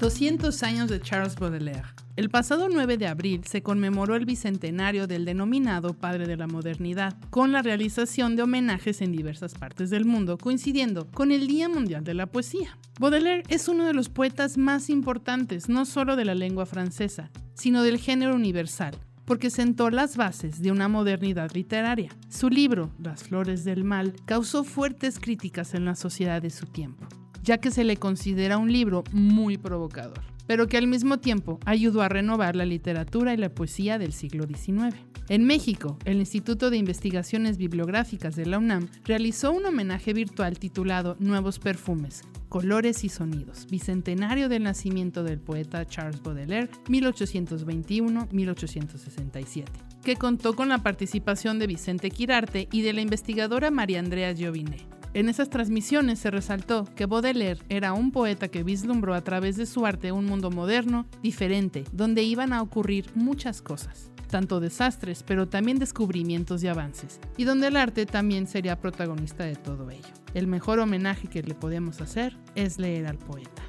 200 0.00 0.62
años 0.62 0.88
de 0.88 0.98
Charles 0.98 1.36
Baudelaire. 1.36 1.84
El 2.16 2.30
pasado 2.30 2.68
9 2.72 2.96
de 2.96 3.06
abril 3.06 3.42
se 3.44 3.62
conmemoró 3.62 4.16
el 4.16 4.24
bicentenario 4.24 5.06
del 5.06 5.26
denominado 5.26 5.92
Padre 5.92 6.26
de 6.26 6.38
la 6.38 6.46
Modernidad, 6.46 7.18
con 7.28 7.52
la 7.52 7.60
realización 7.60 8.34
de 8.34 8.42
homenajes 8.42 9.02
en 9.02 9.12
diversas 9.12 9.52
partes 9.52 9.90
del 9.90 10.06
mundo, 10.06 10.38
coincidiendo 10.38 11.06
con 11.10 11.32
el 11.32 11.46
Día 11.46 11.68
Mundial 11.68 12.02
de 12.02 12.14
la 12.14 12.26
Poesía. 12.26 12.78
Baudelaire 12.98 13.42
es 13.48 13.68
uno 13.68 13.84
de 13.84 13.92
los 13.92 14.08
poetas 14.08 14.56
más 14.56 14.88
importantes, 14.88 15.68
no 15.68 15.84
solo 15.84 16.16
de 16.16 16.24
la 16.24 16.34
lengua 16.34 16.64
francesa, 16.64 17.30
sino 17.52 17.82
del 17.82 17.98
género 17.98 18.34
universal, 18.34 18.96
porque 19.26 19.50
sentó 19.50 19.90
las 19.90 20.16
bases 20.16 20.62
de 20.62 20.72
una 20.72 20.88
modernidad 20.88 21.50
literaria. 21.52 22.16
Su 22.30 22.48
libro, 22.48 22.90
Las 22.98 23.24
Flores 23.24 23.64
del 23.64 23.84
Mal, 23.84 24.14
causó 24.24 24.64
fuertes 24.64 25.20
críticas 25.20 25.74
en 25.74 25.84
la 25.84 25.94
sociedad 25.94 26.40
de 26.40 26.48
su 26.48 26.64
tiempo, 26.64 27.06
ya 27.42 27.58
que 27.58 27.70
se 27.70 27.84
le 27.84 27.96
considera 27.96 28.58
un 28.58 28.72
libro 28.72 29.04
muy 29.12 29.58
provocador 29.58 30.20
pero 30.50 30.66
que 30.66 30.76
al 30.76 30.88
mismo 30.88 31.18
tiempo 31.18 31.60
ayudó 31.64 32.02
a 32.02 32.08
renovar 32.08 32.56
la 32.56 32.64
literatura 32.64 33.32
y 33.32 33.36
la 33.36 33.54
poesía 33.54 34.00
del 34.00 34.12
siglo 34.12 34.48
XIX. 34.48 34.96
En 35.28 35.44
México, 35.44 35.96
el 36.04 36.16
Instituto 36.16 36.70
de 36.70 36.76
Investigaciones 36.76 37.56
Bibliográficas 37.56 38.34
de 38.34 38.46
la 38.46 38.58
UNAM 38.58 38.88
realizó 39.04 39.52
un 39.52 39.64
homenaje 39.64 40.12
virtual 40.12 40.58
titulado 40.58 41.14
Nuevos 41.20 41.60
Perfumes, 41.60 42.22
Colores 42.48 43.04
y 43.04 43.08
Sonidos, 43.08 43.68
bicentenario 43.70 44.48
del 44.48 44.64
nacimiento 44.64 45.22
del 45.22 45.38
poeta 45.38 45.86
Charles 45.86 46.20
Baudelaire, 46.20 46.68
1821-1867, 46.88 49.66
que 50.02 50.16
contó 50.16 50.56
con 50.56 50.68
la 50.68 50.82
participación 50.82 51.60
de 51.60 51.68
Vicente 51.68 52.10
Quirarte 52.10 52.66
y 52.72 52.82
de 52.82 52.92
la 52.92 53.02
investigadora 53.02 53.70
María 53.70 54.00
Andrea 54.00 54.34
Gioviné. 54.34 54.99
En 55.12 55.28
esas 55.28 55.50
transmisiones 55.50 56.20
se 56.20 56.30
resaltó 56.30 56.84
que 56.94 57.06
Baudelaire 57.06 57.60
era 57.68 57.92
un 57.92 58.12
poeta 58.12 58.46
que 58.46 58.62
vislumbró 58.62 59.14
a 59.14 59.22
través 59.22 59.56
de 59.56 59.66
su 59.66 59.84
arte 59.84 60.12
un 60.12 60.24
mundo 60.24 60.52
moderno, 60.52 61.04
diferente, 61.20 61.82
donde 61.90 62.22
iban 62.22 62.52
a 62.52 62.62
ocurrir 62.62 63.10
muchas 63.16 63.60
cosas, 63.60 64.12
tanto 64.28 64.60
desastres, 64.60 65.24
pero 65.24 65.48
también 65.48 65.80
descubrimientos 65.80 66.62
y 66.62 66.68
avances, 66.68 67.18
y 67.36 67.42
donde 67.42 67.66
el 67.66 67.76
arte 67.76 68.06
también 68.06 68.46
sería 68.46 68.80
protagonista 68.80 69.42
de 69.42 69.56
todo 69.56 69.90
ello. 69.90 70.14
El 70.32 70.46
mejor 70.46 70.78
homenaje 70.78 71.26
que 71.26 71.42
le 71.42 71.54
podemos 71.54 72.00
hacer 72.00 72.36
es 72.54 72.78
leer 72.78 73.08
al 73.08 73.18
poeta. 73.18 73.62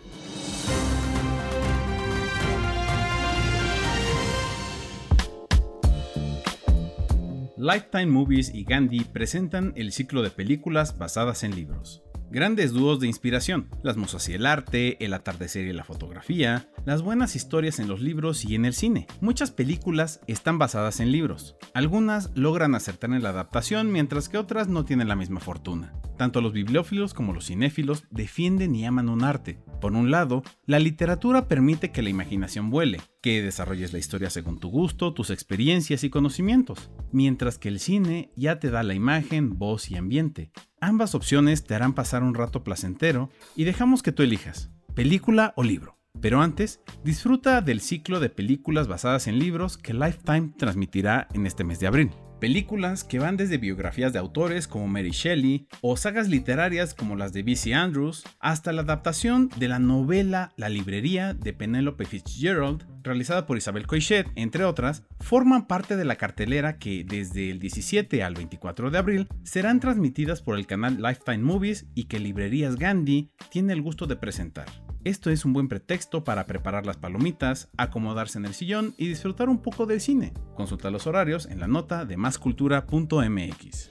Lifetime 7.61 8.07
Movies 8.07 8.51
y 8.55 8.63
Gandhi 8.63 9.01
presentan 9.03 9.71
el 9.75 9.91
ciclo 9.91 10.23
de 10.23 10.31
películas 10.31 10.97
basadas 10.97 11.43
en 11.43 11.55
libros. 11.55 12.01
Grandes 12.31 12.71
dúos 12.71 12.99
de 12.99 13.05
inspiración, 13.05 13.69
las 13.83 13.97
musas 13.97 14.27
y 14.29 14.33
el 14.33 14.47
arte, 14.47 14.97
el 15.05 15.13
atardecer 15.13 15.67
y 15.67 15.73
la 15.73 15.83
fotografía, 15.83 16.71
las 16.85 17.03
buenas 17.03 17.35
historias 17.35 17.77
en 17.77 17.87
los 17.87 18.01
libros 18.01 18.45
y 18.45 18.55
en 18.55 18.65
el 18.65 18.73
cine. 18.73 19.05
Muchas 19.19 19.51
películas 19.51 20.21
están 20.25 20.57
basadas 20.57 21.01
en 21.01 21.11
libros. 21.11 21.55
Algunas 21.75 22.31
logran 22.33 22.73
acertar 22.73 23.11
en 23.11 23.21
la 23.21 23.29
adaptación 23.29 23.91
mientras 23.91 24.27
que 24.27 24.39
otras 24.39 24.67
no 24.67 24.83
tienen 24.83 25.07
la 25.07 25.15
misma 25.15 25.39
fortuna. 25.39 25.93
Tanto 26.21 26.39
los 26.39 26.53
bibliófilos 26.53 27.15
como 27.15 27.33
los 27.33 27.47
cinéfilos 27.47 28.03
defienden 28.11 28.75
y 28.75 28.85
aman 28.85 29.09
un 29.09 29.23
arte. 29.23 29.57
Por 29.81 29.93
un 29.93 30.11
lado, 30.11 30.43
la 30.67 30.77
literatura 30.77 31.47
permite 31.47 31.91
que 31.91 32.03
la 32.03 32.11
imaginación 32.11 32.69
vuele, 32.69 33.01
que 33.23 33.41
desarrolles 33.41 33.91
la 33.91 33.97
historia 33.97 34.29
según 34.29 34.59
tu 34.59 34.69
gusto, 34.69 35.15
tus 35.15 35.31
experiencias 35.31 36.03
y 36.03 36.11
conocimientos, 36.11 36.91
mientras 37.11 37.57
que 37.57 37.69
el 37.69 37.79
cine 37.79 38.31
ya 38.35 38.59
te 38.59 38.69
da 38.69 38.83
la 38.83 38.93
imagen, 38.93 39.57
voz 39.57 39.89
y 39.89 39.95
ambiente. 39.95 40.51
Ambas 40.79 41.15
opciones 41.15 41.63
te 41.63 41.73
harán 41.73 41.95
pasar 41.95 42.21
un 42.21 42.35
rato 42.35 42.63
placentero 42.63 43.31
y 43.55 43.63
dejamos 43.63 44.03
que 44.03 44.11
tú 44.11 44.21
elijas, 44.21 44.69
película 44.93 45.53
o 45.55 45.63
libro. 45.63 45.97
Pero 46.21 46.39
antes, 46.39 46.81
disfruta 47.03 47.61
del 47.61 47.81
ciclo 47.81 48.19
de 48.19 48.29
películas 48.29 48.87
basadas 48.87 49.25
en 49.25 49.39
libros 49.39 49.79
que 49.79 49.95
Lifetime 49.95 50.53
transmitirá 50.55 51.27
en 51.33 51.47
este 51.47 51.63
mes 51.63 51.79
de 51.79 51.87
abril. 51.87 52.11
Películas 52.41 53.03
que 53.03 53.19
van 53.19 53.37
desde 53.37 53.59
biografías 53.59 54.13
de 54.13 54.17
autores 54.17 54.67
como 54.67 54.87
Mary 54.87 55.11
Shelley 55.11 55.67
o 55.81 55.95
sagas 55.95 56.27
literarias 56.27 56.95
como 56.95 57.15
las 57.15 57.33
de 57.33 57.43
B.C. 57.43 57.75
Andrews 57.75 58.23
hasta 58.39 58.71
la 58.71 58.81
adaptación 58.81 59.49
de 59.57 59.67
la 59.67 59.77
novela 59.77 60.51
La 60.57 60.67
librería 60.67 61.35
de 61.35 61.53
Penelope 61.53 62.03
Fitzgerald 62.05 62.87
realizada 63.03 63.45
por 63.45 63.57
Isabel 63.57 63.85
Coixet, 63.85 64.25
entre 64.33 64.65
otras, 64.65 65.03
forman 65.19 65.67
parte 65.67 65.95
de 65.95 66.05
la 66.05 66.15
cartelera 66.15 66.79
que 66.79 67.03
desde 67.03 67.51
el 67.51 67.59
17 67.59 68.23
al 68.23 68.33
24 68.33 68.89
de 68.89 68.97
abril 68.97 69.27
serán 69.43 69.79
transmitidas 69.79 70.41
por 70.41 70.57
el 70.57 70.65
canal 70.65 70.99
Lifetime 70.99 71.43
Movies 71.43 71.85
y 71.93 72.05
que 72.05 72.19
Librerías 72.19 72.75
Gandhi 72.75 73.29
tiene 73.51 73.73
el 73.73 73.83
gusto 73.83 74.07
de 74.07 74.15
presentar. 74.15 74.65
Esto 75.03 75.31
es 75.31 75.45
un 75.45 75.53
buen 75.53 75.67
pretexto 75.67 76.23
para 76.23 76.45
preparar 76.45 76.85
las 76.85 76.97
palomitas, 76.97 77.69
acomodarse 77.75 78.37
en 78.37 78.45
el 78.45 78.53
sillón 78.53 78.93
y 78.97 79.07
disfrutar 79.07 79.49
un 79.49 79.59
poco 79.59 79.87
del 79.87 79.99
cine. 79.99 80.31
Consulta 80.55 80.91
los 80.91 81.07
horarios 81.07 81.47
en 81.47 81.59
la 81.59 81.67
nota 81.67 82.05
de 82.05 82.17
máscultura.mx. 82.17 83.89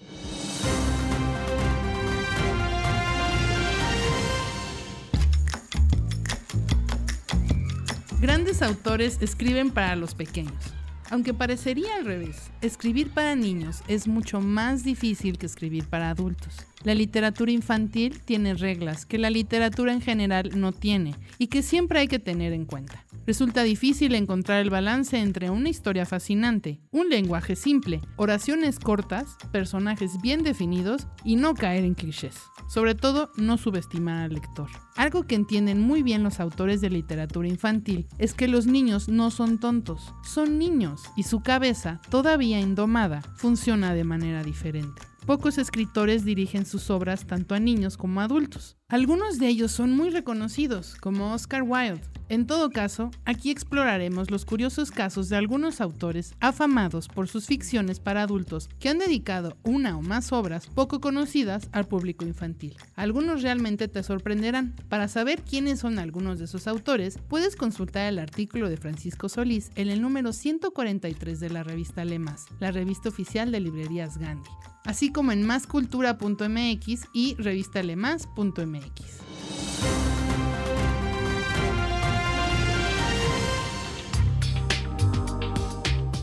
Grandes 8.20 8.62
autores 8.62 9.18
escriben 9.20 9.72
para 9.72 9.96
los 9.96 10.14
pequeños. 10.14 10.79
Aunque 11.10 11.34
parecería 11.34 11.96
al 11.96 12.04
revés, 12.04 12.50
escribir 12.62 13.10
para 13.10 13.34
niños 13.34 13.82
es 13.88 14.06
mucho 14.06 14.40
más 14.40 14.84
difícil 14.84 15.38
que 15.38 15.46
escribir 15.46 15.84
para 15.86 16.08
adultos. 16.08 16.54
La 16.84 16.94
literatura 16.94 17.50
infantil 17.50 18.20
tiene 18.24 18.54
reglas 18.54 19.06
que 19.06 19.18
la 19.18 19.28
literatura 19.28 19.92
en 19.92 20.00
general 20.00 20.50
no 20.54 20.70
tiene 20.70 21.16
y 21.36 21.48
que 21.48 21.62
siempre 21.62 21.98
hay 21.98 22.06
que 22.06 22.20
tener 22.20 22.52
en 22.52 22.64
cuenta. 22.64 23.04
Resulta 23.30 23.62
difícil 23.62 24.16
encontrar 24.16 24.60
el 24.60 24.70
balance 24.70 25.16
entre 25.16 25.50
una 25.50 25.68
historia 25.68 26.04
fascinante, 26.04 26.80
un 26.90 27.08
lenguaje 27.10 27.54
simple, 27.54 28.00
oraciones 28.16 28.80
cortas, 28.80 29.36
personajes 29.52 30.20
bien 30.20 30.42
definidos 30.42 31.06
y 31.22 31.36
no 31.36 31.54
caer 31.54 31.84
en 31.84 31.94
clichés. 31.94 32.34
Sobre 32.68 32.96
todo, 32.96 33.30
no 33.36 33.56
subestimar 33.56 34.24
al 34.24 34.34
lector. 34.34 34.68
Algo 34.96 35.28
que 35.28 35.36
entienden 35.36 35.80
muy 35.80 36.02
bien 36.02 36.24
los 36.24 36.40
autores 36.40 36.80
de 36.80 36.90
literatura 36.90 37.46
infantil 37.46 38.08
es 38.18 38.34
que 38.34 38.48
los 38.48 38.66
niños 38.66 39.08
no 39.08 39.30
son 39.30 39.60
tontos, 39.60 40.12
son 40.24 40.58
niños 40.58 41.00
y 41.16 41.22
su 41.22 41.38
cabeza, 41.38 42.00
todavía 42.10 42.58
indomada, 42.58 43.22
funciona 43.36 43.94
de 43.94 44.02
manera 44.02 44.42
diferente. 44.42 45.02
Pocos 45.24 45.58
escritores 45.58 46.24
dirigen 46.24 46.66
sus 46.66 46.90
obras 46.90 47.28
tanto 47.28 47.54
a 47.54 47.60
niños 47.60 47.96
como 47.96 48.22
a 48.22 48.24
adultos. 48.24 48.76
Algunos 48.88 49.38
de 49.38 49.46
ellos 49.46 49.70
son 49.70 49.94
muy 49.94 50.10
reconocidos, 50.10 50.96
como 50.96 51.32
Oscar 51.32 51.62
Wilde. 51.62 52.00
En 52.30 52.46
todo 52.46 52.70
caso, 52.70 53.10
aquí 53.24 53.50
exploraremos 53.50 54.30
los 54.30 54.44
curiosos 54.44 54.92
casos 54.92 55.28
de 55.28 55.36
algunos 55.36 55.80
autores 55.80 56.36
afamados 56.38 57.08
por 57.08 57.26
sus 57.26 57.46
ficciones 57.46 57.98
para 57.98 58.22
adultos 58.22 58.68
que 58.78 58.88
han 58.88 58.98
dedicado 58.98 59.56
una 59.64 59.98
o 59.98 60.00
más 60.00 60.30
obras 60.30 60.68
poco 60.68 61.00
conocidas 61.00 61.68
al 61.72 61.88
público 61.88 62.24
infantil. 62.24 62.76
Algunos 62.94 63.42
realmente 63.42 63.88
te 63.88 64.04
sorprenderán. 64.04 64.76
Para 64.88 65.08
saber 65.08 65.42
quiénes 65.42 65.80
son 65.80 65.98
algunos 65.98 66.38
de 66.38 66.44
esos 66.44 66.68
autores, 66.68 67.18
puedes 67.28 67.56
consultar 67.56 68.06
el 68.06 68.20
artículo 68.20 68.70
de 68.70 68.76
Francisco 68.76 69.28
Solís 69.28 69.72
en 69.74 69.90
el 69.90 70.00
número 70.00 70.32
143 70.32 71.40
de 71.40 71.50
la 71.50 71.64
revista 71.64 72.04
Lemas, 72.04 72.46
la 72.60 72.70
revista 72.70 73.08
oficial 73.08 73.50
de 73.50 73.58
librerías 73.58 74.18
Gandhi 74.18 74.50
así 74.84 75.12
como 75.12 75.32
en 75.32 75.42
máscultura.mx 75.42 77.08
y 77.12 77.34
revistalemas.mx. 77.34 80.19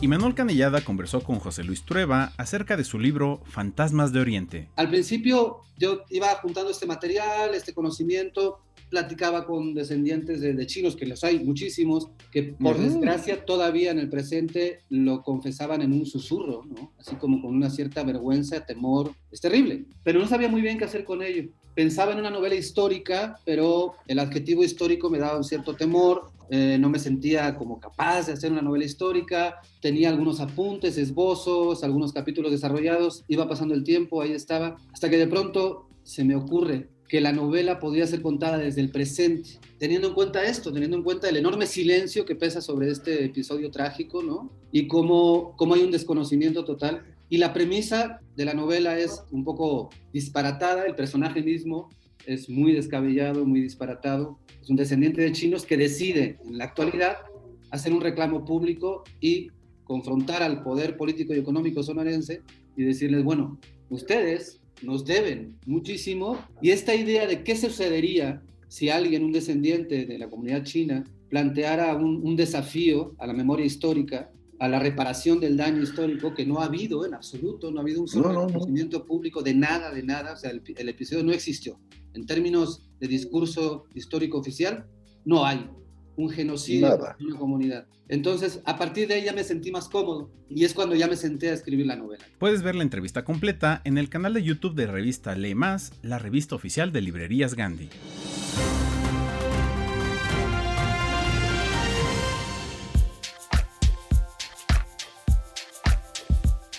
Y 0.00 0.06
Manuel 0.06 0.34
Canellada 0.34 0.80
conversó 0.80 1.22
con 1.22 1.40
José 1.40 1.64
Luis 1.64 1.84
Trueba 1.84 2.32
acerca 2.36 2.76
de 2.76 2.84
su 2.84 3.00
libro 3.00 3.40
Fantasmas 3.46 4.12
de 4.12 4.20
Oriente. 4.20 4.68
Al 4.76 4.88
principio 4.90 5.62
yo 5.76 6.04
iba 6.10 6.28
juntando 6.36 6.70
este 6.70 6.86
material, 6.86 7.52
este 7.52 7.74
conocimiento, 7.74 8.60
platicaba 8.90 9.44
con 9.44 9.74
descendientes 9.74 10.40
de, 10.40 10.54
de 10.54 10.66
chinos, 10.66 10.94
que 10.94 11.04
los 11.04 11.24
hay 11.24 11.40
muchísimos, 11.40 12.10
que 12.30 12.44
por 12.44 12.78
desgracia 12.78 13.44
todavía 13.44 13.90
en 13.90 13.98
el 13.98 14.08
presente 14.08 14.82
lo 14.88 15.22
confesaban 15.22 15.82
en 15.82 15.92
un 15.92 16.06
susurro, 16.06 16.64
¿no? 16.64 16.92
Así 16.96 17.16
como 17.16 17.42
con 17.42 17.56
una 17.56 17.68
cierta 17.68 18.04
vergüenza, 18.04 18.64
temor. 18.64 19.12
Es 19.32 19.40
terrible, 19.40 19.84
pero 20.04 20.20
no 20.20 20.28
sabía 20.28 20.48
muy 20.48 20.62
bien 20.62 20.78
qué 20.78 20.84
hacer 20.84 21.04
con 21.04 21.24
ello. 21.24 21.50
Pensaba 21.74 22.12
en 22.12 22.18
una 22.18 22.30
novela 22.30 22.54
histórica, 22.54 23.40
pero 23.44 23.94
el 24.06 24.20
adjetivo 24.20 24.62
histórico 24.62 25.10
me 25.10 25.18
daba 25.18 25.36
un 25.36 25.44
cierto 25.44 25.74
temor, 25.74 26.30
eh, 26.50 26.78
no 26.78 26.88
me 26.88 26.98
sentía 26.98 27.56
como 27.56 27.78
capaz 27.78 28.26
de 28.26 28.32
hacer 28.32 28.52
una 28.52 28.62
novela 28.62 28.84
histórica, 28.84 29.56
tenía 29.80 30.08
algunos 30.08 30.40
apuntes, 30.40 30.96
esbozos, 30.96 31.84
algunos 31.84 32.12
capítulos 32.12 32.50
desarrollados, 32.50 33.24
iba 33.28 33.48
pasando 33.48 33.74
el 33.74 33.84
tiempo, 33.84 34.22
ahí 34.22 34.32
estaba, 34.32 34.76
hasta 34.92 35.10
que 35.10 35.18
de 35.18 35.26
pronto 35.26 35.88
se 36.02 36.24
me 36.24 36.34
ocurre 36.34 36.88
que 37.08 37.20
la 37.20 37.32
novela 37.32 37.78
podría 37.80 38.06
ser 38.06 38.22
contada 38.22 38.58
desde 38.58 38.82
el 38.82 38.90
presente, 38.90 39.58
teniendo 39.78 40.08
en 40.08 40.14
cuenta 40.14 40.44
esto, 40.44 40.72
teniendo 40.72 40.96
en 40.96 41.02
cuenta 41.02 41.28
el 41.28 41.36
enorme 41.36 41.66
silencio 41.66 42.24
que 42.24 42.36
pesa 42.36 42.60
sobre 42.60 42.90
este 42.90 43.24
episodio 43.24 43.70
trágico, 43.70 44.22
¿no? 44.22 44.52
Y 44.70 44.86
cómo, 44.88 45.54
cómo 45.56 45.74
hay 45.74 45.82
un 45.82 45.90
desconocimiento 45.90 46.64
total. 46.64 47.02
Y 47.30 47.38
la 47.38 47.52
premisa 47.54 48.20
de 48.36 48.44
la 48.44 48.54
novela 48.54 48.98
es 48.98 49.22
un 49.30 49.42
poco 49.42 49.88
disparatada, 50.12 50.84
el 50.84 50.94
personaje 50.94 51.42
mismo 51.42 51.90
es 52.28 52.50
muy 52.50 52.72
descabellado, 52.72 53.46
muy 53.46 53.62
disparatado. 53.62 54.38
Es 54.60 54.68
un 54.68 54.76
descendiente 54.76 55.22
de 55.22 55.32
chinos 55.32 55.64
que 55.64 55.78
decide 55.78 56.38
en 56.44 56.58
la 56.58 56.64
actualidad 56.64 57.16
hacer 57.70 57.92
un 57.92 58.02
reclamo 58.02 58.44
público 58.44 59.02
y 59.18 59.48
confrontar 59.84 60.42
al 60.42 60.62
poder 60.62 60.98
político 60.98 61.34
y 61.34 61.38
económico 61.38 61.82
sonorense 61.82 62.42
y 62.76 62.84
decirles, 62.84 63.24
bueno, 63.24 63.58
ustedes 63.88 64.60
nos 64.82 65.06
deben 65.06 65.56
muchísimo 65.66 66.38
y 66.60 66.70
esta 66.70 66.94
idea 66.94 67.26
de 67.26 67.42
qué 67.42 67.56
sucedería 67.56 68.42
si 68.68 68.90
alguien, 68.90 69.24
un 69.24 69.32
descendiente 69.32 70.04
de 70.04 70.18
la 70.18 70.28
comunidad 70.28 70.62
china, 70.64 71.04
planteara 71.30 71.96
un, 71.96 72.20
un 72.22 72.36
desafío 72.36 73.14
a 73.18 73.26
la 73.26 73.32
memoria 73.32 73.64
histórica, 73.64 74.30
a 74.58 74.68
la 74.68 74.78
reparación 74.78 75.40
del 75.40 75.56
daño 75.56 75.82
histórico 75.82 76.34
que 76.34 76.44
no 76.44 76.60
ha 76.60 76.66
habido 76.66 77.06
en 77.06 77.14
absoluto, 77.14 77.70
no 77.70 77.78
ha 77.78 77.82
habido 77.82 78.02
un 78.02 78.08
solo 78.08 78.28
No, 78.28 78.32
no, 78.34 78.40
no. 78.40 78.46
reconocimiento 78.48 79.06
público 79.06 79.42
de 79.42 79.54
nada, 79.54 79.90
de 79.90 80.02
nada, 80.02 80.34
o 80.34 80.36
sea, 80.36 80.50
el, 80.50 80.62
el 80.76 80.88
episodio 80.90 81.24
no 81.24 81.32
existió. 81.32 81.78
En 82.18 82.26
términos 82.26 82.82
de 82.98 83.06
discurso 83.06 83.84
histórico 83.94 84.38
oficial, 84.38 84.88
no 85.24 85.46
hay 85.46 85.70
un 86.16 86.28
genocidio 86.28 86.88
Nada. 86.88 87.16
de 87.16 87.26
una 87.26 87.38
comunidad. 87.38 87.86
Entonces, 88.08 88.60
a 88.64 88.76
partir 88.76 89.06
de 89.06 89.14
ahí 89.14 89.24
ya 89.24 89.32
me 89.32 89.44
sentí 89.44 89.70
más 89.70 89.88
cómodo 89.88 90.32
y 90.48 90.64
es 90.64 90.74
cuando 90.74 90.96
ya 90.96 91.06
me 91.06 91.14
senté 91.14 91.50
a 91.50 91.52
escribir 91.52 91.86
la 91.86 91.94
novela. 91.94 92.24
Puedes 92.40 92.62
ver 92.62 92.74
la 92.74 92.82
entrevista 92.82 93.24
completa 93.24 93.82
en 93.84 93.98
el 93.98 94.08
canal 94.08 94.34
de 94.34 94.42
YouTube 94.42 94.74
de 94.74 94.88
revista 94.88 95.36
Lee 95.36 95.54
Más, 95.54 95.92
la 96.02 96.18
revista 96.18 96.56
oficial 96.56 96.90
de 96.90 97.02
Librerías 97.02 97.54
Gandhi. 97.54 97.88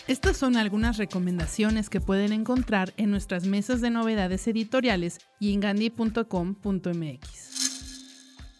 Estas 0.09 0.37
son 0.37 0.57
algunas 0.57 0.97
recomendaciones 0.97 1.87
que 1.87 2.01
pueden 2.01 2.33
encontrar 2.33 2.95
en 2.97 3.11
nuestras 3.11 3.45
mesas 3.45 3.79
de 3.79 3.91
novedades 3.91 4.47
editoriales 4.47 5.19
y 5.39 5.53
en 5.53 5.59
gandhi.com.mx. 5.59 6.23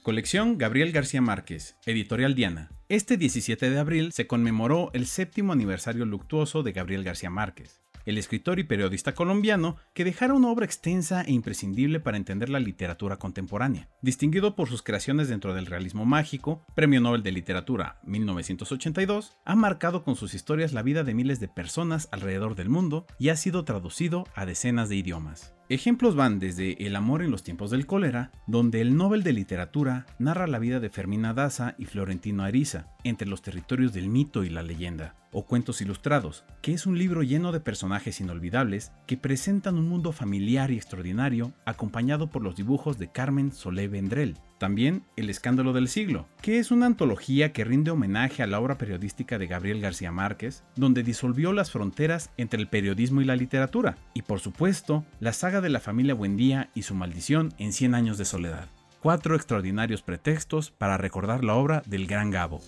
Colección 0.03 0.59
Gabriel 0.59 0.91
García 0.91 1.21
Márquez, 1.21 1.75
Editorial 1.87 2.35
Diana. 2.35 2.69
Este 2.87 3.17
17 3.17 3.71
de 3.71 3.79
abril 3.79 4.11
se 4.11 4.27
conmemoró 4.27 4.91
el 4.93 5.07
séptimo 5.07 5.51
aniversario 5.51 6.05
luctuoso 6.05 6.61
de 6.61 6.71
Gabriel 6.71 7.03
García 7.03 7.31
Márquez, 7.31 7.81
el 8.09 8.17
escritor 8.17 8.59
y 8.59 8.63
periodista 8.63 9.13
colombiano 9.13 9.77
que 9.93 10.03
dejara 10.03 10.33
una 10.33 10.49
obra 10.49 10.65
extensa 10.65 11.21
e 11.21 11.31
imprescindible 11.31 11.99
para 11.99 12.17
entender 12.17 12.49
la 12.49 12.59
literatura 12.59 13.17
contemporánea. 13.17 13.87
Distinguido 14.01 14.55
por 14.55 14.67
sus 14.67 14.81
creaciones 14.81 15.29
dentro 15.29 15.53
del 15.53 15.67
realismo 15.67 16.05
mágico, 16.05 16.65
Premio 16.75 17.01
Nobel 17.01 17.23
de 17.23 17.31
Literatura 17.31 17.99
1982, 18.03 19.37
ha 19.45 19.55
marcado 19.55 20.03
con 20.03 20.15
sus 20.15 20.33
historias 20.33 20.73
la 20.73 20.81
vida 20.81 21.03
de 21.03 21.13
miles 21.13 21.39
de 21.39 21.47
personas 21.47 22.09
alrededor 22.11 22.55
del 22.55 22.69
mundo 22.69 23.05
y 23.19 23.29
ha 23.29 23.35
sido 23.35 23.63
traducido 23.63 24.25
a 24.33 24.45
decenas 24.45 24.89
de 24.89 24.95
idiomas. 24.95 25.53
Ejemplos 25.69 26.15
van 26.15 26.39
desde 26.39 26.83
El 26.83 26.95
amor 26.95 27.21
en 27.21 27.29
los 27.29 27.43
tiempos 27.43 27.69
del 27.69 27.85
cólera, 27.85 28.31
donde 28.47 28.81
el 28.81 28.97
Nobel 28.97 29.21
de 29.21 29.33
Literatura 29.33 30.07
narra 30.17 30.47
la 30.47 30.57
vida 30.57 30.79
de 30.79 30.89
Fermina 30.89 31.35
Daza 31.35 31.75
y 31.77 31.85
Florentino 31.85 32.41
Ariza, 32.41 32.87
entre 33.03 33.27
los 33.27 33.43
territorios 33.43 33.93
del 33.93 34.09
mito 34.09 34.43
y 34.43 34.49
la 34.49 34.63
leyenda, 34.63 35.15
o 35.31 35.45
Cuentos 35.45 35.81
Ilustrados, 35.81 36.43
que 36.61 36.73
es 36.73 36.85
un 36.85 36.97
libro 36.97 37.23
lleno 37.23 37.51
de 37.51 37.59
personajes 37.59 38.19
inolvidables 38.19 38.91
que 39.05 39.17
presentan 39.17 39.77
un 39.77 39.87
mundo 39.87 40.11
familiar 40.11 40.71
y 40.71 40.77
extraordinario, 40.77 41.51
acompañado 41.65 42.29
por 42.29 42.41
los 42.41 42.55
dibujos 42.55 42.97
de 42.97 43.11
Carmen 43.11 43.51
Solé 43.51 43.87
Vendrell. 43.87 44.37
También 44.57 45.03
El 45.15 45.29
escándalo 45.29 45.71
del 45.71 45.87
siglo, 45.87 46.27
que 46.41 46.59
es 46.59 46.71
una 46.71 46.85
antología 46.85 47.53
que 47.53 47.63
rinde 47.63 47.91
homenaje 47.91 48.43
a 48.43 48.47
la 48.47 48.59
obra 48.59 48.77
periodística 48.77 49.37
de 49.37 49.47
Gabriel 49.47 49.79
García 49.79 50.11
Márquez, 50.11 50.63
donde 50.75 51.03
disolvió 51.03 51.53
las 51.53 51.71
fronteras 51.71 52.29
entre 52.37 52.59
el 52.59 52.67
periodismo 52.67 53.21
y 53.21 53.25
la 53.25 53.37
literatura, 53.37 53.97
y 54.13 54.23
por 54.23 54.39
supuesto, 54.41 55.05
la 55.19 55.31
saga 55.31 55.61
de 55.61 55.69
la 55.69 55.79
familia 55.79 56.13
Buendía 56.13 56.69
y 56.75 56.81
su 56.81 56.93
maldición 56.93 57.53
en 57.57 57.71
100 57.71 57.95
años 57.95 58.17
de 58.17 58.25
soledad. 58.25 58.67
Cuatro 59.01 59.35
extraordinarios 59.35 60.01
pretextos 60.01 60.71
para 60.71 60.97
recordar 60.97 61.45
la 61.45 61.55
obra 61.55 61.81
del 61.85 62.05
gran 62.05 62.31
Gabo. 62.31 62.61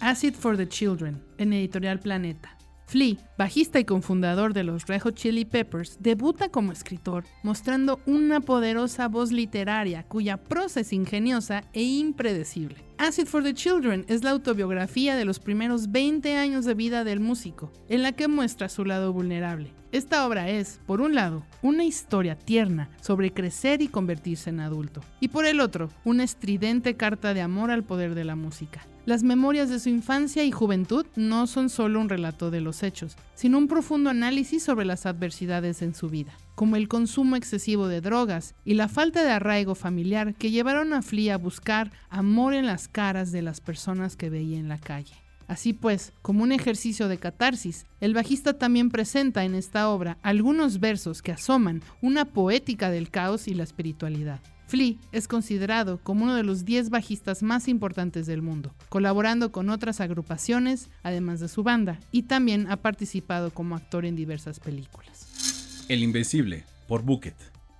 Acid 0.00 0.34
for 0.34 0.56
the 0.56 0.68
Children, 0.68 1.20
en 1.38 1.52
Editorial 1.52 1.98
Planeta. 1.98 2.56
Flea, 2.86 3.16
bajista 3.36 3.80
y 3.80 3.84
cofundador 3.84 4.54
de 4.54 4.62
los 4.62 4.86
Red 4.86 5.00
Hot 5.02 5.16
Chili 5.16 5.44
Peppers, 5.44 5.98
debuta 6.00 6.50
como 6.50 6.70
escritor, 6.70 7.24
mostrando 7.42 8.00
una 8.06 8.40
poderosa 8.40 9.08
voz 9.08 9.32
literaria 9.32 10.04
cuya 10.04 10.36
prosa 10.36 10.80
es 10.80 10.92
ingeniosa 10.92 11.64
e 11.72 11.82
impredecible. 11.82 12.87
Acid 13.00 13.26
for 13.28 13.44
the 13.44 13.54
Children 13.54 14.04
es 14.08 14.24
la 14.24 14.30
autobiografía 14.30 15.14
de 15.14 15.24
los 15.24 15.38
primeros 15.38 15.92
20 15.92 16.36
años 16.36 16.64
de 16.64 16.74
vida 16.74 17.04
del 17.04 17.20
músico, 17.20 17.72
en 17.88 18.02
la 18.02 18.10
que 18.10 18.26
muestra 18.26 18.68
su 18.68 18.84
lado 18.84 19.12
vulnerable. 19.12 19.72
Esta 19.92 20.26
obra 20.26 20.50
es, 20.50 20.80
por 20.84 21.00
un 21.00 21.14
lado, 21.14 21.46
una 21.62 21.84
historia 21.84 22.36
tierna 22.36 22.90
sobre 23.00 23.32
crecer 23.32 23.82
y 23.82 23.88
convertirse 23.88 24.50
en 24.50 24.58
adulto, 24.58 25.00
y 25.20 25.28
por 25.28 25.46
el 25.46 25.60
otro, 25.60 25.90
una 26.04 26.24
estridente 26.24 26.96
carta 26.96 27.34
de 27.34 27.40
amor 27.40 27.70
al 27.70 27.84
poder 27.84 28.16
de 28.16 28.24
la 28.24 28.34
música. 28.34 28.84
Las 29.06 29.22
memorias 29.22 29.70
de 29.70 29.78
su 29.78 29.88
infancia 29.90 30.42
y 30.42 30.50
juventud 30.50 31.06
no 31.14 31.46
son 31.46 31.70
solo 31.70 32.00
un 32.00 32.08
relato 32.08 32.50
de 32.50 32.60
los 32.60 32.82
hechos, 32.82 33.16
sino 33.34 33.58
un 33.58 33.68
profundo 33.68 34.10
análisis 34.10 34.64
sobre 34.64 34.84
las 34.84 35.06
adversidades 35.06 35.82
en 35.82 35.94
su 35.94 36.08
vida, 36.08 36.36
como 36.58 36.74
el 36.74 36.88
consumo 36.88 37.36
excesivo 37.36 37.86
de 37.86 38.00
drogas 38.00 38.56
y 38.64 38.74
la 38.74 38.88
falta 38.88 39.22
de 39.22 39.30
arraigo 39.30 39.76
familiar 39.76 40.34
que 40.34 40.50
llevaron 40.50 40.92
a 40.92 41.02
Flea 41.02 41.34
a 41.34 41.38
buscar 41.38 41.92
amor 42.10 42.52
en 42.52 42.66
las 42.66 42.88
caras 42.88 43.30
de 43.30 43.42
las 43.42 43.60
personas 43.60 44.16
que 44.16 44.28
veía 44.28 44.58
en 44.58 44.68
la 44.68 44.78
calle. 44.78 45.14
Así 45.46 45.72
pues, 45.72 46.12
como 46.20 46.42
un 46.42 46.50
ejercicio 46.50 47.06
de 47.06 47.18
catarsis, 47.18 47.86
el 48.00 48.12
bajista 48.12 48.54
también 48.54 48.90
presenta 48.90 49.44
en 49.44 49.54
esta 49.54 49.88
obra 49.88 50.18
algunos 50.20 50.80
versos 50.80 51.22
que 51.22 51.30
asoman 51.30 51.80
una 52.02 52.24
poética 52.24 52.90
del 52.90 53.08
caos 53.08 53.46
y 53.46 53.54
la 53.54 53.62
espiritualidad. 53.62 54.40
Flea 54.66 54.96
es 55.12 55.28
considerado 55.28 56.00
como 56.02 56.24
uno 56.24 56.34
de 56.34 56.42
los 56.42 56.64
10 56.64 56.90
bajistas 56.90 57.44
más 57.44 57.68
importantes 57.68 58.26
del 58.26 58.42
mundo, 58.42 58.74
colaborando 58.88 59.52
con 59.52 59.70
otras 59.70 60.00
agrupaciones, 60.00 60.90
además 61.04 61.38
de 61.38 61.46
su 61.46 61.62
banda, 61.62 62.00
y 62.10 62.24
también 62.24 62.68
ha 62.68 62.78
participado 62.78 63.52
como 63.52 63.76
actor 63.76 64.04
en 64.04 64.16
diversas 64.16 64.58
películas. 64.58 65.47
El 65.88 66.02
Invencible, 66.02 66.64
por 66.86 67.00
Bucket. 67.02 67.34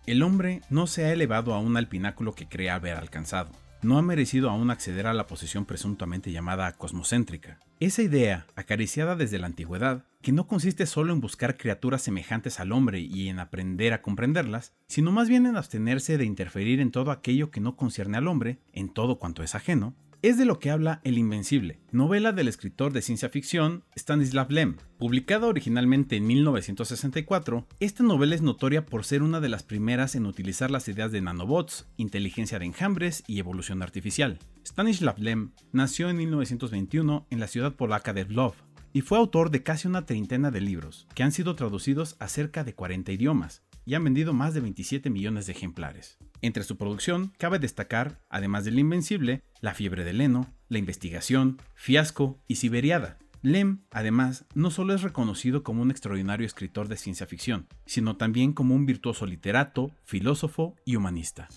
El 0.06 0.22
hombre 0.22 0.62
no 0.70 0.86
se 0.86 1.04
ha 1.04 1.12
elevado 1.12 1.52
aún 1.52 1.76
al 1.76 1.88
pináculo 1.88 2.34
que 2.34 2.48
cree 2.48 2.70
haber 2.70 2.96
alcanzado. 2.96 3.50
No 3.82 3.98
ha 3.98 4.02
merecido 4.02 4.48
aún 4.48 4.70
acceder 4.70 5.06
a 5.06 5.12
la 5.12 5.26
posición 5.26 5.66
presuntamente 5.66 6.32
llamada 6.32 6.72
cosmocéntrica. 6.72 7.60
Esa 7.80 8.00
idea, 8.00 8.46
acariciada 8.56 9.14
desde 9.14 9.38
la 9.38 9.46
antigüedad, 9.46 10.06
que 10.22 10.32
no 10.32 10.46
consiste 10.46 10.86
solo 10.86 11.12
en 11.12 11.20
buscar 11.20 11.58
criaturas 11.58 12.00
semejantes 12.00 12.60
al 12.60 12.72
hombre 12.72 13.00
y 13.00 13.28
en 13.28 13.40
aprender 13.40 13.92
a 13.92 14.00
comprenderlas, 14.00 14.72
sino 14.86 15.12
más 15.12 15.28
bien 15.28 15.44
en 15.44 15.56
abstenerse 15.56 16.16
de 16.16 16.24
interferir 16.24 16.80
en 16.80 16.90
todo 16.90 17.10
aquello 17.10 17.50
que 17.50 17.60
no 17.60 17.76
concierne 17.76 18.16
al 18.16 18.26
hombre, 18.26 18.58
en 18.72 18.88
todo 18.88 19.18
cuanto 19.18 19.42
es 19.42 19.54
ajeno, 19.54 19.94
es 20.22 20.36
de 20.36 20.44
lo 20.44 20.58
que 20.58 20.70
habla 20.70 21.00
El 21.04 21.16
Invencible, 21.16 21.80
novela 21.92 22.32
del 22.32 22.48
escritor 22.48 22.92
de 22.92 23.02
ciencia 23.02 23.28
ficción 23.28 23.84
Stanislav 23.96 24.50
Lem. 24.50 24.76
Publicada 24.98 25.46
originalmente 25.46 26.16
en 26.16 26.26
1964, 26.26 27.66
esta 27.78 28.02
novela 28.02 28.34
es 28.34 28.42
notoria 28.42 28.84
por 28.84 29.04
ser 29.04 29.22
una 29.22 29.40
de 29.40 29.48
las 29.48 29.62
primeras 29.62 30.16
en 30.16 30.26
utilizar 30.26 30.70
las 30.70 30.88
ideas 30.88 31.12
de 31.12 31.20
nanobots, 31.20 31.86
inteligencia 31.96 32.58
de 32.58 32.66
enjambres 32.66 33.22
y 33.28 33.38
evolución 33.38 33.80
artificial. 33.82 34.38
Stanislav 34.66 35.18
Lem 35.18 35.52
nació 35.70 36.10
en 36.10 36.16
1921 36.16 37.26
en 37.30 37.40
la 37.40 37.46
ciudad 37.46 37.74
polaca 37.74 38.12
de 38.12 38.24
Lvov 38.24 38.54
y 38.92 39.02
fue 39.02 39.18
autor 39.18 39.50
de 39.50 39.62
casi 39.62 39.86
una 39.86 40.04
treintena 40.04 40.50
de 40.50 40.60
libros, 40.60 41.06
que 41.14 41.22
han 41.22 41.30
sido 41.30 41.54
traducidos 41.54 42.16
a 42.18 42.26
cerca 42.26 42.64
de 42.64 42.74
40 42.74 43.12
idiomas 43.12 43.62
y 43.88 43.94
han 43.94 44.04
vendido 44.04 44.34
más 44.34 44.52
de 44.52 44.60
27 44.60 45.08
millones 45.08 45.46
de 45.46 45.52
ejemplares. 45.52 46.18
Entre 46.42 46.62
su 46.62 46.76
producción 46.76 47.32
cabe 47.38 47.58
destacar, 47.58 48.20
además 48.28 48.66
del 48.66 48.78
Invencible, 48.78 49.42
La 49.62 49.72
fiebre 49.72 50.04
de 50.04 50.12
Leno, 50.12 50.52
La 50.68 50.76
investigación, 50.76 51.56
Fiasco 51.74 52.38
y 52.46 52.56
Siberiada. 52.56 53.16
Lem, 53.40 53.80
además, 53.90 54.44
no 54.54 54.70
solo 54.70 54.92
es 54.92 55.00
reconocido 55.00 55.62
como 55.62 55.80
un 55.80 55.90
extraordinario 55.90 56.44
escritor 56.44 56.88
de 56.88 56.98
ciencia 56.98 57.26
ficción, 57.26 57.66
sino 57.86 58.18
también 58.18 58.52
como 58.52 58.74
un 58.74 58.84
virtuoso 58.84 59.24
literato, 59.24 59.90
filósofo 60.04 60.76
y 60.84 60.96
humanista. 60.96 61.48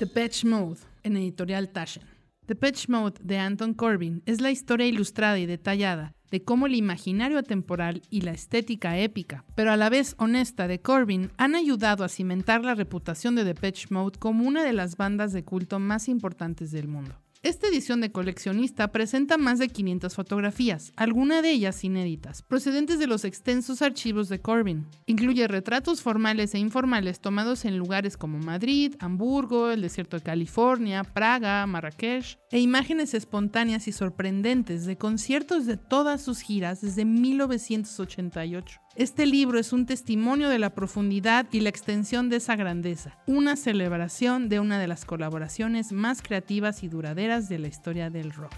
The 0.00 0.08
Patch 0.08 0.44
Mode, 0.46 0.80
en 1.04 1.16
editorial 1.16 1.68
Taschen. 1.68 2.02
The 2.46 2.56
Patch 2.56 2.88
Mode 2.88 3.20
de 3.22 3.38
Anton 3.38 3.72
Corbin 3.72 4.20
es 4.26 4.40
la 4.40 4.50
historia 4.50 4.88
ilustrada 4.88 5.38
y 5.38 5.46
detallada 5.46 6.15
de 6.30 6.42
cómo 6.42 6.66
el 6.66 6.74
imaginario 6.74 7.38
atemporal 7.38 8.02
y 8.10 8.22
la 8.22 8.32
estética 8.32 8.98
épica, 8.98 9.44
pero 9.54 9.72
a 9.72 9.76
la 9.76 9.88
vez 9.88 10.14
honesta 10.18 10.68
de 10.68 10.80
Corbin, 10.80 11.30
han 11.36 11.54
ayudado 11.54 12.04
a 12.04 12.08
cimentar 12.08 12.64
la 12.64 12.74
reputación 12.74 13.34
de 13.34 13.54
Patch 13.54 13.90
Mode 13.90 14.18
como 14.18 14.46
una 14.46 14.64
de 14.64 14.72
las 14.72 14.96
bandas 14.96 15.32
de 15.32 15.44
culto 15.44 15.78
más 15.78 16.08
importantes 16.08 16.70
del 16.70 16.88
mundo. 16.88 17.14
Esta 17.42 17.68
edición 17.68 18.00
de 18.00 18.10
coleccionista 18.10 18.88
presenta 18.92 19.36
más 19.36 19.58
de 19.58 19.68
500 19.68 20.14
fotografías, 20.14 20.92
algunas 20.96 21.42
de 21.42 21.50
ellas 21.50 21.84
inéditas, 21.84 22.42
procedentes 22.42 22.98
de 22.98 23.06
los 23.06 23.24
extensos 23.24 23.82
archivos 23.82 24.28
de 24.28 24.40
Corbin. 24.40 24.86
Incluye 25.06 25.46
retratos 25.46 26.02
formales 26.02 26.54
e 26.54 26.58
informales 26.58 27.20
tomados 27.20 27.64
en 27.64 27.78
lugares 27.78 28.16
como 28.16 28.38
Madrid, 28.38 28.94
Hamburgo, 29.00 29.70
el 29.70 29.82
desierto 29.82 30.16
de 30.16 30.22
California, 30.22 31.04
Praga, 31.04 31.66
Marrakech, 31.66 32.38
e 32.50 32.58
imágenes 32.58 33.14
espontáneas 33.14 33.86
y 33.86 33.92
sorprendentes 33.92 34.86
de 34.86 34.96
conciertos 34.96 35.66
de 35.66 35.76
todas 35.76 36.22
sus 36.22 36.40
giras 36.40 36.80
desde 36.80 37.04
1988. 37.04 38.85
Este 38.96 39.26
libro 39.26 39.58
es 39.58 39.72
un 39.74 39.84
testimonio 39.84 40.48
de 40.48 40.58
la 40.58 40.70
profundidad 40.70 41.46
y 41.52 41.60
la 41.60 41.68
extensión 41.68 42.30
de 42.30 42.36
esa 42.36 42.56
grandeza, 42.56 43.18
una 43.26 43.56
celebración 43.56 44.48
de 44.48 44.58
una 44.58 44.78
de 44.78 44.86
las 44.88 45.04
colaboraciones 45.04 45.92
más 45.92 46.22
creativas 46.22 46.82
y 46.82 46.88
duraderas 46.88 47.48
de 47.50 47.58
la 47.58 47.68
historia 47.68 48.08
del 48.08 48.32
rock. 48.32 48.54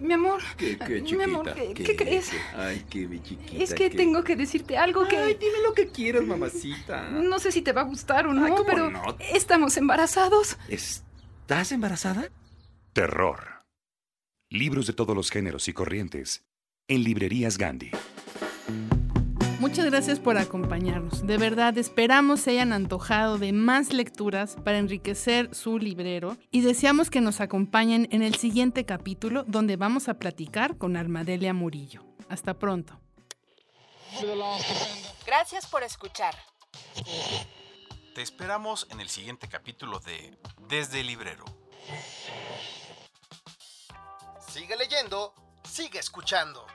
Mi 0.00 0.12
amor. 0.14 0.40
¿Qué, 0.56 0.78
qué, 0.78 1.00
Mi 1.00 1.02
chiquita? 1.04 1.24
amor, 1.24 1.54
¿qué, 1.54 1.74
qué 1.74 1.96
crees? 1.96 2.30
Ay, 2.56 2.84
qué 2.88 3.08
mi 3.08 3.20
chiquita. 3.20 3.62
Es 3.64 3.74
que 3.74 3.90
qué- 3.90 3.96
tengo 3.96 4.22
que 4.22 4.36
decirte 4.36 4.76
algo 4.78 5.08
que... 5.08 5.16
Ay, 5.16 5.34
dime 5.40 5.58
lo 5.66 5.74
que 5.74 5.88
quieras, 5.88 6.22
mamacita. 6.22 7.08
No 7.10 7.38
sé 7.40 7.50
si 7.50 7.62
te 7.62 7.72
va 7.72 7.80
a 7.80 7.84
gustar 7.84 8.26
o 8.28 8.32
no, 8.32 8.44
Ay, 8.44 8.52
¿cómo 8.52 8.64
pero 8.64 8.90
no? 8.90 9.02
estamos 9.32 9.76
embarazados. 9.76 10.56
¿Estás 10.68 11.72
embarazada? 11.72 12.28
Terror. 12.92 13.57
Libros 14.50 14.86
de 14.86 14.94
todos 14.94 15.14
los 15.14 15.30
géneros 15.30 15.68
y 15.68 15.74
corrientes. 15.74 16.42
En 16.88 17.02
librerías 17.04 17.58
Gandhi. 17.58 17.90
Muchas 19.60 19.84
gracias 19.84 20.20
por 20.20 20.38
acompañarnos. 20.38 21.26
De 21.26 21.36
verdad, 21.36 21.76
esperamos 21.76 22.40
se 22.40 22.52
hayan 22.52 22.72
antojado 22.72 23.36
de 23.36 23.52
más 23.52 23.92
lecturas 23.92 24.56
para 24.64 24.78
enriquecer 24.78 25.54
su 25.54 25.78
librero 25.78 26.38
y 26.50 26.62
deseamos 26.62 27.10
que 27.10 27.20
nos 27.20 27.42
acompañen 27.42 28.08
en 28.10 28.22
el 28.22 28.36
siguiente 28.36 28.86
capítulo 28.86 29.44
donde 29.46 29.76
vamos 29.76 30.08
a 30.08 30.14
platicar 30.14 30.78
con 30.78 30.96
Armadelia 30.96 31.52
Murillo. 31.52 32.06
Hasta 32.30 32.58
pronto. 32.58 32.98
Gracias 35.26 35.66
por 35.66 35.82
escuchar. 35.82 36.34
Te 38.14 38.22
esperamos 38.22 38.86
en 38.90 39.00
el 39.00 39.10
siguiente 39.10 39.46
capítulo 39.46 40.00
de 40.00 40.38
Desde 40.70 41.00
el 41.00 41.08
Librero. 41.08 41.44
Sigue 44.50 44.76
leyendo, 44.76 45.34
sigue 45.68 45.98
escuchando. 45.98 46.66